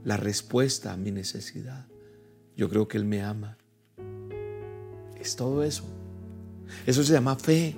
la 0.04 0.16
respuesta 0.16 0.92
a 0.92 0.96
mi 0.96 1.10
necesidad. 1.10 1.86
Yo 2.56 2.68
creo 2.68 2.86
que 2.86 2.98
Él 2.98 3.04
me 3.04 3.22
ama. 3.22 3.58
Es 5.20 5.36
todo 5.36 5.64
eso. 5.64 5.84
Eso 6.86 7.02
se 7.02 7.12
llama 7.12 7.36
fe. 7.36 7.76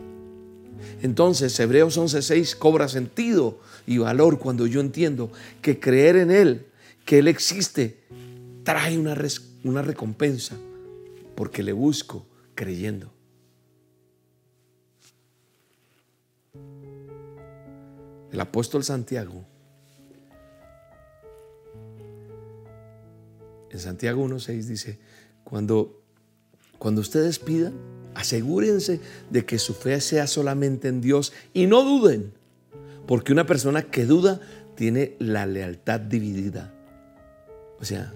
Entonces, 1.02 1.58
Hebreos 1.58 1.96
11:6 1.98 2.56
cobra 2.56 2.88
sentido 2.88 3.60
y 3.86 3.98
valor 3.98 4.38
cuando 4.38 4.66
yo 4.66 4.80
entiendo 4.80 5.30
que 5.62 5.78
creer 5.78 6.16
en 6.16 6.30
Él, 6.30 6.66
que 7.04 7.18
Él 7.18 7.28
existe, 7.28 8.00
trae 8.64 8.98
una, 8.98 9.16
una 9.64 9.82
recompensa 9.82 10.56
porque 11.34 11.62
le 11.62 11.72
busco 11.72 12.26
creyendo. 12.54 13.12
El 18.32 18.40
apóstol 18.40 18.82
Santiago, 18.82 19.46
en 23.70 23.78
Santiago 23.78 24.26
1.6 24.26 24.62
dice, 24.64 24.98
cuando, 25.44 26.02
cuando 26.78 27.00
ustedes 27.00 27.38
pidan, 27.38 27.74
asegúrense 28.14 29.00
de 29.30 29.44
que 29.44 29.58
su 29.58 29.74
fe 29.74 30.00
sea 30.00 30.26
solamente 30.26 30.88
en 30.88 31.00
Dios 31.00 31.32
y 31.52 31.66
no 31.66 31.82
duden, 31.82 32.32
porque 33.06 33.32
una 33.32 33.46
persona 33.46 33.82
que 33.82 34.06
duda 34.06 34.40
tiene 34.74 35.16
la 35.18 35.46
lealtad 35.46 36.00
dividida. 36.00 36.72
O 37.78 37.84
sea, 37.84 38.12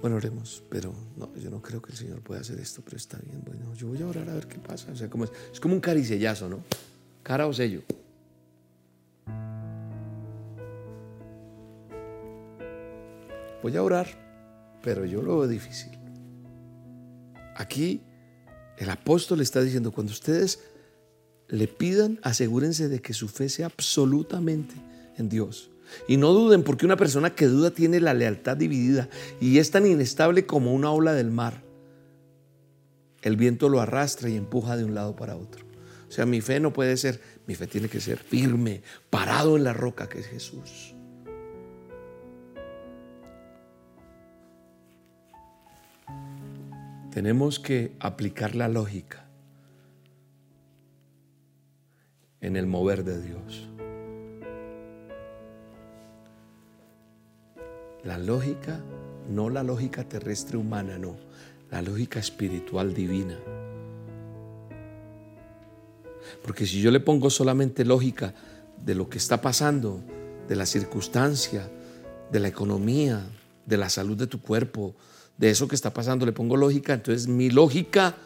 bueno, 0.00 0.16
oremos, 0.16 0.62
pero 0.68 0.94
no, 1.16 1.34
yo 1.36 1.50
no 1.50 1.62
creo 1.62 1.80
que 1.80 1.92
el 1.92 1.98
Señor 1.98 2.20
pueda 2.20 2.40
hacer 2.40 2.58
esto, 2.58 2.82
pero 2.84 2.96
está 2.96 3.18
bien, 3.18 3.42
bueno, 3.44 3.74
yo 3.74 3.88
voy 3.88 4.02
a 4.02 4.06
orar 4.06 4.28
a 4.28 4.34
ver 4.34 4.46
qué 4.46 4.58
pasa. 4.58 4.92
O 4.92 4.96
sea, 4.96 5.06
es, 5.06 5.30
es 5.52 5.60
como 5.60 5.74
un 5.74 5.80
caricellazo, 5.80 6.48
¿no? 6.48 6.60
Cara 7.22 7.46
o 7.46 7.52
sello. 7.52 7.82
Voy 13.62 13.74
a 13.78 13.82
orar, 13.82 14.06
pero 14.82 15.06
yo 15.06 15.22
lo 15.22 15.38
veo 15.38 15.48
difícil. 15.48 16.03
Aquí 17.54 18.02
el 18.78 18.90
apóstol 18.90 19.40
está 19.40 19.60
diciendo, 19.60 19.92
cuando 19.92 20.12
ustedes 20.12 20.60
le 21.48 21.68
pidan, 21.68 22.18
asegúrense 22.22 22.88
de 22.88 23.00
que 23.00 23.14
su 23.14 23.28
fe 23.28 23.48
sea 23.48 23.66
absolutamente 23.66 24.74
en 25.16 25.28
Dios. 25.28 25.70
Y 26.08 26.16
no 26.16 26.32
duden, 26.32 26.62
porque 26.62 26.86
una 26.86 26.96
persona 26.96 27.34
que 27.34 27.46
duda 27.46 27.70
tiene 27.70 28.00
la 28.00 28.14
lealtad 28.14 28.56
dividida 28.56 29.08
y 29.40 29.58
es 29.58 29.70
tan 29.70 29.86
inestable 29.86 30.46
como 30.46 30.74
una 30.74 30.90
ola 30.90 31.12
del 31.12 31.30
mar. 31.30 31.62
El 33.22 33.36
viento 33.36 33.68
lo 33.68 33.80
arrastra 33.80 34.28
y 34.28 34.36
empuja 34.36 34.76
de 34.76 34.84
un 34.84 34.94
lado 34.94 35.14
para 35.14 35.36
otro. 35.36 35.64
O 36.08 36.12
sea, 36.12 36.26
mi 36.26 36.40
fe 36.40 36.60
no 36.60 36.72
puede 36.72 36.96
ser, 36.96 37.20
mi 37.46 37.54
fe 37.54 37.66
tiene 37.66 37.88
que 37.88 38.00
ser 38.00 38.18
firme, 38.18 38.82
parado 39.10 39.56
en 39.56 39.64
la 39.64 39.72
roca 39.72 40.08
que 40.08 40.20
es 40.20 40.26
Jesús. 40.26 40.93
Tenemos 47.14 47.60
que 47.60 47.92
aplicar 48.00 48.56
la 48.56 48.66
lógica 48.66 49.24
en 52.40 52.56
el 52.56 52.66
mover 52.66 53.04
de 53.04 53.22
Dios. 53.22 53.68
La 58.02 58.18
lógica, 58.18 58.80
no 59.30 59.48
la 59.48 59.62
lógica 59.62 60.08
terrestre 60.08 60.56
humana, 60.56 60.98
no, 60.98 61.14
la 61.70 61.82
lógica 61.82 62.18
espiritual 62.18 62.94
divina. 62.94 63.38
Porque 66.42 66.66
si 66.66 66.80
yo 66.80 66.90
le 66.90 66.98
pongo 66.98 67.30
solamente 67.30 67.84
lógica 67.84 68.34
de 68.84 68.96
lo 68.96 69.08
que 69.08 69.18
está 69.18 69.40
pasando, 69.40 70.00
de 70.48 70.56
la 70.56 70.66
circunstancia, 70.66 71.70
de 72.32 72.40
la 72.40 72.48
economía, 72.48 73.24
de 73.66 73.76
la 73.76 73.88
salud 73.88 74.16
de 74.16 74.26
tu 74.26 74.40
cuerpo, 74.40 74.96
de 75.38 75.50
eso 75.50 75.68
que 75.68 75.74
está 75.74 75.92
pasando, 75.92 76.26
le 76.26 76.32
pongo 76.32 76.56
lógica, 76.56 76.94
entonces 76.94 77.26
mi 77.26 77.50
lógica 77.50 78.16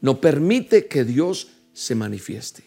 no 0.00 0.20
permite 0.20 0.86
que 0.86 1.04
Dios 1.04 1.48
se 1.72 1.94
manifieste. 1.94 2.64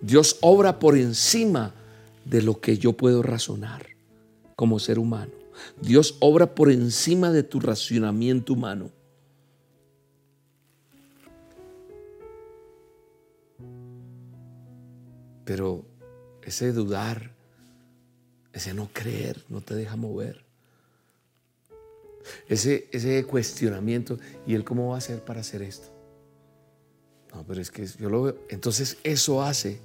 Dios 0.00 0.38
obra 0.40 0.78
por 0.78 0.96
encima 0.96 1.74
de 2.24 2.42
lo 2.42 2.60
que 2.60 2.76
yo 2.78 2.92
puedo 2.92 3.22
razonar 3.22 3.86
como 4.56 4.78
ser 4.78 4.98
humano. 4.98 5.32
Dios 5.80 6.16
obra 6.20 6.54
por 6.54 6.70
encima 6.70 7.30
de 7.30 7.42
tu 7.42 7.60
racionamiento 7.60 8.52
humano. 8.52 8.90
Pero 15.44 15.84
ese 16.42 16.72
dudar, 16.72 17.34
ese 18.52 18.74
no 18.74 18.88
creer, 18.92 19.44
no 19.48 19.60
te 19.60 19.74
deja 19.74 19.96
mover. 19.96 20.51
Ese, 22.48 22.88
ese 22.92 23.24
cuestionamiento, 23.24 24.18
¿y 24.46 24.54
él 24.54 24.64
cómo 24.64 24.88
va 24.88 24.96
a 24.96 24.98
hacer 24.98 25.24
para 25.24 25.40
hacer 25.40 25.62
esto? 25.62 25.88
No, 27.32 27.44
pero 27.46 27.60
es 27.60 27.70
que 27.70 27.86
yo 27.86 28.10
lo 28.10 28.22
veo. 28.22 28.38
Entonces 28.48 28.98
eso 29.04 29.42
hace 29.42 29.80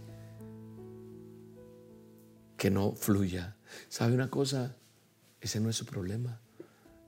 que 2.58 2.70
no 2.70 2.94
fluya 2.94 3.58
¿Sabe 3.90 4.14
una 4.14 4.30
cosa? 4.30 4.76
Ese 5.42 5.60
no 5.60 5.70
es 5.70 5.76
su 5.76 5.86
problema. 5.86 6.40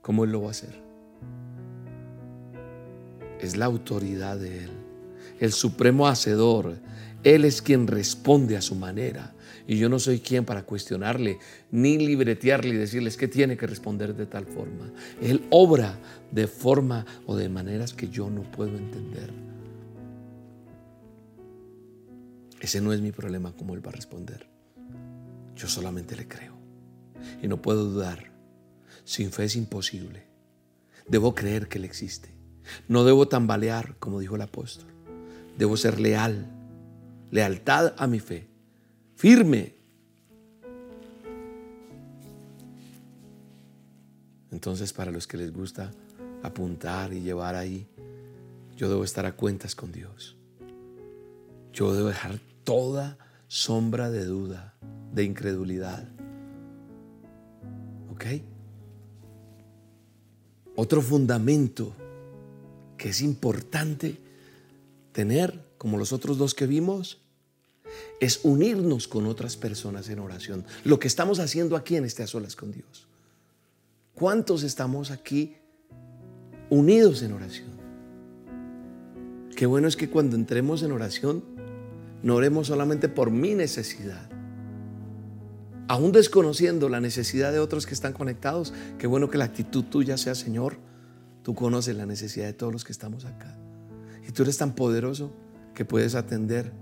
¿Cómo 0.02 0.24
Él 0.24 0.32
lo 0.32 0.42
va 0.42 0.48
a 0.48 0.50
hacer? 0.52 0.82
Es 3.40 3.56
la 3.56 3.66
autoridad 3.66 4.38
de 4.38 4.64
Él, 4.64 4.70
el 5.40 5.52
supremo 5.52 6.08
hacedor. 6.08 6.76
Él 7.22 7.44
es 7.44 7.62
quien 7.62 7.86
responde 7.86 8.56
a 8.56 8.62
su 8.62 8.74
manera. 8.74 9.34
Y 9.66 9.78
yo 9.78 9.88
no 9.88 9.98
soy 9.98 10.20
quien 10.20 10.44
para 10.44 10.64
cuestionarle, 10.64 11.38
ni 11.70 11.98
libretearle 11.98 12.74
y 12.74 12.78
decirles 12.78 13.16
que 13.16 13.28
tiene 13.28 13.56
que 13.56 13.66
responder 13.66 14.14
de 14.16 14.26
tal 14.26 14.46
forma. 14.46 14.90
Él 15.22 15.46
obra 15.50 15.98
de 16.32 16.46
forma 16.46 17.06
o 17.26 17.36
de 17.36 17.48
maneras 17.48 17.92
que 17.92 18.08
yo 18.08 18.30
no 18.30 18.42
puedo 18.42 18.76
entender. 18.76 19.30
Ese 22.60 22.80
no 22.80 22.92
es 22.92 23.00
mi 23.00 23.12
problema, 23.12 23.54
cómo 23.56 23.74
Él 23.74 23.84
va 23.84 23.90
a 23.90 23.94
responder. 23.94 24.48
Yo 25.56 25.68
solamente 25.68 26.16
le 26.16 26.26
creo. 26.26 26.54
Y 27.42 27.48
no 27.48 27.62
puedo 27.62 27.84
dudar. 27.84 28.32
Sin 29.04 29.30
fe 29.30 29.44
es 29.44 29.56
imposible. 29.56 30.26
Debo 31.08 31.34
creer 31.34 31.68
que 31.68 31.78
Él 31.78 31.84
existe. 31.84 32.34
No 32.88 33.04
debo 33.04 33.28
tambalear, 33.28 33.96
como 33.98 34.20
dijo 34.20 34.36
el 34.36 34.42
apóstol. 34.42 34.88
Debo 35.58 35.76
ser 35.76 36.00
leal. 36.00 36.59
Lealtad 37.30 37.94
a 37.96 38.06
mi 38.06 38.20
fe. 38.20 38.46
Firme. 39.16 39.74
Entonces, 44.50 44.92
para 44.92 45.10
los 45.10 45.26
que 45.26 45.36
les 45.36 45.52
gusta 45.52 45.90
apuntar 46.42 47.12
y 47.12 47.20
llevar 47.20 47.54
ahí, 47.54 47.86
yo 48.76 48.88
debo 48.88 49.04
estar 49.04 49.26
a 49.26 49.32
cuentas 49.32 49.74
con 49.74 49.92
Dios. 49.92 50.36
Yo 51.72 51.94
debo 51.94 52.08
dejar 52.08 52.40
toda 52.64 53.18
sombra 53.46 54.10
de 54.10 54.24
duda, 54.24 54.74
de 55.12 55.24
incredulidad. 55.24 56.08
¿Ok? 58.12 58.24
Otro 60.76 61.02
fundamento 61.02 61.94
que 62.96 63.10
es 63.10 63.22
importante 63.22 64.18
tener, 65.12 65.69
como 65.80 65.96
los 65.96 66.12
otros 66.12 66.36
dos 66.36 66.52
que 66.52 66.66
vimos, 66.66 67.22
es 68.20 68.40
unirnos 68.42 69.08
con 69.08 69.24
otras 69.24 69.56
personas 69.56 70.10
en 70.10 70.18
oración. 70.18 70.66
Lo 70.84 70.98
que 70.98 71.08
estamos 71.08 71.40
haciendo 71.40 71.74
aquí 71.74 71.96
en 71.96 72.04
este 72.04 72.22
a 72.22 72.26
solas 72.26 72.54
con 72.54 72.70
Dios. 72.70 73.08
¿Cuántos 74.12 74.62
estamos 74.62 75.10
aquí 75.10 75.56
unidos 76.68 77.22
en 77.22 77.32
oración? 77.32 77.70
Qué 79.56 79.64
bueno 79.64 79.88
es 79.88 79.96
que 79.96 80.10
cuando 80.10 80.36
entremos 80.36 80.82
en 80.82 80.92
oración 80.92 81.42
no 82.22 82.34
oremos 82.34 82.66
solamente 82.66 83.08
por 83.08 83.30
mi 83.30 83.54
necesidad. 83.54 84.28
Aún 85.88 86.12
desconociendo 86.12 86.90
la 86.90 87.00
necesidad 87.00 87.52
de 87.52 87.58
otros 87.58 87.86
que 87.86 87.94
están 87.94 88.12
conectados, 88.12 88.74
qué 88.98 89.06
bueno 89.06 89.30
que 89.30 89.38
la 89.38 89.46
actitud 89.46 89.84
tuya 89.84 90.18
sea, 90.18 90.34
Señor, 90.34 90.76
tú 91.42 91.54
conoces 91.54 91.96
la 91.96 92.04
necesidad 92.04 92.44
de 92.44 92.52
todos 92.52 92.70
los 92.70 92.84
que 92.84 92.92
estamos 92.92 93.24
acá. 93.24 93.56
Y 94.28 94.32
tú 94.32 94.42
eres 94.42 94.58
tan 94.58 94.74
poderoso 94.74 95.32
que 95.74 95.84
puedes 95.84 96.14
atender 96.14 96.72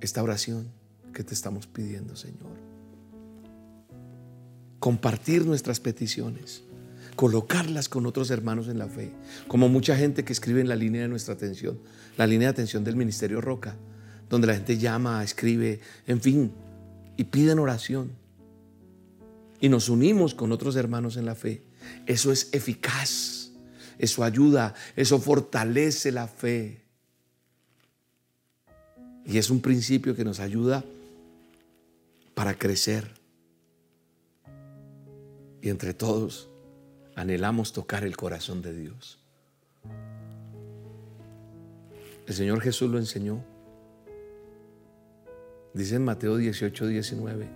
esta 0.00 0.22
oración 0.22 0.68
que 1.12 1.24
te 1.24 1.34
estamos 1.34 1.66
pidiendo, 1.66 2.16
Señor. 2.16 2.56
Compartir 4.78 5.46
nuestras 5.46 5.80
peticiones, 5.80 6.62
colocarlas 7.16 7.88
con 7.88 8.06
otros 8.06 8.30
hermanos 8.30 8.68
en 8.68 8.78
la 8.78 8.88
fe, 8.88 9.12
como 9.48 9.68
mucha 9.68 9.96
gente 9.96 10.24
que 10.24 10.32
escribe 10.32 10.60
en 10.60 10.68
la 10.68 10.76
línea 10.76 11.02
de 11.02 11.08
nuestra 11.08 11.34
atención, 11.34 11.78
la 12.16 12.26
línea 12.26 12.48
de 12.48 12.52
atención 12.52 12.84
del 12.84 12.96
Ministerio 12.96 13.40
Roca 13.40 13.76
donde 14.28 14.46
la 14.46 14.54
gente 14.54 14.78
llama, 14.78 15.22
escribe, 15.22 15.80
en 16.06 16.20
fin, 16.20 16.52
y 17.16 17.24
piden 17.24 17.58
oración. 17.58 18.12
Y 19.60 19.68
nos 19.68 19.88
unimos 19.88 20.34
con 20.34 20.52
otros 20.52 20.76
hermanos 20.76 21.16
en 21.16 21.24
la 21.24 21.34
fe. 21.34 21.62
Eso 22.06 22.32
es 22.32 22.48
eficaz, 22.52 23.52
eso 23.98 24.24
ayuda, 24.24 24.74
eso 24.96 25.18
fortalece 25.18 26.12
la 26.12 26.26
fe. 26.28 26.85
Y 29.26 29.38
es 29.38 29.50
un 29.50 29.60
principio 29.60 30.14
que 30.14 30.24
nos 30.24 30.38
ayuda 30.38 30.84
para 32.34 32.54
crecer. 32.54 33.10
Y 35.60 35.68
entre 35.68 35.94
todos 35.94 36.48
anhelamos 37.16 37.72
tocar 37.72 38.04
el 38.04 38.16
corazón 38.16 38.62
de 38.62 38.72
Dios. 38.72 39.18
El 42.26 42.34
Señor 42.34 42.60
Jesús 42.60 42.90
lo 42.90 42.98
enseñó. 42.98 43.42
Dice 45.74 45.96
en 45.96 46.04
Mateo 46.04 46.36
18, 46.36 46.86
19. 46.86 47.48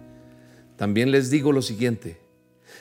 También 0.77 1.11
les 1.11 1.31
digo 1.31 1.53
lo 1.53 1.63
siguiente. 1.63 2.19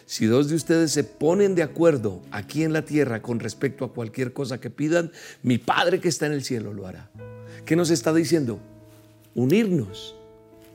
si 0.06 0.25
dos 0.25 0.49
de 0.49 0.56
ustedes 0.56 0.91
se 0.91 1.04
ponen 1.04 1.56
de 1.56 1.63
acuerdo 1.63 2.21
aquí 2.32 2.63
en 2.63 2.73
la 2.73 2.86
tierra 2.86 3.21
con 3.21 3.39
respecto 3.39 3.86
a 3.86 3.93
cualquier 3.93 4.34
cosa 4.34 4.60
que 4.60 4.69
pidan, 4.69 5.12
mi 5.43 5.58
Padre 5.58 5.99
que 5.99 6.10
está 6.10 6.25
en 6.25 6.34
el 6.34 6.43
cielo 6.43 6.73
lo 6.73 6.88
hará. 6.88 7.12
¿Qué 7.65 7.75
nos 7.75 7.89
está 7.89 8.13
diciendo? 8.13 8.60
Unirnos 9.36 10.15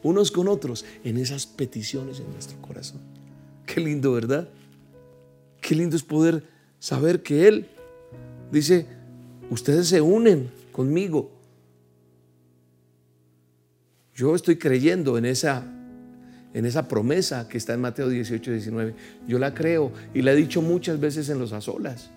unos 0.05 0.31
con 0.31 0.49
otros 0.49 0.85
en 1.03 1.17
esas 1.17 1.47
peticiones 1.47 2.21
en 2.21 2.31
nuestro 2.31 2.61
corazón. 2.61 3.01
Qué 3.67 3.81
lindo, 3.81 4.12
¿verdad? 4.12 4.49
Qué 5.61 5.75
lindo 5.75 5.97
es 5.97 6.03
poder 6.03 6.45
saber 6.79 7.23
que 7.23 7.49
Él 7.49 7.67
dice, 8.53 8.87
ustedes 9.51 9.88
se 9.88 10.01
unen 10.01 10.51
conmigo. 10.71 11.33
Yo 14.14 14.35
estoy 14.35 14.57
creyendo 14.57 15.19
en 15.19 15.25
esa 15.25 15.71
en 16.53 16.67
esa 16.67 16.87
promesa 16.87 17.49
que 17.49 17.59
está 17.59 17.75
en 17.75 17.81
Mateo 17.81 18.09
18, 18.09 18.53
19. 18.53 18.95
Yo 19.27 19.40
la 19.40 19.53
creo 19.55 19.90
y 20.14 20.23
la 20.23 20.33
he 20.33 20.37
dicho 20.37 20.62
muchas 20.62 21.01
veces 21.01 21.29
en 21.29 21.40
los 21.40 21.53
azolas. 21.53 22.11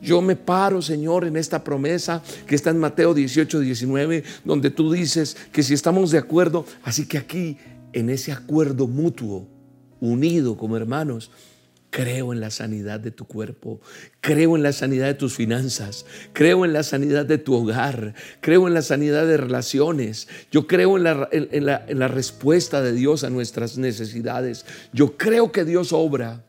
Yo 0.00 0.22
me 0.22 0.36
paro, 0.36 0.82
Señor, 0.82 1.26
en 1.26 1.36
esta 1.36 1.62
promesa 1.62 2.22
que 2.46 2.54
está 2.54 2.70
en 2.70 2.78
Mateo 2.78 3.14
18, 3.14 3.60
19, 3.60 4.24
donde 4.44 4.70
tú 4.70 4.90
dices 4.92 5.36
que 5.52 5.62
si 5.62 5.74
estamos 5.74 6.10
de 6.10 6.18
acuerdo, 6.18 6.64
así 6.82 7.06
que 7.06 7.18
aquí, 7.18 7.58
en 7.92 8.10
ese 8.10 8.32
acuerdo 8.32 8.86
mutuo, 8.86 9.46
unido 10.00 10.56
como 10.56 10.76
hermanos, 10.76 11.30
Creo 11.90 12.32
en 12.32 12.38
la 12.38 12.50
sanidad 12.50 13.00
de 13.00 13.10
tu 13.10 13.24
cuerpo, 13.24 13.80
creo 14.20 14.54
en 14.54 14.62
la 14.62 14.72
sanidad 14.72 15.06
de 15.06 15.14
tus 15.14 15.34
finanzas, 15.34 16.06
creo 16.32 16.64
en 16.64 16.72
la 16.72 16.84
sanidad 16.84 17.26
de 17.26 17.36
tu 17.36 17.52
hogar, 17.52 18.14
creo 18.40 18.68
en 18.68 18.74
la 18.74 18.82
sanidad 18.82 19.26
de 19.26 19.36
relaciones, 19.36 20.28
yo 20.52 20.68
creo 20.68 20.96
en 20.96 21.02
la, 21.02 21.28
en 21.32 21.98
la, 21.98 22.08
respuesta 22.08 22.80
de 22.80 22.92
Dios 22.92 23.24
a 23.24 23.30
nuestras 23.30 23.76
necesidades, 23.76 24.66
yo 24.92 25.16
creo 25.16 25.50
que 25.50 25.64
Dios 25.64 25.92
obra 25.92 26.44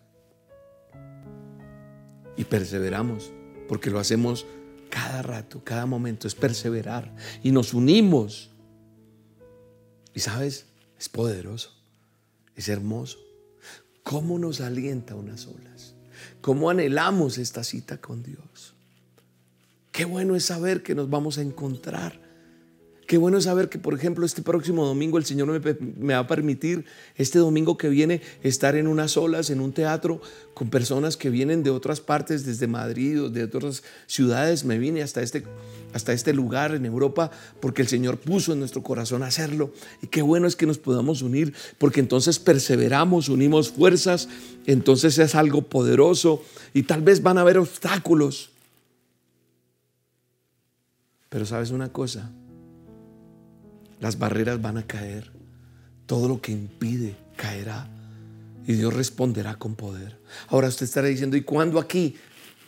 y 2.38 2.44
perseveramos, 2.44 3.32
porque 3.72 3.90
lo 3.90 4.00
hacemos 4.00 4.46
cada 4.90 5.22
rato, 5.22 5.64
cada 5.64 5.86
momento, 5.86 6.28
es 6.28 6.36
perseverar 6.36 7.16
y 7.42 7.54
nos 7.54 7.74
unimos. 7.74 8.50
Y 10.14 10.20
sabes, 10.20 10.66
es 11.00 11.08
poderoso, 11.08 11.72
es 12.58 12.68
hermoso. 12.68 13.18
¿Cómo 14.04 14.38
nos 14.40 14.60
alienta 14.60 15.16
unas 15.16 15.48
olas? 15.48 15.96
¿Cómo 16.42 16.70
anhelamos 16.70 17.38
esta 17.38 17.64
cita 17.64 18.02
con 18.02 18.24
Dios? 18.24 18.74
Qué 19.94 20.04
bueno 20.04 20.36
es 20.36 20.44
saber 20.44 20.84
que 20.84 20.94
nos 20.94 21.10
vamos 21.10 21.38
a 21.38 21.42
encontrar 21.42 22.20
Qué 23.12 23.18
bueno 23.18 23.42
saber 23.42 23.68
que, 23.68 23.78
por 23.78 23.94
ejemplo, 23.94 24.26
este 24.26 24.42
próximo 24.42 24.86
domingo 24.86 25.18
el 25.18 25.26
Señor 25.26 25.50
me, 26.00 26.14
va 26.14 26.20
a 26.20 26.28
permitir, 26.28 26.86
este 27.18 27.40
domingo 27.40 27.78
que 27.78 27.90
viene, 27.90 28.22
estar 28.42 28.78
en 28.78 28.88
unas 28.88 29.18
olas, 29.18 29.50
en 29.50 29.60
un 29.60 29.74
teatro, 29.74 30.22
con 30.54 30.70
personas 30.70 31.18
que 31.18 31.30
vienen 31.30 31.62
de 31.62 31.72
otras 31.72 32.00
partes, 32.00 32.46
desde 32.46 32.68
Madrid 32.68 33.24
o 33.24 33.30
de 33.30 33.44
otras 33.44 33.84
ciudades. 34.08 34.64
Me 34.64 34.78
vine 34.78 35.04
hasta 35.04 35.22
este, 35.22 35.44
hasta 35.92 36.14
este 36.14 36.32
lugar 36.34 36.74
en 36.74 36.86
Europa 36.86 37.32
porque 37.60 37.82
el 37.82 37.90
Señor 37.90 38.18
puso 38.18 38.54
en 38.54 38.60
nuestro 38.60 38.82
corazón 38.82 39.24
hacerlo. 39.24 39.74
Y 40.02 40.08
qué 40.08 40.22
bueno 40.22 40.48
es 40.48 40.56
que 40.56 40.66
nos 40.66 40.78
podamos 40.78 41.22
unir, 41.22 41.54
porque 41.80 42.00
entonces 42.00 42.40
perseveramos, 42.40 43.28
unimos 43.28 43.72
fuerzas, 43.72 44.30
entonces 44.66 45.18
es 45.18 45.36
algo 45.36 45.64
poderoso 45.64 46.46
y 46.74 46.84
tal 46.84 47.02
vez 47.02 47.22
van 47.22 47.38
a 47.38 47.42
haber 47.42 47.58
obstáculos. 47.58 48.52
Pero 51.28 51.46
sabes 51.46 51.72
una 51.72 51.92
cosa, 51.92 52.32
las 54.02 54.20
barreras 54.20 54.62
van 54.62 54.78
a 54.78 54.86
caer. 54.86 55.32
Todo 56.06 56.28
lo 56.28 56.42
que 56.42 56.52
impide 56.52 57.16
caerá. 57.38 57.88
Y 58.68 58.74
Dios 58.74 58.94
responderá 58.94 59.56
con 59.56 59.76
poder. 59.76 60.20
Ahora 60.50 60.68
usted 60.68 60.86
estará 60.86 61.08
diciendo, 61.08 61.38
¿y 61.38 61.44
cuándo 61.44 61.80
aquí? 61.80 62.16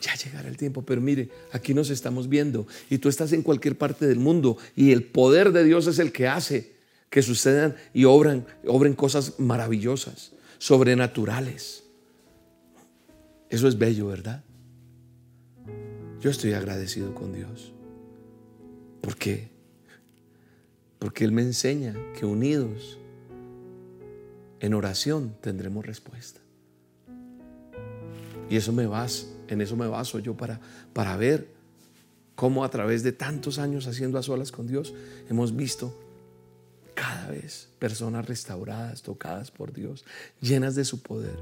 Ya 0.00 0.14
llegará 0.14 0.48
el 0.48 0.56
tiempo, 0.56 0.82
pero 0.82 1.00
mire, 1.00 1.30
aquí 1.52 1.74
nos 1.74 1.90
estamos 1.90 2.28
viendo 2.28 2.66
y 2.90 2.98
tú 2.98 3.08
estás 3.08 3.32
en 3.32 3.42
cualquier 3.42 3.76
parte 3.76 4.06
del 4.06 4.18
mundo 4.18 4.58
y 4.76 4.92
el 4.92 5.02
poder 5.04 5.52
de 5.52 5.64
Dios 5.64 5.86
es 5.86 5.98
el 5.98 6.12
que 6.12 6.28
hace 6.28 6.74
que 7.08 7.22
sucedan 7.22 7.76
y 7.94 8.04
obran, 8.04 8.44
obren 8.66 8.94
cosas 8.94 9.38
maravillosas, 9.38 10.32
sobrenaturales. 10.58 11.84
Eso 13.48 13.68
es 13.68 13.78
bello, 13.78 14.08
¿verdad? 14.08 14.44
Yo 16.20 16.30
estoy 16.30 16.52
agradecido 16.54 17.14
con 17.14 17.32
Dios. 17.32 17.72
¿Por 19.00 19.16
qué? 19.16 19.53
Porque 21.04 21.26
Él 21.26 21.32
me 21.32 21.42
enseña 21.42 21.94
que 22.18 22.24
unidos 22.24 22.98
en 24.58 24.72
oración 24.72 25.36
tendremos 25.42 25.84
respuesta. 25.84 26.40
Y 28.48 28.56
eso 28.56 28.72
me 28.72 28.86
vas, 28.86 29.28
en 29.48 29.60
eso 29.60 29.76
me 29.76 29.86
baso 29.86 30.18
yo 30.18 30.34
para, 30.34 30.62
para 30.94 31.18
ver 31.18 31.48
cómo 32.34 32.64
a 32.64 32.70
través 32.70 33.02
de 33.02 33.12
tantos 33.12 33.58
años 33.58 33.86
haciendo 33.86 34.16
a 34.16 34.22
solas 34.22 34.50
con 34.50 34.66
Dios 34.66 34.94
hemos 35.28 35.54
visto 35.54 35.94
cada 36.94 37.28
vez 37.28 37.68
personas 37.78 38.26
restauradas, 38.26 39.02
tocadas 39.02 39.50
por 39.50 39.74
Dios, 39.74 40.06
llenas 40.40 40.74
de 40.74 40.86
su 40.86 41.02
poder. 41.02 41.36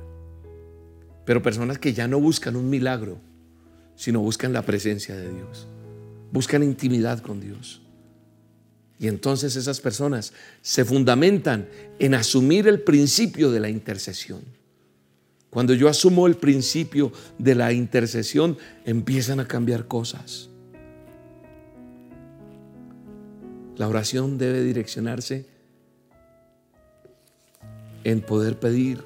Pero 1.24 1.40
personas 1.40 1.78
que 1.78 1.94
ya 1.94 2.08
no 2.08 2.18
buscan 2.18 2.56
un 2.56 2.68
milagro, 2.68 3.18
sino 3.94 4.22
buscan 4.22 4.52
la 4.52 4.62
presencia 4.62 5.14
de 5.14 5.32
Dios, 5.32 5.68
buscan 6.32 6.64
intimidad 6.64 7.20
con 7.20 7.38
Dios. 7.38 7.80
Y 8.98 9.08
entonces 9.08 9.56
esas 9.56 9.80
personas 9.80 10.32
se 10.60 10.84
fundamentan 10.84 11.68
en 11.98 12.14
asumir 12.14 12.68
el 12.68 12.80
principio 12.80 13.50
de 13.50 13.60
la 13.60 13.68
intercesión. 13.68 14.42
Cuando 15.50 15.74
yo 15.74 15.88
asumo 15.88 16.26
el 16.26 16.36
principio 16.36 17.12
de 17.36 17.54
la 17.54 17.72
intercesión, 17.72 18.56
empiezan 18.86 19.38
a 19.38 19.46
cambiar 19.46 19.86
cosas. 19.86 20.48
La 23.76 23.88
oración 23.88 24.38
debe 24.38 24.62
direccionarse 24.62 25.46
en 28.04 28.20
poder 28.20 28.58
pedir, 28.58 29.04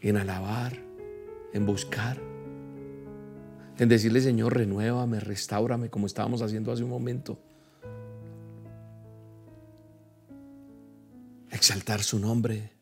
en 0.00 0.16
alabar, 0.16 0.76
en 1.52 1.66
buscar, 1.66 2.18
en 3.78 3.88
decirle, 3.88 4.20
Señor, 4.20 4.56
renuévame, 4.56 5.18
restaurame, 5.20 5.88
como 5.88 6.06
estábamos 6.06 6.42
haciendo 6.42 6.72
hace 6.72 6.84
un 6.84 6.90
momento. 6.90 7.38
Exaltar 11.54 12.02
su 12.02 12.18
nombre, 12.18 12.72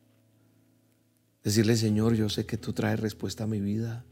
decirle, 1.43 1.77
Señor, 1.77 2.15
yo 2.15 2.29
sé 2.29 2.45
que 2.45 2.57
tú 2.57 2.73
traes 2.73 2.99
respuesta 2.99 3.43
a 3.43 3.47
mi 3.47 3.59
vida. 3.59 4.03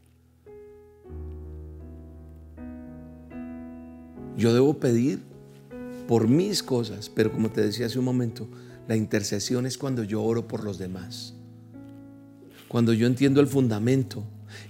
Yo 4.37 4.53
debo 4.53 4.79
pedir 4.79 5.19
por 6.07 6.27
mis 6.27 6.63
cosas, 6.63 7.09
pero 7.09 7.31
como 7.31 7.51
te 7.51 7.61
decía 7.61 7.87
hace 7.87 7.99
un 7.99 8.05
momento, 8.05 8.47
la 8.87 8.95
intercesión 8.95 9.65
es 9.65 9.77
cuando 9.77 10.03
yo 10.03 10.21
oro 10.21 10.47
por 10.47 10.63
los 10.63 10.77
demás. 10.77 11.33
Cuando 12.67 12.93
yo 12.93 13.07
entiendo 13.07 13.41
el 13.41 13.47
fundamento, 13.47 14.23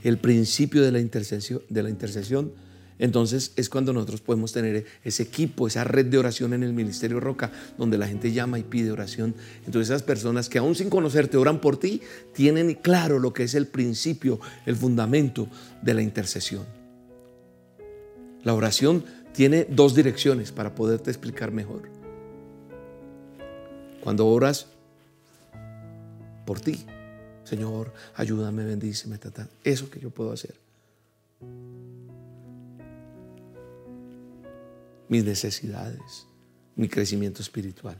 el 0.03 0.17
principio 0.17 0.81
de 0.81 0.91
la 0.91 0.99
intercesión, 0.99 1.61
de 1.69 1.83
la 1.83 1.89
intercesión 1.89 2.53
entonces 3.01 3.51
es 3.55 3.67
cuando 3.67 3.93
nosotros 3.93 4.21
podemos 4.21 4.53
tener 4.53 4.85
ese 5.03 5.23
equipo, 5.23 5.65
esa 5.65 5.83
red 5.83 6.05
de 6.05 6.19
oración 6.19 6.53
en 6.53 6.61
el 6.61 6.71
Ministerio 6.71 7.19
Roca, 7.19 7.51
donde 7.75 7.97
la 7.97 8.07
gente 8.07 8.31
llama 8.31 8.59
y 8.59 8.63
pide 8.63 8.91
oración. 8.91 9.33
Entonces 9.65 9.89
esas 9.89 10.03
personas 10.03 10.49
que 10.49 10.59
aún 10.59 10.75
sin 10.75 10.91
conocerte 10.91 11.35
oran 11.35 11.59
por 11.59 11.77
ti, 11.77 12.01
tienen 12.31 12.75
claro 12.75 13.17
lo 13.17 13.33
que 13.33 13.41
es 13.41 13.55
el 13.55 13.65
principio, 13.65 14.39
el 14.67 14.75
fundamento 14.75 15.47
de 15.81 15.95
la 15.95 16.03
intercesión. 16.03 16.63
La 18.43 18.53
oración 18.53 19.03
tiene 19.33 19.65
dos 19.67 19.95
direcciones 19.95 20.51
para 20.51 20.75
poderte 20.75 21.09
explicar 21.09 21.51
mejor. 21.51 21.89
Cuando 24.03 24.27
oras 24.27 24.67
por 26.45 26.59
ti, 26.59 26.85
Señor, 27.45 27.91
ayúdame, 28.13 28.63
bendíceme, 28.63 29.17
eso 29.63 29.89
que 29.89 29.99
yo 29.99 30.11
puedo 30.11 30.31
hacer. 30.31 30.53
Mis 35.11 35.25
necesidades, 35.25 36.25
mi 36.77 36.87
crecimiento 36.87 37.41
espiritual. 37.41 37.99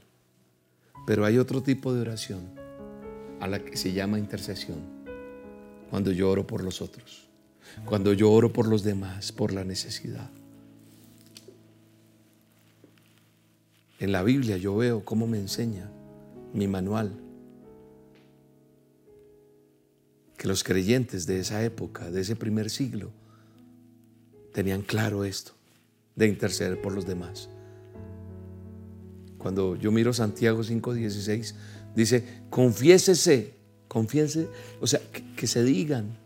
Pero 1.06 1.26
hay 1.26 1.40
otro 1.40 1.62
tipo 1.62 1.94
de 1.94 2.00
oración 2.00 2.40
a 3.42 3.48
la 3.50 3.60
que 3.60 3.76
se 3.76 3.92
llama 3.92 4.18
intercesión, 4.18 4.80
cuando 5.90 6.14
yo 6.14 6.30
oro 6.30 6.48
por 6.48 6.64
los 6.64 6.82
otros, 6.82 7.28
cuando 7.84 8.14
yo 8.14 8.32
oro 8.32 8.54
por 8.54 8.66
los 8.66 8.84
demás, 8.84 9.34
por 9.34 9.52
la 9.52 9.66
necesidad. 9.66 10.30
En 14.00 14.14
la 14.14 14.24
Biblia 14.24 14.56
yo 14.56 14.78
veo 14.78 15.04
cómo 15.04 15.28
me 15.28 15.38
enseña 15.38 15.92
mi 16.54 16.70
manual 16.70 17.12
que 20.38 20.48
los 20.48 20.64
creyentes 20.64 21.28
de 21.28 21.42
esa 21.42 21.62
época, 21.62 22.10
de 22.10 22.22
ese 22.22 22.38
primer 22.38 22.70
siglo, 22.70 23.12
tenían 24.54 24.82
claro 24.82 25.26
esto 25.26 25.61
de 26.16 26.28
interceder 26.28 26.82
por 26.82 26.94
los 26.94 27.06
demás. 27.06 27.50
Cuando 29.38 29.76
yo 29.76 29.92
miro 29.92 30.14
Santiago 30.14 30.64
5:16, 30.64 31.56
dice, 31.96 32.44
confiésese 32.50 33.62
Confiese, 33.92 34.48
o 34.80 34.88
sea, 34.88 35.02
que, 35.36 35.48
se 35.48 35.66
digan. 35.66 36.18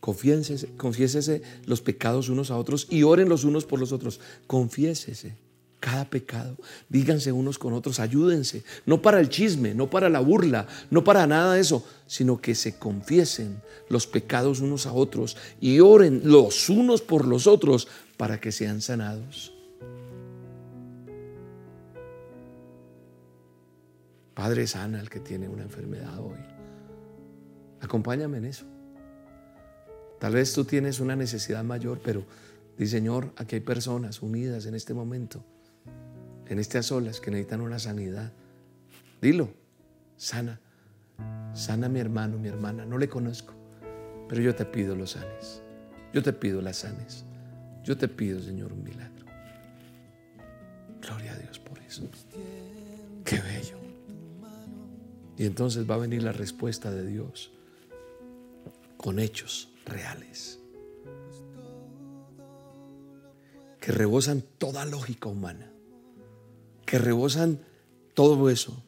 Confiésese, 0.00 0.68
confiésese 0.76 1.40
los 1.64 1.80
pecados 1.80 2.28
unos 2.28 2.50
a 2.50 2.58
otros 2.58 2.86
y 2.90 3.04
oren 3.04 3.30
los 3.30 3.44
unos 3.44 3.64
por 3.64 3.80
los 3.80 3.90
otros. 3.90 4.20
Confiésese 4.46 5.34
cada 5.80 6.04
pecado. 6.04 6.58
Díganse 6.90 7.32
unos 7.32 7.58
con 7.58 7.72
otros, 7.72 8.00
ayúdense. 8.00 8.64
No 8.84 9.00
para 9.00 9.18
el 9.18 9.30
chisme, 9.30 9.74
no 9.74 9.88
para 9.88 10.10
la 10.10 10.20
burla, 10.20 10.66
no 10.90 11.04
para 11.04 11.26
nada 11.26 11.54
de 11.54 11.62
eso, 11.62 11.82
sino 12.06 12.38
que 12.38 12.54
se 12.54 12.78
confiesen 12.78 13.62
los 13.88 14.06
pecados 14.06 14.60
unos 14.60 14.84
a 14.84 14.92
otros 14.92 15.38
y 15.58 15.80
oren 15.80 16.20
los 16.24 16.68
unos 16.68 17.00
por 17.00 17.26
los 17.26 17.46
otros 17.46 17.88
para 18.16 18.40
que 18.40 18.52
sean 18.52 18.80
sanados. 18.80 19.52
Padre, 24.34 24.66
sana 24.66 25.00
al 25.00 25.08
que 25.08 25.20
tiene 25.20 25.48
una 25.48 25.62
enfermedad 25.62 26.18
hoy. 26.18 26.38
Acompáñame 27.80 28.38
en 28.38 28.44
eso. 28.46 28.66
Tal 30.18 30.32
vez 30.32 30.52
tú 30.52 30.64
tienes 30.64 31.00
una 31.00 31.16
necesidad 31.16 31.62
mayor, 31.64 32.00
pero 32.02 32.24
di 32.76 32.86
Señor, 32.86 33.32
aquí 33.36 33.56
hay 33.56 33.60
personas 33.60 34.22
unidas 34.22 34.66
en 34.66 34.74
este 34.74 34.94
momento 34.94 35.44
en 36.46 36.58
estas 36.58 36.92
olas 36.92 37.20
que 37.20 37.30
necesitan 37.30 37.60
una 37.60 37.78
sanidad. 37.78 38.32
Dilo, 39.20 39.50
sana. 40.16 40.60
Sana 41.54 41.86
a 41.86 41.88
mi 41.88 42.00
hermano, 42.00 42.38
mi 42.38 42.48
hermana. 42.48 42.84
No 42.84 42.98
le 42.98 43.08
conozco, 43.08 43.54
pero 44.28 44.42
yo 44.42 44.54
te 44.54 44.64
pido 44.64 44.94
los 44.94 45.12
sanes. 45.12 45.62
Yo 46.12 46.22
te 46.22 46.32
pido 46.32 46.60
las 46.60 46.78
sanes. 46.78 47.24
Yo 47.84 47.96
te 47.96 48.08
pido, 48.08 48.40
Señor, 48.40 48.72
un 48.72 48.82
milagro. 48.82 49.26
Gloria 51.00 51.32
a 51.32 51.38
Dios 51.38 51.58
por 51.58 51.78
eso. 51.80 52.02
Qué 53.24 53.40
bello. 53.40 53.78
Y 55.36 55.46
entonces 55.46 55.88
va 55.88 55.96
a 55.96 55.98
venir 55.98 56.22
la 56.22 56.32
respuesta 56.32 56.90
de 56.90 57.06
Dios 57.06 57.52
con 58.96 59.18
hechos 59.18 59.68
reales 59.84 60.58
que 63.80 63.92
rebosan 63.92 64.42
toda 64.58 64.86
lógica 64.86 65.28
humana 65.28 65.74
que 66.84 66.98
rebosan 66.98 67.60
todo 68.14 68.50
eso. 68.50 68.82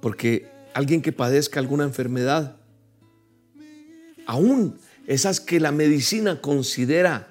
Porque 0.00 0.48
alguien 0.74 1.02
que 1.02 1.12
padezca 1.12 1.60
alguna 1.60 1.84
enfermedad, 1.84 2.56
aún 4.26 4.78
esas 5.08 5.40
que 5.40 5.58
la 5.58 5.72
medicina 5.72 6.42
considera 6.42 7.28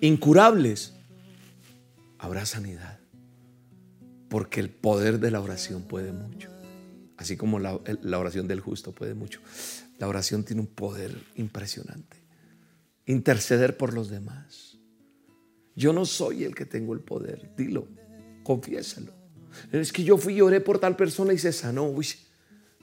incurables, 0.00 0.94
habrá 2.16 2.46
sanidad. 2.46 3.00
Porque 4.28 4.60
el 4.60 4.70
poder 4.70 5.18
de 5.18 5.32
la 5.32 5.40
oración 5.40 5.82
puede 5.82 6.12
mucho. 6.12 6.48
Así 7.16 7.36
como 7.36 7.58
la, 7.58 7.74
oración 8.16 8.46
del 8.46 8.60
justo 8.60 8.92
puede 8.92 9.14
mucho. 9.14 9.40
La 9.98 10.06
oración 10.06 10.44
tiene 10.44 10.62
un 10.62 10.68
poder 10.68 11.12
impresionante. 11.34 12.18
Interceder 13.04 13.76
por 13.76 13.94
los 13.94 14.10
demás. 14.10 14.78
Yo 15.74 15.92
no 15.92 16.04
soy 16.04 16.44
el 16.44 16.54
que 16.54 16.66
tengo 16.66 16.94
el 16.94 17.00
poder. 17.00 17.50
Dilo, 17.56 17.88
confiésalo. 18.44 19.12
Es 19.72 19.92
que 19.92 20.04
yo 20.04 20.18
fui 20.18 20.34
y 20.34 20.40
oré 20.40 20.60
por 20.60 20.78
tal 20.78 20.94
persona 20.94 21.32
y 21.32 21.38
se 21.38 21.52
sanó. 21.52 21.92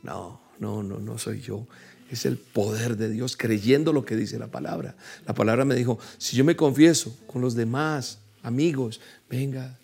No, 0.03 0.41
no, 0.59 0.83
no, 0.83 0.99
no 0.99 1.17
soy 1.17 1.39
yo. 1.39 1.69
Es 2.10 2.26
el 2.26 2.38
poder 2.38 2.97
de 2.97 3.10
Dios 3.10 3.36
creyendo 3.36 3.91
lo 3.91 4.06
que 4.06 4.16
dice 4.16 4.38
la 4.38 4.47
palabra. 4.47 4.95
La 5.26 5.34
palabra 5.34 5.66
me 5.66 5.76
dijo, 5.76 5.99
si 6.18 6.38
yo 6.38 6.45
me 6.45 6.56
confieso 6.56 7.18
con 7.26 7.41
los 7.41 7.56
demás 7.56 8.20
amigos, 8.43 9.01
venga, 9.30 9.78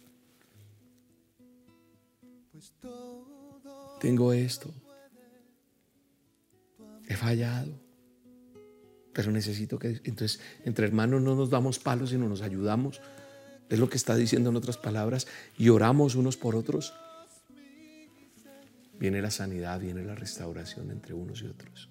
tengo 4.01 4.33
esto. 4.33 4.73
He 7.07 7.15
fallado. 7.15 7.71
Pero 9.13 9.31
necesito 9.31 9.77
que, 9.77 10.01
entonces, 10.03 10.39
entre 10.65 10.87
hermanos 10.87 11.21
no 11.21 11.35
nos 11.35 11.49
damos 11.49 11.77
palos, 11.77 12.09
sino 12.09 12.27
nos 12.27 12.41
ayudamos. 12.41 12.99
Es 13.69 13.77
lo 13.77 13.89
que 13.89 13.97
está 13.97 14.15
diciendo 14.15 14.49
en 14.49 14.55
otras 14.55 14.77
palabras. 14.77 15.27
Y 15.57 15.69
oramos 15.69 16.15
unos 16.15 16.35
por 16.35 16.55
otros. 16.55 16.93
Viene 18.99 19.21
la 19.21 19.31
sanidad, 19.31 19.79
viene 19.79 20.03
la 20.03 20.15
restauración 20.15 20.89
entre 20.89 21.13
unos 21.13 21.43
y 21.43 21.47
otros. 21.47 21.90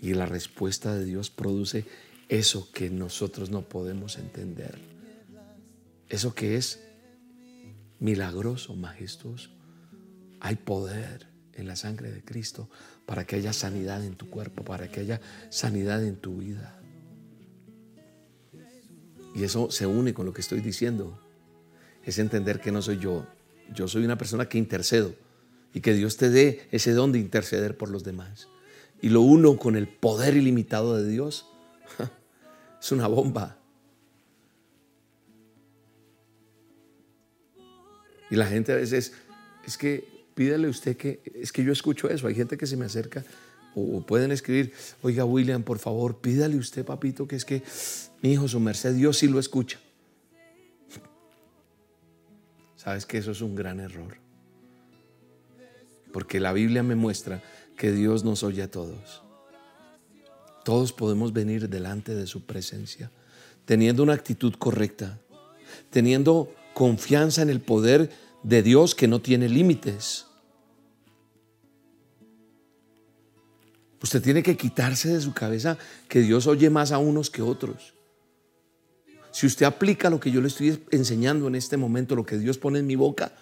Y 0.00 0.14
la 0.14 0.26
respuesta 0.26 0.94
de 0.94 1.04
Dios 1.04 1.30
produce 1.30 1.84
eso 2.28 2.70
que 2.72 2.90
nosotros 2.90 3.50
no 3.50 3.62
podemos 3.62 4.16
entender. 4.16 4.78
Eso 6.08 6.34
que 6.34 6.56
es 6.56 6.80
milagroso, 7.98 8.74
majestuoso. 8.74 9.50
Hay 10.40 10.56
poder 10.56 11.26
en 11.54 11.66
la 11.66 11.76
sangre 11.76 12.10
de 12.10 12.24
Cristo 12.24 12.68
para 13.04 13.26
que 13.26 13.36
haya 13.36 13.52
sanidad 13.52 14.04
en 14.04 14.16
tu 14.16 14.30
cuerpo, 14.30 14.64
para 14.64 14.90
que 14.90 15.00
haya 15.00 15.20
sanidad 15.50 16.02
en 16.04 16.16
tu 16.16 16.38
vida. 16.38 16.80
Y 19.34 19.44
eso 19.44 19.70
se 19.70 19.86
une 19.86 20.14
con 20.14 20.26
lo 20.26 20.32
que 20.32 20.40
estoy 20.40 20.60
diciendo. 20.60 21.20
Es 22.04 22.18
entender 22.18 22.60
que 22.60 22.72
no 22.72 22.82
soy 22.82 22.98
yo. 22.98 23.26
Yo 23.74 23.86
soy 23.86 24.04
una 24.04 24.18
persona 24.18 24.48
que 24.48 24.58
intercedo 24.58 25.14
y 25.74 25.80
que 25.80 25.94
Dios 25.94 26.16
te 26.16 26.30
dé 26.30 26.66
ese 26.72 26.92
don 26.92 27.12
de 27.12 27.18
interceder 27.18 27.76
por 27.76 27.90
los 27.90 28.02
demás. 28.02 28.48
Y 29.02 29.08
lo 29.08 29.22
uno 29.22 29.56
con 29.56 29.76
el 29.76 29.88
poder 29.88 30.36
ilimitado 30.36 30.96
de 30.96 31.08
Dios. 31.08 31.46
Es 32.80 32.92
una 32.92 33.08
bomba. 33.08 33.58
Y 38.30 38.36
la 38.36 38.46
gente 38.46 38.72
a 38.72 38.76
veces, 38.76 39.12
es 39.66 39.76
que 39.76 40.08
pídele 40.34 40.68
usted 40.68 40.96
que, 40.96 41.20
es 41.34 41.52
que 41.52 41.62
yo 41.62 41.72
escucho 41.72 42.08
eso, 42.08 42.26
hay 42.26 42.34
gente 42.34 42.56
que 42.56 42.66
se 42.66 42.76
me 42.76 42.86
acerca 42.86 43.22
o 43.74 44.00
pueden 44.00 44.32
escribir, 44.32 44.72
oiga 45.02 45.24
William, 45.24 45.62
por 45.62 45.78
favor, 45.78 46.18
pídale 46.18 46.56
usted, 46.56 46.84
papito, 46.84 47.28
que 47.28 47.36
es 47.36 47.44
que 47.44 47.62
mi 48.22 48.32
hijo, 48.32 48.48
su 48.48 48.60
merced, 48.60 48.94
Dios 48.94 49.18
sí 49.18 49.28
lo 49.28 49.38
escucha. 49.38 49.78
Sabes 52.76 53.06
que 53.06 53.18
eso 53.18 53.30
es 53.30 53.42
un 53.42 53.54
gran 53.54 53.78
error. 53.78 54.16
Porque 56.12 56.40
la 56.40 56.52
Biblia 56.52 56.82
me 56.82 56.94
muestra 56.94 57.42
que 57.80 57.92
Dios 57.92 58.24
nos 58.24 58.42
oye 58.42 58.62
a 58.62 58.70
todos. 58.70 59.22
Todos 60.66 60.92
podemos 60.92 61.32
venir 61.32 61.70
delante 61.70 62.14
de 62.14 62.26
su 62.26 62.44
presencia, 62.44 63.10
teniendo 63.64 64.02
una 64.02 64.12
actitud 64.12 64.52
correcta, 64.58 65.18
teniendo 65.88 66.54
confianza 66.74 67.40
en 67.40 67.48
el 67.48 67.60
poder 67.60 68.10
de 68.42 68.62
Dios 68.62 68.94
que 68.94 69.08
no 69.08 69.22
tiene 69.22 69.48
límites. 69.48 70.26
Usted 74.02 74.20
tiene 74.20 74.42
que 74.42 74.58
quitarse 74.58 75.14
de 75.14 75.20
su 75.22 75.32
cabeza 75.32 75.78
que 76.06 76.20
Dios 76.20 76.46
oye 76.46 76.68
más 76.68 76.92
a 76.92 76.98
unos 76.98 77.30
que 77.30 77.40
otros. 77.40 77.94
Si 79.30 79.46
usted 79.46 79.64
aplica 79.64 80.10
lo 80.10 80.20
que 80.20 80.30
yo 80.30 80.42
le 80.42 80.48
estoy 80.48 80.84
enseñando 80.90 81.48
en 81.48 81.54
este 81.54 81.78
momento, 81.78 82.14
lo 82.14 82.26
que 82.26 82.36
Dios 82.36 82.58
pone 82.58 82.80
en 82.80 82.86
mi 82.86 82.96
boca, 82.96 83.32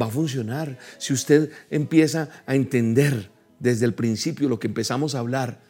va 0.00 0.06
a 0.06 0.10
funcionar. 0.10 0.78
Si 0.98 1.12
usted 1.12 1.50
empieza 1.70 2.28
a 2.46 2.54
entender 2.54 3.30
desde 3.58 3.86
el 3.86 3.94
principio 3.94 4.48
lo 4.48 4.58
que 4.58 4.66
empezamos 4.66 5.14
a 5.14 5.20
hablar, 5.20 5.60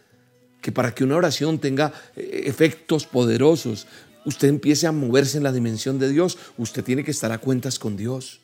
que 0.60 0.72
para 0.72 0.94
que 0.94 1.04
una 1.04 1.16
oración 1.16 1.58
tenga 1.58 1.92
eh, 2.16 2.44
efectos 2.46 3.06
poderosos, 3.06 3.86
usted 4.24 4.48
empiece 4.48 4.86
a 4.86 4.92
moverse 4.92 5.36
en 5.36 5.44
la 5.44 5.52
dimensión 5.52 5.98
de 5.98 6.08
Dios, 6.08 6.38
usted 6.56 6.82
tiene 6.82 7.04
que 7.04 7.10
estar 7.10 7.32
a 7.32 7.38
cuentas 7.38 7.78
con 7.78 7.96
Dios. 7.96 8.40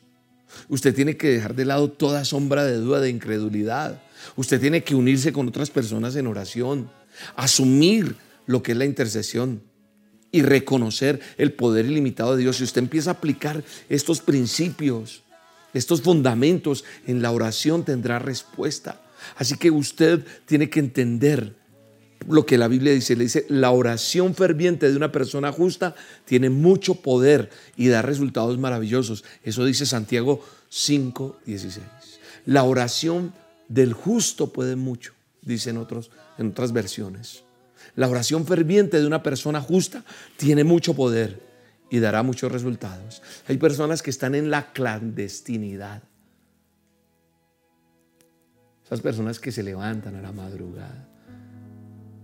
Usted 0.67 0.93
tiene 0.93 1.17
que 1.17 1.29
dejar 1.29 1.55
de 1.55 1.65
lado 1.65 1.89
toda 1.89 2.25
sombra 2.25 2.65
de 2.65 2.75
duda, 2.75 2.99
de 2.99 3.09
incredulidad. 3.09 4.01
Usted 4.35 4.59
tiene 4.59 4.83
que 4.83 4.95
unirse 4.95 5.33
con 5.33 5.47
otras 5.47 5.69
personas 5.69 6.15
en 6.15 6.27
oración, 6.27 6.91
asumir 7.35 8.17
lo 8.45 8.61
que 8.61 8.73
es 8.73 8.77
la 8.77 8.85
intercesión 8.85 9.63
y 10.31 10.43
reconocer 10.43 11.19
el 11.37 11.53
poder 11.53 11.85
ilimitado 11.85 12.35
de 12.35 12.43
Dios. 12.43 12.57
Si 12.57 12.63
usted 12.63 12.81
empieza 12.81 13.11
a 13.11 13.13
aplicar 13.13 13.63
estos 13.89 14.21
principios, 14.21 15.23
estos 15.73 16.01
fundamentos 16.01 16.83
en 17.07 17.21
la 17.21 17.31
oración, 17.31 17.83
tendrá 17.83 18.19
respuesta. 18.19 19.01
Así 19.37 19.57
que 19.57 19.71
usted 19.71 20.25
tiene 20.45 20.69
que 20.69 20.79
entender 20.79 21.55
lo 22.27 22.45
que 22.45 22.57
la 22.57 22.67
Biblia 22.67 22.93
dice. 22.93 23.15
Le 23.15 23.23
dice, 23.23 23.45
la 23.49 23.71
oración 23.71 24.35
ferviente 24.35 24.89
de 24.89 24.97
una 24.97 25.11
persona 25.11 25.51
justa 25.51 25.95
tiene 26.25 26.49
mucho 26.49 26.95
poder 26.95 27.49
y 27.77 27.87
da 27.87 28.01
resultados 28.01 28.57
maravillosos. 28.57 29.23
Eso 29.43 29.65
dice 29.65 29.85
Santiago 29.85 30.43
5, 30.69 31.37
16. 31.45 31.85
La 32.45 32.63
oración 32.63 33.33
del 33.67 33.93
justo 33.93 34.51
puede 34.51 34.75
mucho, 34.75 35.13
dicen 35.41 35.77
otros, 35.77 36.11
en 36.37 36.49
otras 36.49 36.73
versiones. 36.73 37.43
La 37.95 38.07
oración 38.07 38.45
ferviente 38.45 38.99
de 38.99 39.07
una 39.07 39.23
persona 39.23 39.61
justa 39.61 40.03
tiene 40.37 40.63
mucho 40.63 40.93
poder 40.93 41.50
y 41.91 41.99
dará 41.99 42.23
muchos 42.23 42.49
resultados. 42.49 43.21
Hay 43.47 43.57
personas 43.57 44.01
que 44.01 44.09
están 44.09 44.33
en 44.33 44.49
la 44.49 44.71
clandestinidad. 44.71 46.01
Esas 48.85 49.01
personas 49.01 49.39
que 49.39 49.51
se 49.51 49.61
levantan 49.61 50.15
a 50.15 50.21
la 50.21 50.31
madrugada, 50.31 51.05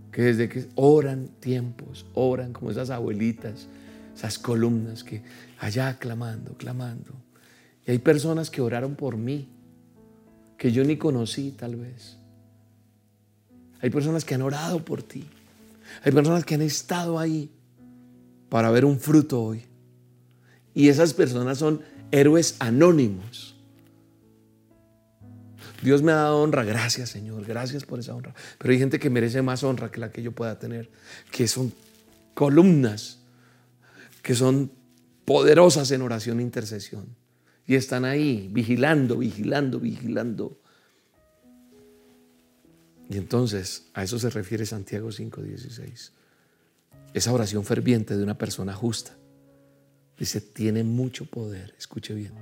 que 0.09 0.21
desde 0.21 0.47
que 0.47 0.69
oran 0.75 1.27
tiempos, 1.41 2.05
oran 2.13 2.53
como 2.53 2.71
esas 2.71 2.89
abuelitas, 2.89 3.67
esas 4.15 4.39
columnas 4.39 5.03
que 5.03 5.21
allá 5.59 5.99
clamando, 5.99 6.53
clamando. 6.53 7.11
Y 7.85 7.91
hay 7.91 7.99
personas 7.99 8.49
que 8.49 8.61
oraron 8.61 8.95
por 8.95 9.17
mí 9.17 9.49
que 10.57 10.71
yo 10.71 10.85
ni 10.85 10.95
conocí 10.95 11.51
tal 11.51 11.75
vez. 11.75 12.17
Hay 13.81 13.89
personas 13.89 14.23
que 14.23 14.33
han 14.33 14.41
orado 14.41 14.83
por 14.83 15.03
ti. 15.03 15.25
Hay 16.03 16.13
personas 16.13 16.45
que 16.45 16.55
han 16.55 16.61
estado 16.61 17.19
ahí 17.19 17.51
para 18.49 18.71
ver 18.71 18.85
un 18.85 18.99
fruto 18.99 19.41
hoy. 19.41 19.65
Y 20.73 20.89
esas 20.89 21.13
personas 21.13 21.57
son 21.57 21.81
héroes 22.11 22.55
anónimos. 22.59 23.55
Dios 25.81 26.01
me 26.01 26.11
ha 26.11 26.15
dado 26.15 26.41
honra, 26.41 26.63
gracias 26.63 27.09
Señor, 27.09 27.45
gracias 27.45 27.85
por 27.85 27.99
esa 27.99 28.15
honra. 28.15 28.33
Pero 28.57 28.71
hay 28.71 28.79
gente 28.79 28.99
que 28.99 29.09
merece 29.09 29.41
más 29.41 29.63
honra 29.63 29.91
que 29.91 29.99
la 29.99 30.11
que 30.11 30.23
yo 30.23 30.31
pueda 30.31 30.57
tener, 30.59 30.89
que 31.31 31.47
son 31.47 31.71
columnas, 32.33 33.19
que 34.21 34.35
son 34.35 34.71
poderosas 35.25 35.91
en 35.91 36.01
oración 36.01 36.39
e 36.39 36.43
intercesión. 36.43 37.15
Y 37.65 37.75
están 37.75 38.05
ahí 38.05 38.49
vigilando, 38.51 39.17
vigilando, 39.17 39.79
vigilando. 39.79 40.59
Y 43.09 43.17
entonces 43.17 43.87
a 43.93 44.03
eso 44.03 44.19
se 44.19 44.29
refiere 44.29 44.65
Santiago 44.65 45.11
5:16. 45.11 46.11
Esa 47.13 47.33
oración 47.33 47.63
ferviente 47.63 48.15
de 48.17 48.23
una 48.23 48.37
persona 48.37 48.73
justa. 48.73 49.15
Dice, 50.17 50.41
tiene 50.41 50.83
mucho 50.83 51.25
poder, 51.25 51.75
escuche 51.77 52.13
bien, 52.13 52.33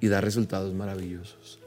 y 0.00 0.08
da 0.08 0.20
resultados 0.20 0.72
maravillosos. 0.74 1.60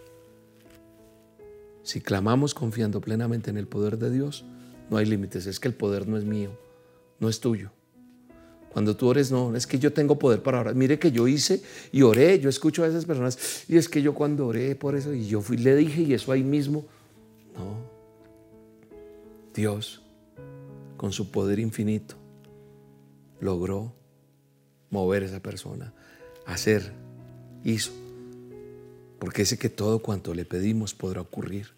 Si 1.84 2.00
clamamos 2.00 2.54
confiando 2.54 3.02
plenamente 3.02 3.50
en 3.50 3.58
el 3.58 3.68
poder 3.68 3.98
de 3.98 4.10
Dios, 4.10 4.46
no 4.90 4.98
hay 4.98 5.06
límites. 5.06 5.46
Es 5.46 5.60
que 5.60 5.68
el 5.68 5.74
poder 5.74 6.08
no 6.08 6.18
es 6.18 6.24
mío, 6.24 6.58
no 7.20 7.28
es 7.28 7.40
tuyo. 7.42 7.72
Cuando 8.72 8.96
tú 8.96 9.08
ores, 9.08 9.32
no, 9.32 9.56
es 9.56 9.68
que 9.68 9.78
yo 9.78 9.94
tengo 9.94 10.18
poder 10.18 10.42
para 10.42 10.62
orar. 10.62 10.76
Mire 10.76 10.98
que 10.98 11.12
yo 11.12 11.28
hice 11.28 11.62
y 11.92 12.02
oré. 12.02 12.40
Yo 12.40 12.50
escucho 12.50 12.84
a 12.84 12.88
esas 12.88 13.06
personas 13.06 13.66
y 13.68 13.78
es 13.78 13.88
que 13.88 14.02
yo 14.02 14.16
cuando 14.16 14.48
oré 14.48 14.76
por 14.76 14.96
eso 14.96 15.14
y 15.14 15.28
yo 15.28 15.42
fui, 15.42 15.58
le 15.58 15.76
dije 15.76 16.02
y 16.02 16.14
eso 16.14 16.32
ahí 16.32 16.44
mismo. 16.44 16.86
No. 17.56 17.78
Dios, 19.54 20.03
con 21.04 21.12
su 21.12 21.32
poder 21.32 21.60
infinito, 21.60 22.16
logró 23.42 23.94
mover 24.90 25.24
a 25.24 25.26
esa 25.26 25.42
persona, 25.42 25.92
hacer, 26.46 26.94
hizo. 27.66 27.92
Porque 29.20 29.42
ese 29.42 29.58
que 29.58 29.68
todo 29.68 30.00
cuanto 30.00 30.34
le 30.34 30.46
pedimos 30.46 30.94
podrá 30.94 31.20
ocurrir. 31.20 31.72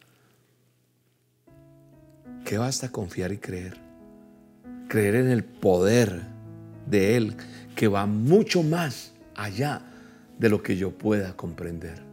Que 2.45 2.59
basta 2.59 2.91
confiar 2.91 3.31
y 3.31 3.39
creer. 3.39 3.79
Creer 4.89 5.15
en 5.15 5.31
el 5.31 5.43
poder 5.43 6.21
de 6.85 7.17
Él 7.17 7.35
que 7.75 7.87
va 7.87 8.05
mucho 8.05 8.61
más 8.61 9.11
allá 9.33 9.81
de 10.37 10.49
lo 10.49 10.61
que 10.61 10.77
yo 10.77 10.91
pueda 10.91 11.35
comprender. 11.35 12.04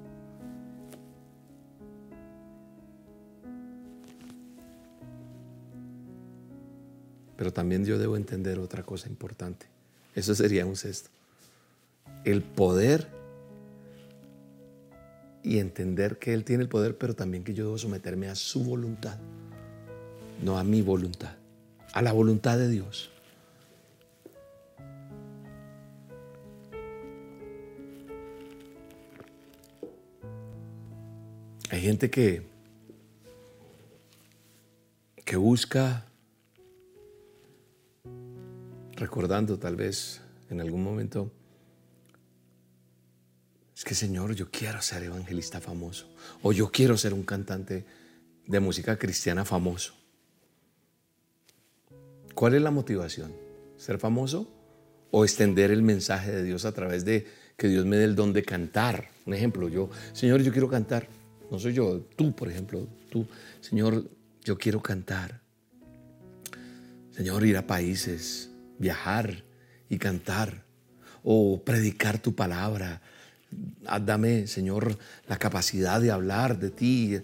Pero 7.42 7.52
también 7.52 7.84
yo 7.84 7.98
debo 7.98 8.16
entender 8.16 8.60
otra 8.60 8.84
cosa 8.84 9.08
importante. 9.08 9.66
Eso 10.14 10.32
sería 10.32 10.64
un 10.64 10.76
sexto. 10.76 11.10
El 12.24 12.40
poder 12.40 13.08
y 15.42 15.58
entender 15.58 16.20
que 16.20 16.34
Él 16.34 16.44
tiene 16.44 16.62
el 16.62 16.68
poder, 16.68 16.96
pero 16.96 17.16
también 17.16 17.42
que 17.42 17.52
yo 17.52 17.64
debo 17.64 17.78
someterme 17.78 18.28
a 18.28 18.36
su 18.36 18.62
voluntad, 18.62 19.18
no 20.40 20.56
a 20.56 20.62
mi 20.62 20.82
voluntad, 20.82 21.34
a 21.92 22.00
la 22.00 22.12
voluntad 22.12 22.58
de 22.58 22.68
Dios. 22.68 23.10
Hay 31.70 31.80
gente 31.80 32.08
que, 32.08 32.46
que 35.24 35.34
busca, 35.34 36.06
recordando 38.96 39.58
tal 39.58 39.76
vez 39.76 40.20
en 40.50 40.60
algún 40.60 40.82
momento, 40.82 41.32
es 43.74 43.84
que 43.84 43.94
Señor, 43.94 44.34
yo 44.34 44.50
quiero 44.50 44.80
ser 44.82 45.02
evangelista 45.02 45.60
famoso, 45.60 46.14
o 46.42 46.52
yo 46.52 46.70
quiero 46.70 46.96
ser 46.96 47.14
un 47.14 47.24
cantante 47.24 47.84
de 48.46 48.60
música 48.60 48.96
cristiana 48.96 49.44
famoso. 49.44 49.94
¿Cuál 52.34 52.54
es 52.54 52.62
la 52.62 52.70
motivación? 52.70 53.32
¿Ser 53.76 53.98
famoso 53.98 54.48
o 55.10 55.24
extender 55.24 55.70
el 55.70 55.82
mensaje 55.82 56.30
de 56.30 56.44
Dios 56.44 56.64
a 56.64 56.72
través 56.72 57.04
de 57.04 57.26
que 57.56 57.68
Dios 57.68 57.84
me 57.84 57.96
dé 57.96 58.04
el 58.04 58.14
don 58.14 58.32
de 58.32 58.42
cantar? 58.42 59.10
Un 59.26 59.34
ejemplo, 59.34 59.68
yo, 59.68 59.90
Señor, 60.12 60.42
yo 60.42 60.52
quiero 60.52 60.68
cantar. 60.68 61.08
No 61.50 61.58
soy 61.58 61.72
yo, 61.72 62.00
tú, 62.16 62.34
por 62.34 62.48
ejemplo, 62.48 62.86
tú, 63.10 63.26
Señor, 63.60 64.08
yo 64.44 64.56
quiero 64.56 64.80
cantar. 64.80 65.40
Señor, 67.10 67.44
ir 67.44 67.56
a 67.58 67.66
países, 67.66 68.51
viajar 68.78 69.44
y 69.88 69.98
cantar 69.98 70.64
o 71.22 71.62
predicar 71.64 72.18
tu 72.18 72.34
palabra. 72.34 73.00
Ah, 73.86 74.00
dame, 74.00 74.46
Señor, 74.46 74.98
la 75.28 75.38
capacidad 75.38 76.00
de 76.00 76.10
hablar 76.10 76.58
de 76.58 76.70
ti. 76.70 77.20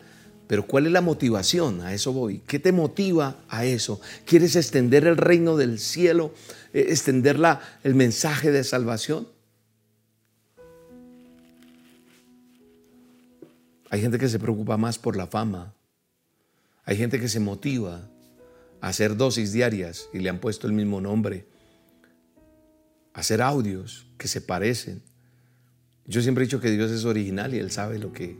Pero 0.46 0.66
¿cuál 0.66 0.86
es 0.86 0.92
la 0.92 1.00
motivación? 1.00 1.82
A 1.82 1.92
eso 1.92 2.12
voy. 2.12 2.40
¿Qué 2.46 2.58
te 2.58 2.72
motiva 2.72 3.36
a 3.48 3.64
eso? 3.64 4.00
¿Quieres 4.24 4.56
extender 4.56 5.06
el 5.06 5.16
reino 5.16 5.56
del 5.56 5.78
cielo? 5.78 6.32
Eh, 6.72 6.86
¿Extender 6.88 7.38
el 7.84 7.94
mensaje 7.94 8.50
de 8.50 8.64
salvación? 8.64 9.28
Hay 13.90 14.00
gente 14.00 14.18
que 14.18 14.28
se 14.28 14.38
preocupa 14.38 14.76
más 14.76 14.98
por 14.98 15.16
la 15.16 15.26
fama. 15.26 15.74
Hay 16.84 16.96
gente 16.96 17.20
que 17.20 17.28
se 17.28 17.40
motiva 17.40 18.08
hacer 18.80 19.16
dosis 19.16 19.52
diarias 19.52 20.08
y 20.12 20.18
le 20.18 20.30
han 20.30 20.40
puesto 20.40 20.66
el 20.66 20.72
mismo 20.72 21.00
nombre. 21.00 21.46
Hacer 23.12 23.42
audios 23.42 24.06
que 24.16 24.28
se 24.28 24.40
parecen. 24.40 25.02
Yo 26.06 26.22
siempre 26.22 26.44
he 26.44 26.46
dicho 26.46 26.60
que 26.60 26.70
Dios 26.70 26.90
es 26.90 27.04
original 27.04 27.54
y 27.54 27.58
Él 27.58 27.70
sabe 27.70 27.98
lo 27.98 28.12
que, 28.12 28.36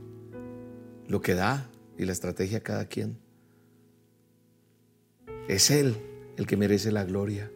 lo 1.06 1.20
que 1.20 1.34
da 1.34 1.68
y 1.98 2.04
la 2.04 2.12
estrategia 2.12 2.58
a 2.58 2.62
cada 2.62 2.86
quien. 2.86 3.18
Es 5.48 5.70
Él 5.70 5.96
el 6.36 6.46
que 6.46 6.56
merece 6.56 6.92
la 6.92 7.04
gloria. 7.04 7.50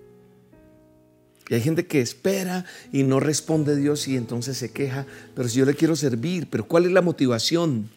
Y 1.48 1.54
hay 1.54 1.60
gente 1.60 1.86
que 1.86 2.00
espera 2.00 2.64
y 2.92 3.02
no 3.02 3.20
responde 3.20 3.76
Dios 3.76 4.08
y 4.08 4.16
entonces 4.16 4.56
se 4.56 4.72
queja, 4.72 5.06
pero 5.34 5.48
si 5.48 5.58
yo 5.58 5.64
le 5.64 5.74
quiero 5.74 5.96
servir, 5.96 6.48
pero 6.50 6.66
¿cuál 6.66 6.86
es 6.86 6.92
la 6.92 7.02
motivación? 7.02 7.90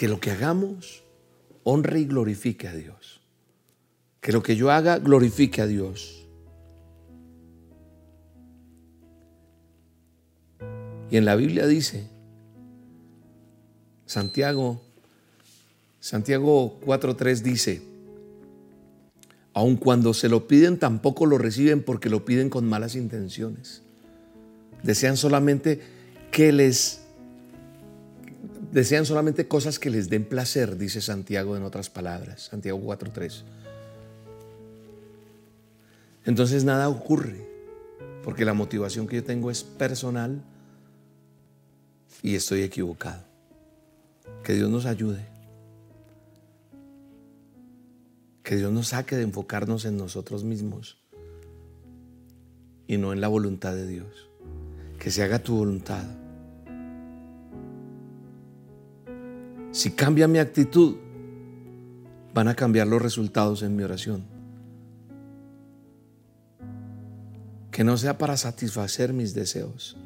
Que 0.00 0.08
lo 0.08 0.18
que 0.18 0.30
hagamos 0.30 1.02
honre 1.62 2.00
y 2.00 2.04
glorifique 2.06 2.66
a 2.68 2.72
Dios. 2.72 3.20
Que 4.22 4.32
lo 4.32 4.42
que 4.42 4.56
yo 4.56 4.70
haga 4.70 4.98
glorifique 4.98 5.60
a 5.60 5.66
Dios. 5.66 6.26
Y 11.10 11.18
en 11.18 11.26
la 11.26 11.36
Biblia 11.36 11.66
dice, 11.66 12.08
Santiago, 14.06 14.80
Santiago 16.00 16.80
4.3 16.80 17.42
dice, 17.42 17.82
Aun 19.52 19.76
cuando 19.76 20.14
se 20.14 20.30
lo 20.30 20.48
piden, 20.48 20.78
tampoco 20.78 21.26
lo 21.26 21.36
reciben 21.36 21.82
porque 21.82 22.08
lo 22.08 22.24
piden 22.24 22.48
con 22.48 22.66
malas 22.66 22.96
intenciones. 22.96 23.82
Desean 24.82 25.18
solamente 25.18 25.82
que 26.30 26.52
les 26.52 26.99
desean 28.72 29.04
solamente 29.04 29.48
cosas 29.48 29.78
que 29.78 29.90
les 29.90 30.08
den 30.08 30.24
placer, 30.24 30.76
dice 30.76 31.00
Santiago 31.00 31.56
en 31.56 31.62
otras 31.62 31.90
palabras, 31.90 32.42
Santiago 32.50 32.78
4:3. 32.80 33.44
Entonces 36.24 36.64
nada 36.64 36.88
ocurre, 36.88 37.46
porque 38.22 38.44
la 38.44 38.54
motivación 38.54 39.06
que 39.06 39.16
yo 39.16 39.24
tengo 39.24 39.50
es 39.50 39.64
personal 39.64 40.42
y 42.22 42.34
estoy 42.34 42.62
equivocado. 42.62 43.24
Que 44.44 44.54
Dios 44.54 44.70
nos 44.70 44.86
ayude. 44.86 45.26
Que 48.42 48.56
Dios 48.56 48.72
nos 48.72 48.88
saque 48.88 49.16
de 49.16 49.22
enfocarnos 49.22 49.84
en 49.84 49.96
nosotros 49.96 50.44
mismos 50.44 50.98
y 52.86 52.98
no 52.98 53.12
en 53.12 53.20
la 53.20 53.28
voluntad 53.28 53.74
de 53.74 53.86
Dios. 53.86 54.28
Que 54.98 55.10
se 55.10 55.22
haga 55.22 55.38
tu 55.38 55.56
voluntad. 55.56 56.04
Si 59.72 59.92
cambia 59.92 60.26
mi 60.26 60.38
actitud, 60.38 60.96
van 62.34 62.48
a 62.48 62.54
cambiar 62.54 62.86
los 62.86 63.00
resultados 63.00 63.62
en 63.62 63.76
mi 63.76 63.82
oración. 63.82 64.24
Que 67.70 67.84
no 67.84 67.96
sea 67.96 68.18
para 68.18 68.36
satisfacer 68.36 69.12
mis 69.12 69.32
deseos. 69.32 69.96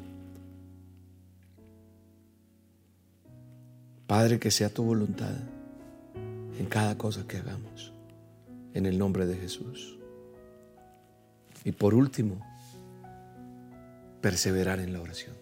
Padre, 4.07 4.39
que 4.39 4.51
sea 4.51 4.69
tu 4.69 4.83
voluntad 4.83 5.33
en 6.59 6.65
cada 6.67 6.97
cosa 6.97 7.25
que 7.27 7.37
hagamos 7.37 7.91
en 8.75 8.85
el 8.85 8.99
nombre 8.99 9.25
de 9.25 9.35
Jesús. 9.35 9.97
Y 11.63 11.71
por 11.71 11.95
último, 11.95 12.39
perseverar 14.21 14.79
en 14.79 14.93
la 14.93 15.01
oración. 15.01 15.34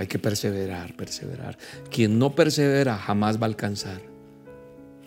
Hay 0.00 0.06
que 0.06 0.18
perseverar, 0.18 0.96
perseverar. 0.96 1.58
Quien 1.90 2.18
no 2.18 2.34
persevera 2.34 2.96
jamás 2.96 3.36
va 3.36 3.42
a 3.42 3.50
alcanzar. 3.50 4.00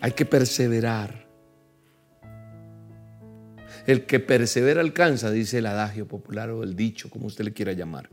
Hay 0.00 0.12
que 0.12 0.24
perseverar. 0.24 1.26
El 3.88 4.06
que 4.06 4.20
persevera 4.20 4.80
alcanza, 4.80 5.32
dice 5.32 5.58
el 5.58 5.66
adagio 5.66 6.06
popular 6.06 6.50
o 6.50 6.62
el 6.62 6.76
dicho, 6.76 7.10
como 7.10 7.26
usted 7.26 7.44
le 7.44 7.52
quiera 7.52 7.72
llamar. 7.72 8.08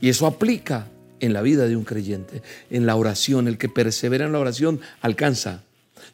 Y 0.00 0.08
eso 0.08 0.26
aplica 0.26 0.86
en 1.20 1.34
la 1.34 1.42
vida 1.42 1.68
de 1.68 1.76
un 1.76 1.84
creyente, 1.84 2.40
en 2.70 2.86
la 2.86 2.96
oración. 2.96 3.46
El 3.46 3.58
que 3.58 3.68
persevera 3.68 4.24
en 4.24 4.32
la 4.32 4.38
oración 4.38 4.80
alcanza. 5.02 5.62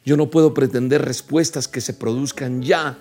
Yo 0.03 0.17
no 0.17 0.29
puedo 0.29 0.53
pretender 0.53 1.05
respuestas 1.05 1.69
que 1.69 1.79
se 1.79 1.93
produzcan 1.93 2.61
ya. 2.61 2.97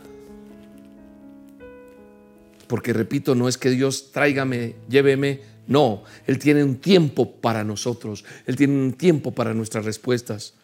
Porque 2.68 2.92
repito, 2.92 3.34
no 3.34 3.48
es 3.48 3.58
que 3.58 3.70
Dios 3.70 4.12
tráigame, 4.12 4.76
lléveme. 4.88 5.57
No, 5.68 6.02
Él 6.26 6.38
tiene 6.38 6.64
un 6.64 6.76
tiempo 6.76 7.30
para 7.30 7.62
nosotros. 7.62 8.24
Él 8.46 8.56
tiene 8.56 8.74
un 8.74 8.94
tiempo 8.94 9.32
para 9.32 9.52
nuestras 9.52 9.84
respuestas. 9.84 10.54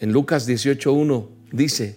En 0.00 0.12
Lucas 0.12 0.48
18.1 0.48 1.28
dice 1.52 1.96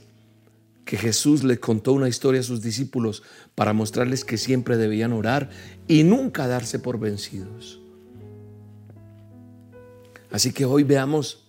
que 0.84 0.98
Jesús 0.98 1.44
le 1.44 1.60
contó 1.60 1.94
una 1.94 2.10
historia 2.10 2.42
a 2.42 2.44
sus 2.44 2.62
discípulos 2.62 3.24
para 3.56 3.74
mostrarles 3.74 4.24
que 4.24 4.38
siempre 4.38 4.78
debían 4.78 5.14
orar 5.14 5.50
y 5.88 6.04
nunca 6.04 6.48
darse 6.48 6.78
por 6.80 7.00
vencidos. 7.00 7.80
Así 10.30 10.52
que 10.52 10.66
hoy 10.66 10.84
veamos 10.84 11.46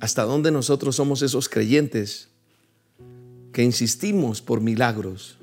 hasta 0.00 0.22
dónde 0.22 0.52
nosotros 0.52 0.96
somos 0.96 1.20
esos 1.20 1.48
creyentes 1.48 2.31
que 3.52 3.62
insistimos 3.62 4.40
por 4.42 4.60
milagros. 4.60 5.38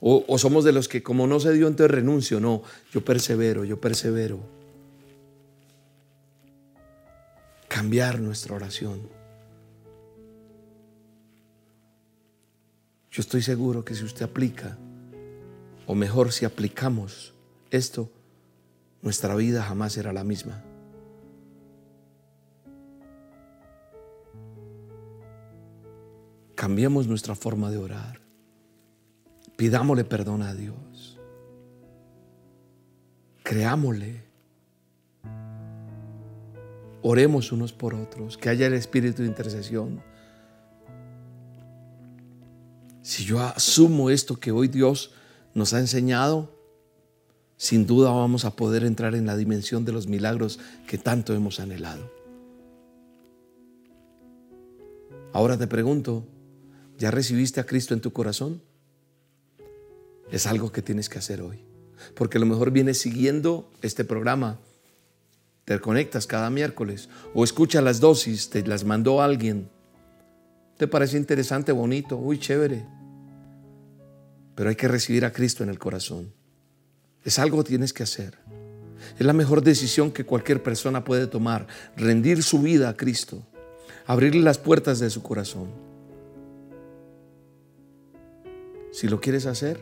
O, 0.00 0.38
somos 0.38 0.62
de 0.62 0.70
los 0.70 0.86
que 0.86 1.02
como 1.02 1.26
no 1.26 1.40
se 1.40 1.52
dio 1.52 1.66
entonces 1.66 1.90
renuncio, 1.90 2.38
no, 2.38 2.62
yo 2.92 3.04
persevero, 3.04 3.64
yo 3.64 3.80
persevero. 3.80 4.38
cambiar 7.68 8.18
nuestra 8.18 8.56
oración. 8.56 9.00
Yo 13.10 13.20
estoy 13.20 13.40
seguro 13.40 13.84
que 13.84 13.94
si 13.94 14.02
usted 14.02 14.24
aplica, 14.24 14.76
o 15.86 15.94
mejor 15.94 16.32
si 16.32 16.44
aplicamos 16.44 17.34
esto, 17.70 18.10
nuestra 19.00 19.36
vida 19.36 19.62
jamás 19.62 19.92
será 19.92 20.12
la 20.12 20.24
misma. 20.24 20.64
Cambiemos 26.58 27.06
nuestra 27.06 27.36
forma 27.36 27.70
de 27.70 27.76
orar. 27.76 28.20
Pidámosle 29.54 30.02
perdón 30.02 30.42
a 30.42 30.54
Dios. 30.54 31.16
Creámosle 33.44 34.24
Oremos 37.00 37.52
unos 37.52 37.72
por 37.72 37.94
otros, 37.94 38.36
que 38.36 38.48
haya 38.48 38.66
el 38.66 38.74
espíritu 38.74 39.22
de 39.22 39.28
intercesión. 39.28 40.02
Si 43.02 43.24
yo 43.24 43.38
asumo 43.38 44.10
esto 44.10 44.40
que 44.40 44.50
hoy 44.50 44.66
Dios 44.66 45.12
nos 45.54 45.74
ha 45.74 45.78
enseñado, 45.78 46.52
sin 47.56 47.86
duda 47.86 48.10
vamos 48.10 48.44
a 48.44 48.56
poder 48.56 48.82
entrar 48.82 49.14
en 49.14 49.26
la 49.26 49.36
dimensión 49.36 49.84
de 49.84 49.92
los 49.92 50.08
milagros 50.08 50.58
que 50.88 50.98
tanto 50.98 51.34
hemos 51.34 51.60
anhelado. 51.60 52.10
Ahora 55.32 55.56
te 55.56 55.68
pregunto, 55.68 56.26
¿ya 56.98 57.10
recibiste 57.10 57.60
a 57.60 57.66
Cristo 57.66 57.94
en 57.94 58.00
tu 58.00 58.12
corazón? 58.12 58.60
Es 60.30 60.46
algo 60.46 60.70
que 60.72 60.82
tienes 60.82 61.08
que 61.08 61.18
hacer 61.18 61.40
hoy. 61.40 61.64
Porque 62.14 62.38
a 62.38 62.40
lo 62.40 62.46
mejor 62.46 62.70
vienes 62.70 62.98
siguiendo 62.98 63.70
este 63.80 64.04
programa 64.04 64.58
te 65.68 65.78
conectas 65.80 66.26
cada 66.26 66.48
miércoles 66.48 67.10
o 67.34 67.44
escucha 67.44 67.82
las 67.82 68.00
dosis, 68.00 68.48
te 68.48 68.66
las 68.66 68.84
mandó 68.84 69.20
alguien. 69.20 69.68
¿Te 70.78 70.88
parece 70.88 71.18
interesante, 71.18 71.72
bonito? 71.72 72.16
Uy, 72.16 72.38
chévere. 72.38 72.86
Pero 74.54 74.70
hay 74.70 74.76
que 74.76 74.88
recibir 74.88 75.26
a 75.26 75.32
Cristo 75.34 75.62
en 75.62 75.68
el 75.68 75.78
corazón. 75.78 76.32
Es 77.22 77.38
algo 77.38 77.62
que 77.62 77.68
tienes 77.68 77.92
que 77.92 78.02
hacer. 78.02 78.38
Es 79.18 79.26
la 79.26 79.34
mejor 79.34 79.62
decisión 79.62 80.10
que 80.10 80.24
cualquier 80.24 80.62
persona 80.62 81.04
puede 81.04 81.26
tomar, 81.26 81.66
rendir 81.98 82.42
su 82.42 82.62
vida 82.62 82.88
a 82.88 82.96
Cristo, 82.96 83.46
abrirle 84.06 84.40
las 84.40 84.56
puertas 84.56 85.00
de 85.00 85.10
su 85.10 85.22
corazón. 85.22 85.68
Si 88.98 89.06
lo 89.06 89.20
quieres 89.20 89.46
hacer, 89.46 89.78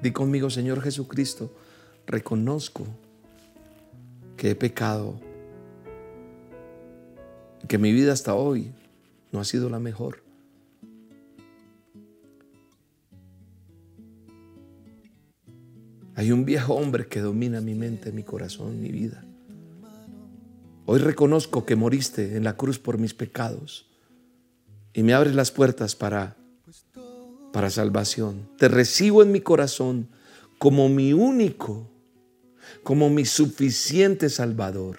di 0.00 0.12
conmigo, 0.12 0.48
Señor 0.48 0.80
Jesucristo, 0.80 1.50
reconozco 2.06 2.86
que 4.36 4.50
he 4.50 4.54
pecado, 4.54 5.18
que 7.66 7.76
mi 7.76 7.90
vida 7.90 8.12
hasta 8.12 8.36
hoy 8.36 8.70
no 9.32 9.40
ha 9.40 9.44
sido 9.44 9.68
la 9.68 9.80
mejor. 9.80 10.22
Hay 16.14 16.30
un 16.30 16.44
viejo 16.44 16.74
hombre 16.74 17.08
que 17.08 17.18
domina 17.18 17.60
mi 17.60 17.74
mente, 17.74 18.12
mi 18.12 18.22
corazón, 18.22 18.80
mi 18.80 18.92
vida. 18.92 19.24
Hoy 20.86 21.00
reconozco 21.00 21.66
que 21.66 21.74
moriste 21.74 22.36
en 22.36 22.44
la 22.44 22.56
cruz 22.56 22.78
por 22.78 22.96
mis 22.96 23.12
pecados 23.12 23.90
y 24.92 25.02
me 25.02 25.14
abres 25.14 25.34
las 25.34 25.50
puertas 25.50 25.96
para 25.96 26.43
para 27.54 27.70
salvación. 27.70 28.50
Te 28.58 28.66
recibo 28.66 29.22
en 29.22 29.30
mi 29.30 29.40
corazón 29.40 30.08
como 30.58 30.88
mi 30.88 31.12
único 31.12 31.88
como 32.82 33.08
mi 33.10 33.24
suficiente 33.24 34.28
Salvador. 34.28 34.98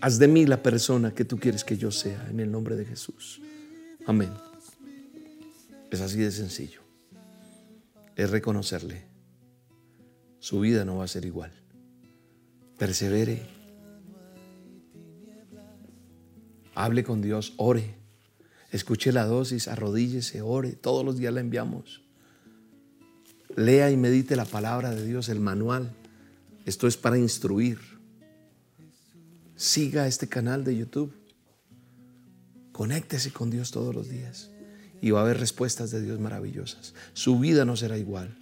Haz 0.00 0.20
de 0.20 0.28
mí 0.28 0.46
la 0.46 0.62
persona 0.62 1.12
que 1.12 1.24
tú 1.24 1.38
quieres 1.38 1.64
que 1.64 1.76
yo 1.76 1.90
sea 1.90 2.24
en 2.30 2.38
el 2.38 2.52
nombre 2.52 2.76
de 2.76 2.84
Jesús. 2.84 3.42
Amén. 4.06 4.30
Es 5.90 6.00
así 6.00 6.18
de 6.18 6.30
sencillo. 6.30 6.82
Es 8.14 8.30
reconocerle. 8.30 9.06
Su 10.38 10.60
vida 10.60 10.84
no 10.84 10.98
va 10.98 11.04
a 11.04 11.08
ser 11.08 11.24
igual. 11.24 11.50
Persevere. 12.78 13.42
Hable 16.76 17.02
con 17.02 17.20
Dios, 17.20 17.54
ore. 17.56 17.99
Escuche 18.70 19.12
la 19.12 19.26
dosis, 19.26 19.68
arrodíllese, 19.68 20.42
ore. 20.42 20.72
Todos 20.72 21.04
los 21.04 21.18
días 21.18 21.34
la 21.34 21.40
enviamos. 21.40 22.02
Lea 23.56 23.90
y 23.90 23.96
medite 23.96 24.36
la 24.36 24.44
palabra 24.44 24.94
de 24.94 25.04
Dios, 25.04 25.28
el 25.28 25.40
manual. 25.40 25.92
Esto 26.66 26.86
es 26.86 26.96
para 26.96 27.18
instruir. 27.18 27.78
Siga 29.56 30.06
este 30.06 30.28
canal 30.28 30.64
de 30.64 30.76
YouTube. 30.76 31.12
Conéctese 32.72 33.32
con 33.32 33.50
Dios 33.50 33.72
todos 33.72 33.94
los 33.94 34.08
días 34.08 34.50
y 35.02 35.10
va 35.10 35.20
a 35.20 35.22
haber 35.22 35.38
respuestas 35.38 35.90
de 35.90 36.00
Dios 36.00 36.20
maravillosas. 36.20 36.94
Su 37.12 37.38
vida 37.38 37.64
no 37.64 37.76
será 37.76 37.98
igual. 37.98 38.36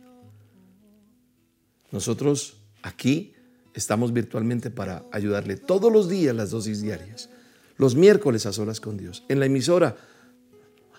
Nosotros 1.91 2.59
aquí 2.83 3.35
estamos 3.75 4.13
virtualmente 4.13 4.71
para 4.71 5.05
ayudarle 5.13 5.57
todos 5.57 5.93
los 5.93 6.09
días 6.09 6.37
las 6.37 6.51
dosis 6.51 6.83
diarias. 6.83 7.31
Los 7.77 7.95
miércoles 7.95 8.45
a 8.47 8.53
solas 8.53 8.81
con 8.81 8.97
Dios. 8.97 9.25
En 9.29 9.41
la 9.41 9.47
emisora 9.47 9.97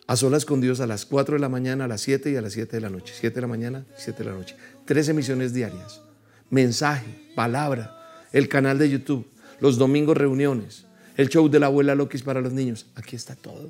a 0.10 0.16
solas 0.16 0.43
con 0.43 0.60
Dios 0.60 0.80
a 0.80 0.88
las 0.88 1.05
4 1.05 1.36
de 1.36 1.39
la 1.39 1.49
mañana, 1.49 1.86
a 1.86 1.88
las 1.88 2.01
7 2.01 2.32
y 2.32 2.36
a 2.36 2.41
las 2.41 2.53
7 2.53 2.78
de 2.78 2.82
la 2.82 2.89
noche. 2.89 3.14
7 3.16 3.36
de 3.36 3.41
la 3.41 3.47
mañana, 3.47 3.86
7 3.95 4.24
de 4.24 4.30
la 4.32 4.36
noche. 4.36 4.55
Tres 4.84 5.07
emisiones 5.07 5.53
diarias. 5.53 6.01
Mensaje, 6.49 7.05
palabra, 7.36 7.95
el 8.32 8.49
canal 8.49 8.80
de 8.80 8.89
YouTube, 8.89 9.30
los 9.60 9.78
domingos 9.78 10.18
reuniones, 10.18 10.86
el 11.16 11.30
show 11.30 11.47
de 11.47 11.60
la 11.60 11.68
abuela 11.68 11.93
Lokis 11.93 12.24
para 12.24 12.41
los 12.41 12.51
niños. 12.51 12.88
Aquí 12.95 13.16
está 13.16 13.36
todo 13.36 13.70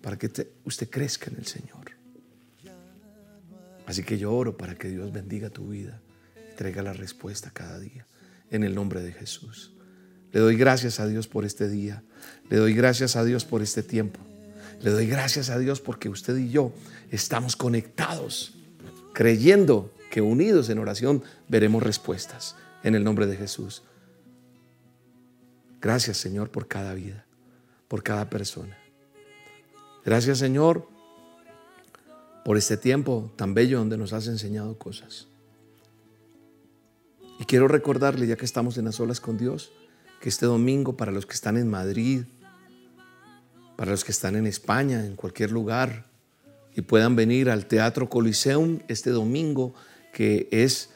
para 0.00 0.16
que 0.16 0.30
usted 0.64 0.88
crezca 0.88 1.30
en 1.30 1.36
el 1.36 1.46
Señor. 1.46 1.90
Así 3.84 4.04
que 4.04 4.16
yo 4.16 4.32
oro 4.32 4.56
para 4.56 4.76
que 4.76 4.88
Dios 4.88 5.12
bendiga 5.12 5.50
tu 5.50 5.68
vida 5.68 6.00
y 6.50 6.56
traiga 6.56 6.80
la 6.80 6.94
respuesta 6.94 7.50
cada 7.52 7.78
día 7.78 8.06
en 8.50 8.64
el 8.64 8.74
nombre 8.74 9.02
de 9.02 9.12
Jesús. 9.12 9.74
Le 10.32 10.40
doy 10.40 10.56
gracias 10.56 10.98
a 10.98 11.06
Dios 11.06 11.28
por 11.28 11.44
este 11.44 11.68
día. 11.68 12.02
Le 12.48 12.56
doy 12.56 12.72
gracias 12.72 13.16
a 13.16 13.24
Dios 13.24 13.44
por 13.44 13.60
este 13.60 13.82
tiempo. 13.82 14.18
Le 14.80 14.90
doy 14.90 15.06
gracias 15.06 15.50
a 15.50 15.58
Dios 15.58 15.80
porque 15.80 16.08
usted 16.08 16.36
y 16.36 16.50
yo 16.50 16.72
estamos 17.10 17.56
conectados, 17.56 18.54
creyendo 19.12 19.92
que 20.10 20.20
unidos 20.20 20.68
en 20.68 20.78
oración 20.78 21.22
veremos 21.48 21.82
respuestas 21.82 22.56
en 22.82 22.94
el 22.94 23.04
nombre 23.04 23.26
de 23.26 23.36
Jesús. 23.36 23.82
Gracias 25.80 26.16
Señor 26.16 26.50
por 26.50 26.68
cada 26.68 26.94
vida, 26.94 27.24
por 27.88 28.02
cada 28.02 28.30
persona. 28.30 28.78
Gracias 30.04 30.38
Señor 30.38 30.88
por 32.44 32.58
este 32.58 32.76
tiempo 32.76 33.32
tan 33.36 33.54
bello 33.54 33.78
donde 33.78 33.96
nos 33.96 34.12
has 34.12 34.26
enseñado 34.26 34.78
cosas. 34.78 35.28
Y 37.40 37.44
quiero 37.46 37.68
recordarle, 37.68 38.26
ya 38.26 38.36
que 38.36 38.44
estamos 38.44 38.78
en 38.78 38.84
las 38.84 39.00
olas 39.00 39.20
con 39.20 39.38
Dios, 39.38 39.72
que 40.20 40.28
este 40.28 40.46
domingo 40.46 40.96
para 40.96 41.10
los 41.10 41.26
que 41.26 41.34
están 41.34 41.56
en 41.56 41.68
Madrid, 41.68 42.24
para 43.76 43.90
los 43.90 44.04
que 44.04 44.12
están 44.12 44.36
en 44.36 44.46
España, 44.46 45.04
en 45.04 45.16
cualquier 45.16 45.50
lugar, 45.50 46.06
y 46.74 46.82
puedan 46.82 47.16
venir 47.16 47.50
al 47.50 47.66
Teatro 47.66 48.08
Coliseum 48.08 48.80
este 48.88 49.10
domingo, 49.10 49.74
que 50.12 50.48
es 50.50 50.90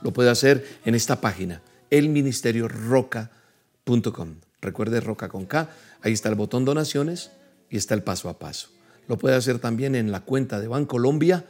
lo 0.01 0.14
puede 0.14 0.30
hacer 0.30 0.66
en 0.86 0.95
esta 0.95 1.20
página, 1.20 1.62
elministerioroca.com. 1.89 4.36
Recuerde 4.62 5.01
Roca 5.01 5.28
con 5.28 5.45
K, 5.45 5.70
ahí 6.01 6.14
está 6.14 6.30
el 6.30 6.36
botón 6.36 6.64
donaciones 6.64 7.32
y 7.70 7.76
está 7.76 7.93
el 7.93 8.03
paso 8.03 8.30
a 8.30 8.39
paso. 8.39 8.70
Lo 9.10 9.18
puede 9.18 9.36
hacer 9.36 9.60
también 9.60 9.95
en 9.95 10.14
la 10.14 10.22
cuenta 10.22 10.62
de 10.62 10.70
Bancolombia, 10.70 11.43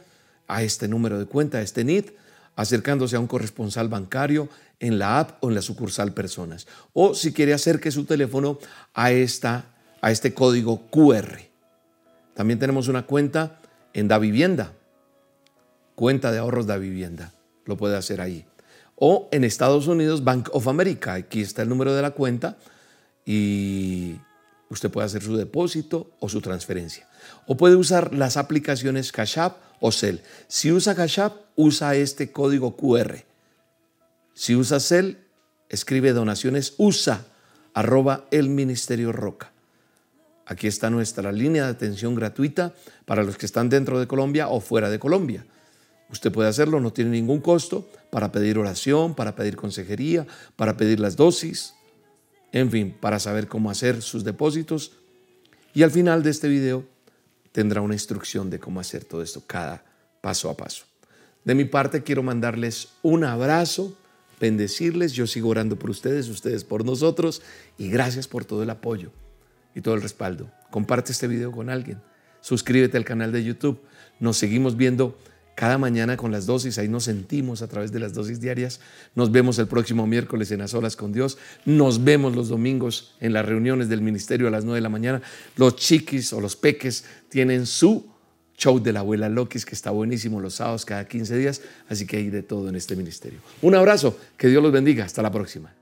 a 0.48 0.64
este 0.64 0.88
número 0.88 1.20
de 1.20 1.26
cuenta, 1.26 1.58
a 1.58 1.62
este 1.62 1.84
NIT, 1.84 2.10
acercándose 2.56 3.16
a 3.16 3.20
un 3.20 3.26
corresponsal 3.26 3.88
bancario 3.88 4.48
en 4.80 4.98
la 4.98 5.20
app 5.20 5.44
o 5.44 5.48
en 5.48 5.54
la 5.54 5.62
sucursal 5.62 6.12
personas. 6.12 6.66
O 6.92 7.14
si 7.14 7.32
quiere 7.32 7.54
acerque 7.54 7.90
su 7.90 8.04
teléfono 8.04 8.58
a, 8.94 9.12
esta, 9.12 9.66
a 10.00 10.10
este 10.10 10.34
código 10.34 10.90
QR. 10.90 11.38
También 12.34 12.58
tenemos 12.58 12.88
una 12.88 13.06
cuenta 13.06 13.60
en 13.94 14.08
Da 14.08 14.18
Vivienda, 14.18 14.72
cuenta 15.94 16.32
de 16.32 16.38
ahorros 16.38 16.66
Da 16.66 16.76
Vivienda 16.76 17.32
lo 17.66 17.76
puede 17.76 17.96
hacer 17.96 18.20
ahí. 18.20 18.46
O 18.94 19.28
en 19.30 19.44
Estados 19.44 19.86
Unidos, 19.88 20.24
Bank 20.24 20.48
of 20.52 20.68
America. 20.68 21.12
Aquí 21.14 21.42
está 21.42 21.62
el 21.62 21.68
número 21.68 21.94
de 21.94 22.00
la 22.00 22.12
cuenta 22.12 22.56
y 23.26 24.16
usted 24.70 24.90
puede 24.90 25.06
hacer 25.06 25.22
su 25.22 25.36
depósito 25.36 26.10
o 26.18 26.28
su 26.28 26.40
transferencia. 26.40 27.06
O 27.46 27.56
puede 27.56 27.76
usar 27.76 28.14
las 28.14 28.38
aplicaciones 28.38 29.12
Cash 29.12 29.38
App 29.38 29.58
o. 29.80 29.92
Si 29.92 30.72
usa 30.72 30.94
Cash 30.94 31.20
App, 31.20 31.36
usa 31.56 31.94
este 31.94 32.32
código 32.32 32.76
QR. 32.76 33.24
Si 34.34 34.54
usa 34.54 34.80
Cell, 34.80 35.16
escribe 35.68 36.12
donaciones 36.12 36.74
USA 36.78 37.24
arroba 37.76 38.26
el 38.30 38.48
Ministerio 38.48 39.12
Roca. 39.12 39.52
Aquí 40.46 40.66
está 40.66 40.88
nuestra 40.88 41.30
línea 41.30 41.64
de 41.64 41.70
atención 41.72 42.14
gratuita 42.14 42.72
para 43.04 43.22
los 43.22 43.36
que 43.36 43.44
están 43.44 43.68
dentro 43.68 44.00
de 44.00 44.06
Colombia 44.06 44.48
o 44.48 44.60
fuera 44.60 44.88
de 44.88 44.98
Colombia. 44.98 45.44
Usted 46.08 46.32
puede 46.32 46.48
hacerlo, 46.48 46.80
no 46.80 46.94
tiene 46.94 47.10
ningún 47.10 47.40
costo 47.40 47.86
para 48.10 48.32
pedir 48.32 48.56
oración, 48.56 49.14
para 49.14 49.36
pedir 49.36 49.56
consejería, 49.56 50.26
para 50.56 50.78
pedir 50.78 51.00
las 51.00 51.16
dosis, 51.16 51.74
en 52.52 52.70
fin, 52.70 52.96
para 52.98 53.18
saber 53.18 53.46
cómo 53.46 53.70
hacer 53.70 54.00
sus 54.00 54.24
depósitos. 54.24 54.92
Y 55.74 55.82
al 55.82 55.90
final 55.90 56.22
de 56.22 56.30
este 56.30 56.48
video 56.48 56.84
tendrá 57.56 57.80
una 57.80 57.94
instrucción 57.94 58.50
de 58.50 58.58
cómo 58.58 58.80
hacer 58.80 59.06
todo 59.06 59.22
esto, 59.22 59.42
cada 59.46 59.82
paso 60.20 60.50
a 60.50 60.56
paso. 60.58 60.84
De 61.42 61.54
mi 61.54 61.64
parte 61.64 62.02
quiero 62.02 62.22
mandarles 62.22 62.88
un 63.00 63.24
abrazo, 63.24 63.96
bendecirles, 64.38 65.14
yo 65.14 65.26
sigo 65.26 65.48
orando 65.48 65.78
por 65.78 65.88
ustedes, 65.88 66.28
ustedes 66.28 66.64
por 66.64 66.84
nosotros 66.84 67.40
y 67.78 67.88
gracias 67.88 68.28
por 68.28 68.44
todo 68.44 68.62
el 68.62 68.68
apoyo 68.68 69.10
y 69.74 69.80
todo 69.80 69.94
el 69.94 70.02
respaldo. 70.02 70.50
Comparte 70.70 71.12
este 71.12 71.28
video 71.28 71.50
con 71.50 71.70
alguien, 71.70 72.02
suscríbete 72.42 72.98
al 72.98 73.06
canal 73.06 73.32
de 73.32 73.42
YouTube, 73.42 73.80
nos 74.20 74.36
seguimos 74.36 74.76
viendo 74.76 75.16
cada 75.56 75.78
mañana 75.78 76.18
con 76.18 76.30
las 76.30 76.44
dosis, 76.44 76.76
ahí 76.76 76.86
nos 76.86 77.04
sentimos 77.04 77.62
a 77.62 77.66
través 77.66 77.90
de 77.90 77.98
las 77.98 78.12
dosis 78.12 78.40
diarias. 78.40 78.78
Nos 79.14 79.32
vemos 79.32 79.58
el 79.58 79.66
próximo 79.66 80.06
miércoles 80.06 80.50
en 80.50 80.58
las 80.58 80.74
olas 80.74 80.96
con 80.96 81.12
Dios. 81.12 81.38
Nos 81.64 82.04
vemos 82.04 82.36
los 82.36 82.50
domingos 82.50 83.14
en 83.20 83.32
las 83.32 83.46
reuniones 83.46 83.88
del 83.88 84.02
ministerio 84.02 84.48
a 84.48 84.50
las 84.50 84.64
9 84.64 84.76
de 84.76 84.82
la 84.82 84.90
mañana. 84.90 85.22
Los 85.56 85.76
chiquis 85.76 86.34
o 86.34 86.42
los 86.42 86.56
peques 86.56 87.06
tienen 87.30 87.64
su 87.64 88.06
show 88.58 88.78
de 88.78 88.92
la 88.92 89.00
abuela 89.00 89.30
Lokis 89.30 89.64
que 89.64 89.74
está 89.74 89.90
buenísimo 89.90 90.40
los 90.40 90.56
sábados 90.56 90.84
cada 90.84 91.08
15 91.08 91.38
días, 91.38 91.62
así 91.88 92.06
que 92.06 92.18
hay 92.18 92.28
de 92.28 92.42
todo 92.42 92.68
en 92.68 92.76
este 92.76 92.94
ministerio. 92.94 93.38
Un 93.62 93.74
abrazo, 93.74 94.18
que 94.36 94.48
Dios 94.48 94.62
los 94.62 94.72
bendiga, 94.72 95.06
hasta 95.06 95.22
la 95.22 95.32
próxima. 95.32 95.74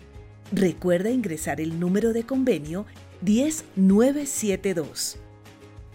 Recuerda 0.53 1.11
ingresar 1.11 1.61
el 1.61 1.81
número 1.81 2.13
de 2.13 2.23
convenio 2.23 2.87
10972. 3.23 5.17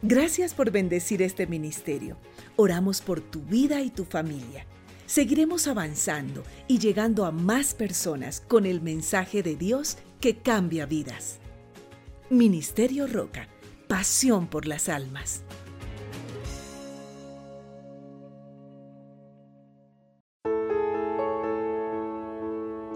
Gracias 0.01 0.55
por 0.55 0.71
bendecir 0.71 1.21
este 1.21 1.47
ministerio. 1.47 2.17
Oramos 2.57 3.03
por 3.03 3.21
tu 3.21 3.43
vida 3.43 3.83
y 3.83 3.91
tu 3.91 4.07
familia. 4.07 4.65
Seguiremos 5.05 5.67
avanzando 5.67 6.43
y 6.69 6.79
llegando 6.79 7.27
a 7.27 7.33
más 7.33 7.75
personas 7.75 8.41
con 8.41 8.65
el 8.65 8.81
mensaje 8.81 9.43
de 9.43 9.57
Dios 9.57 9.99
que 10.21 10.39
cambia 10.39 10.87
vidas. 10.87 11.39
Ministerio 12.31 13.07
Roca, 13.07 13.47
pasión 13.89 14.47
por 14.47 14.67
las 14.67 14.89
almas. 14.89 15.43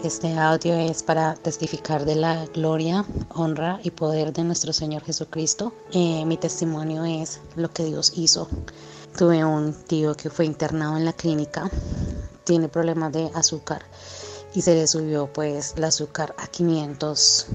Este 0.03 0.37
audio 0.37 0.73
es 0.75 1.01
para 1.01 1.33
testificar 1.35 2.03
de 2.03 2.15
la 2.15 2.45
gloria, 2.47 3.05
honra 3.33 3.79
y 3.83 3.91
poder 3.91 4.33
de 4.33 4.43
nuestro 4.43 4.73
Señor 4.73 5.01
Jesucristo. 5.03 5.73
Eh, 5.93 6.25
mi 6.25 6.35
testimonio 6.35 7.05
es 7.05 7.39
lo 7.55 7.71
que 7.71 7.85
Dios 7.85 8.11
hizo. 8.15 8.49
Tuve 9.17 9.45
un 9.45 9.73
tío 9.73 10.13
que 10.15 10.29
fue 10.29 10.45
internado 10.45 10.97
en 10.97 11.05
la 11.05 11.13
clínica, 11.13 11.71
tiene 12.43 12.67
problemas 12.67 13.13
de 13.13 13.31
azúcar 13.33 13.83
y 14.53 14.61
se 14.61 14.75
le 14.75 14.87
subió 14.87 15.31
pues 15.31 15.73
el 15.77 15.85
azúcar 15.85 16.35
a 16.37 16.47
500 16.47 17.47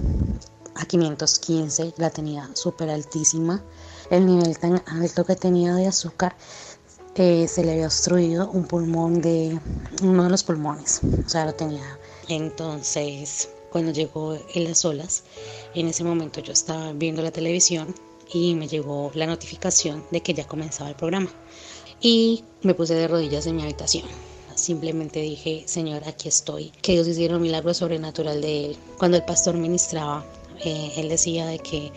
a 0.79 0.87
515, 0.87 1.95
la 1.99 2.11
tenía 2.11 2.51
súper 2.55 2.91
altísima. 2.91 3.62
El 4.11 4.26
nivel 4.26 4.59
tan 4.59 4.83
alto 4.87 5.24
que 5.24 5.37
tenía 5.37 5.74
de 5.74 5.87
azúcar 5.87 6.35
eh, 7.14 7.47
se 7.49 7.64
le 7.64 7.72
había 7.72 7.87
obstruido 7.87 8.51
un 8.51 8.64
pulmón 8.64 9.20
de 9.20 9.61
uno 10.03 10.24
de 10.24 10.31
los 10.31 10.45
pulmones, 10.45 11.01
o 11.03 11.29
sea, 11.29 11.45
lo 11.45 11.55
tenía 11.55 11.99
entonces, 12.29 13.49
cuando 13.70 13.91
llegó 13.91 14.37
en 14.53 14.64
las 14.64 14.85
olas, 14.85 15.24
en 15.74 15.89
ese 15.89 16.05
momento 16.05 16.41
yo 16.41 16.53
estaba 16.53 16.93
viendo 16.93 17.22
la 17.22 17.31
televisión 17.31 17.95
y 18.31 18.55
me 18.55 18.68
llegó 18.68 19.11
la 19.14 19.26
notificación 19.26 20.05
de 20.11 20.20
que 20.20 20.35
ya 20.35 20.47
comenzaba 20.47 20.91
el 20.91 20.97
programa. 20.97 21.31
Y 22.01 22.45
me 22.62 22.74
puse 22.74 22.95
de 22.95 23.09
rodillas 23.09 23.47
en 23.47 23.57
mi 23.57 23.62
habitación. 23.62 24.05
Simplemente 24.55 25.20
dije, 25.20 25.64
Señor, 25.66 26.03
aquí 26.07 26.29
estoy. 26.29 26.70
Que 26.83 26.93
Dios 26.93 27.09
hiciera 27.09 27.37
un 27.37 27.43
milagro 27.43 27.72
sobrenatural 27.72 28.43
de 28.43 28.66
él. 28.66 28.76
Cuando 28.99 29.16
el 29.16 29.24
pastor 29.24 29.55
ministraba, 29.55 30.24
eh, 30.65 30.93
él 30.97 31.09
decía 31.09 31.47
de 31.47 31.59
que 31.59 31.93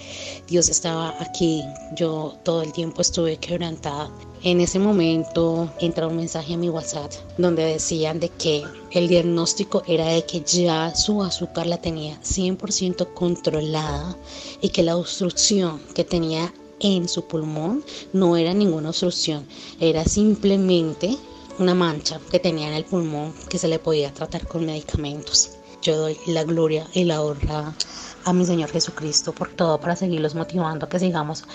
Dios 0.48 0.70
estaba 0.70 1.16
aquí. 1.20 1.64
Yo 1.96 2.38
todo 2.44 2.62
el 2.62 2.72
tiempo 2.72 3.02
estuve 3.02 3.38
quebrantada. 3.38 4.12
En 4.44 4.60
ese 4.60 4.80
momento 4.80 5.72
entra 5.80 6.08
un 6.08 6.16
mensaje 6.16 6.56
a 6.56 6.58
mi 6.58 6.70
WhatsApp 6.70 7.12
donde 7.38 7.64
decían 7.64 8.20
de 8.20 8.30
que 8.30 8.64
el 8.92 9.08
diagnóstico 9.08 9.84
era 9.88 10.08
de 10.08 10.26
que 10.26 10.42
ya 10.42 10.96
su 10.96 11.22
azúcar 11.22 11.68
la 11.68 11.78
tenía 11.78 12.20
100% 12.22 13.14
controlada 13.14 14.18
y 14.62 14.70
que 14.70 14.82
la 14.82 14.98
obstrucción 14.98 15.80
que 15.94 16.04
tenía 16.04 16.52
en 16.80 17.08
su 17.08 17.26
pulmón 17.26 17.84
no 18.14 18.36
era 18.36 18.54
ninguna 18.54 18.90
obstrucción, 18.90 19.48
era 19.80 20.04
simplemente 20.06 21.16
una 21.60 21.76
mancha 21.76 22.20
que 22.32 22.40
tenía 22.40 22.68
en 22.68 22.74
el 22.74 22.86
pulmón 22.86 23.34
que 23.50 23.60
se 23.60 23.68
le 23.68 23.78
podía 23.78 24.14
tratar 24.14 24.48
con 24.48 24.66
medicamentos. 24.66 25.52
Yo 25.82 25.98
doy 25.98 26.18
la 26.28 26.44
gloria 26.44 26.88
y 26.94 27.04
la 27.04 27.22
honra 27.22 27.76
a 28.26 28.34
mi 28.34 28.46
Señor 28.46 28.70
Jesucristo 28.70 29.34
por 29.34 29.50
todo 29.50 29.80
para 29.80 29.96
seguirlos 29.96 30.36
motivando 30.36 30.86
a 30.86 30.90
que 30.90 31.00
sigamos 31.00 31.46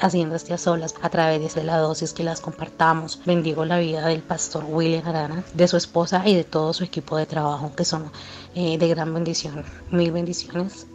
haciendo 0.00 0.34
estas 0.34 0.62
solas 0.62 0.94
a 1.02 1.10
través 1.10 1.54
de 1.54 1.64
la 1.64 1.78
dosis 1.78 2.12
que 2.12 2.24
las 2.24 2.40
compartamos. 2.40 3.20
Bendigo 3.24 3.64
la 3.64 3.78
vida 3.78 4.06
del 4.06 4.22
pastor 4.22 4.64
William 4.66 5.06
Arana, 5.06 5.44
de 5.54 5.68
su 5.68 5.76
esposa 5.76 6.22
y 6.26 6.34
de 6.34 6.44
todo 6.44 6.72
su 6.72 6.84
equipo 6.84 7.16
de 7.16 7.26
trabajo 7.26 7.72
que 7.76 7.84
son 7.84 8.10
eh, 8.54 8.78
de 8.78 8.88
gran 8.88 9.12
bendición. 9.14 9.64
Mil 9.90 10.12
bendiciones 10.12 10.86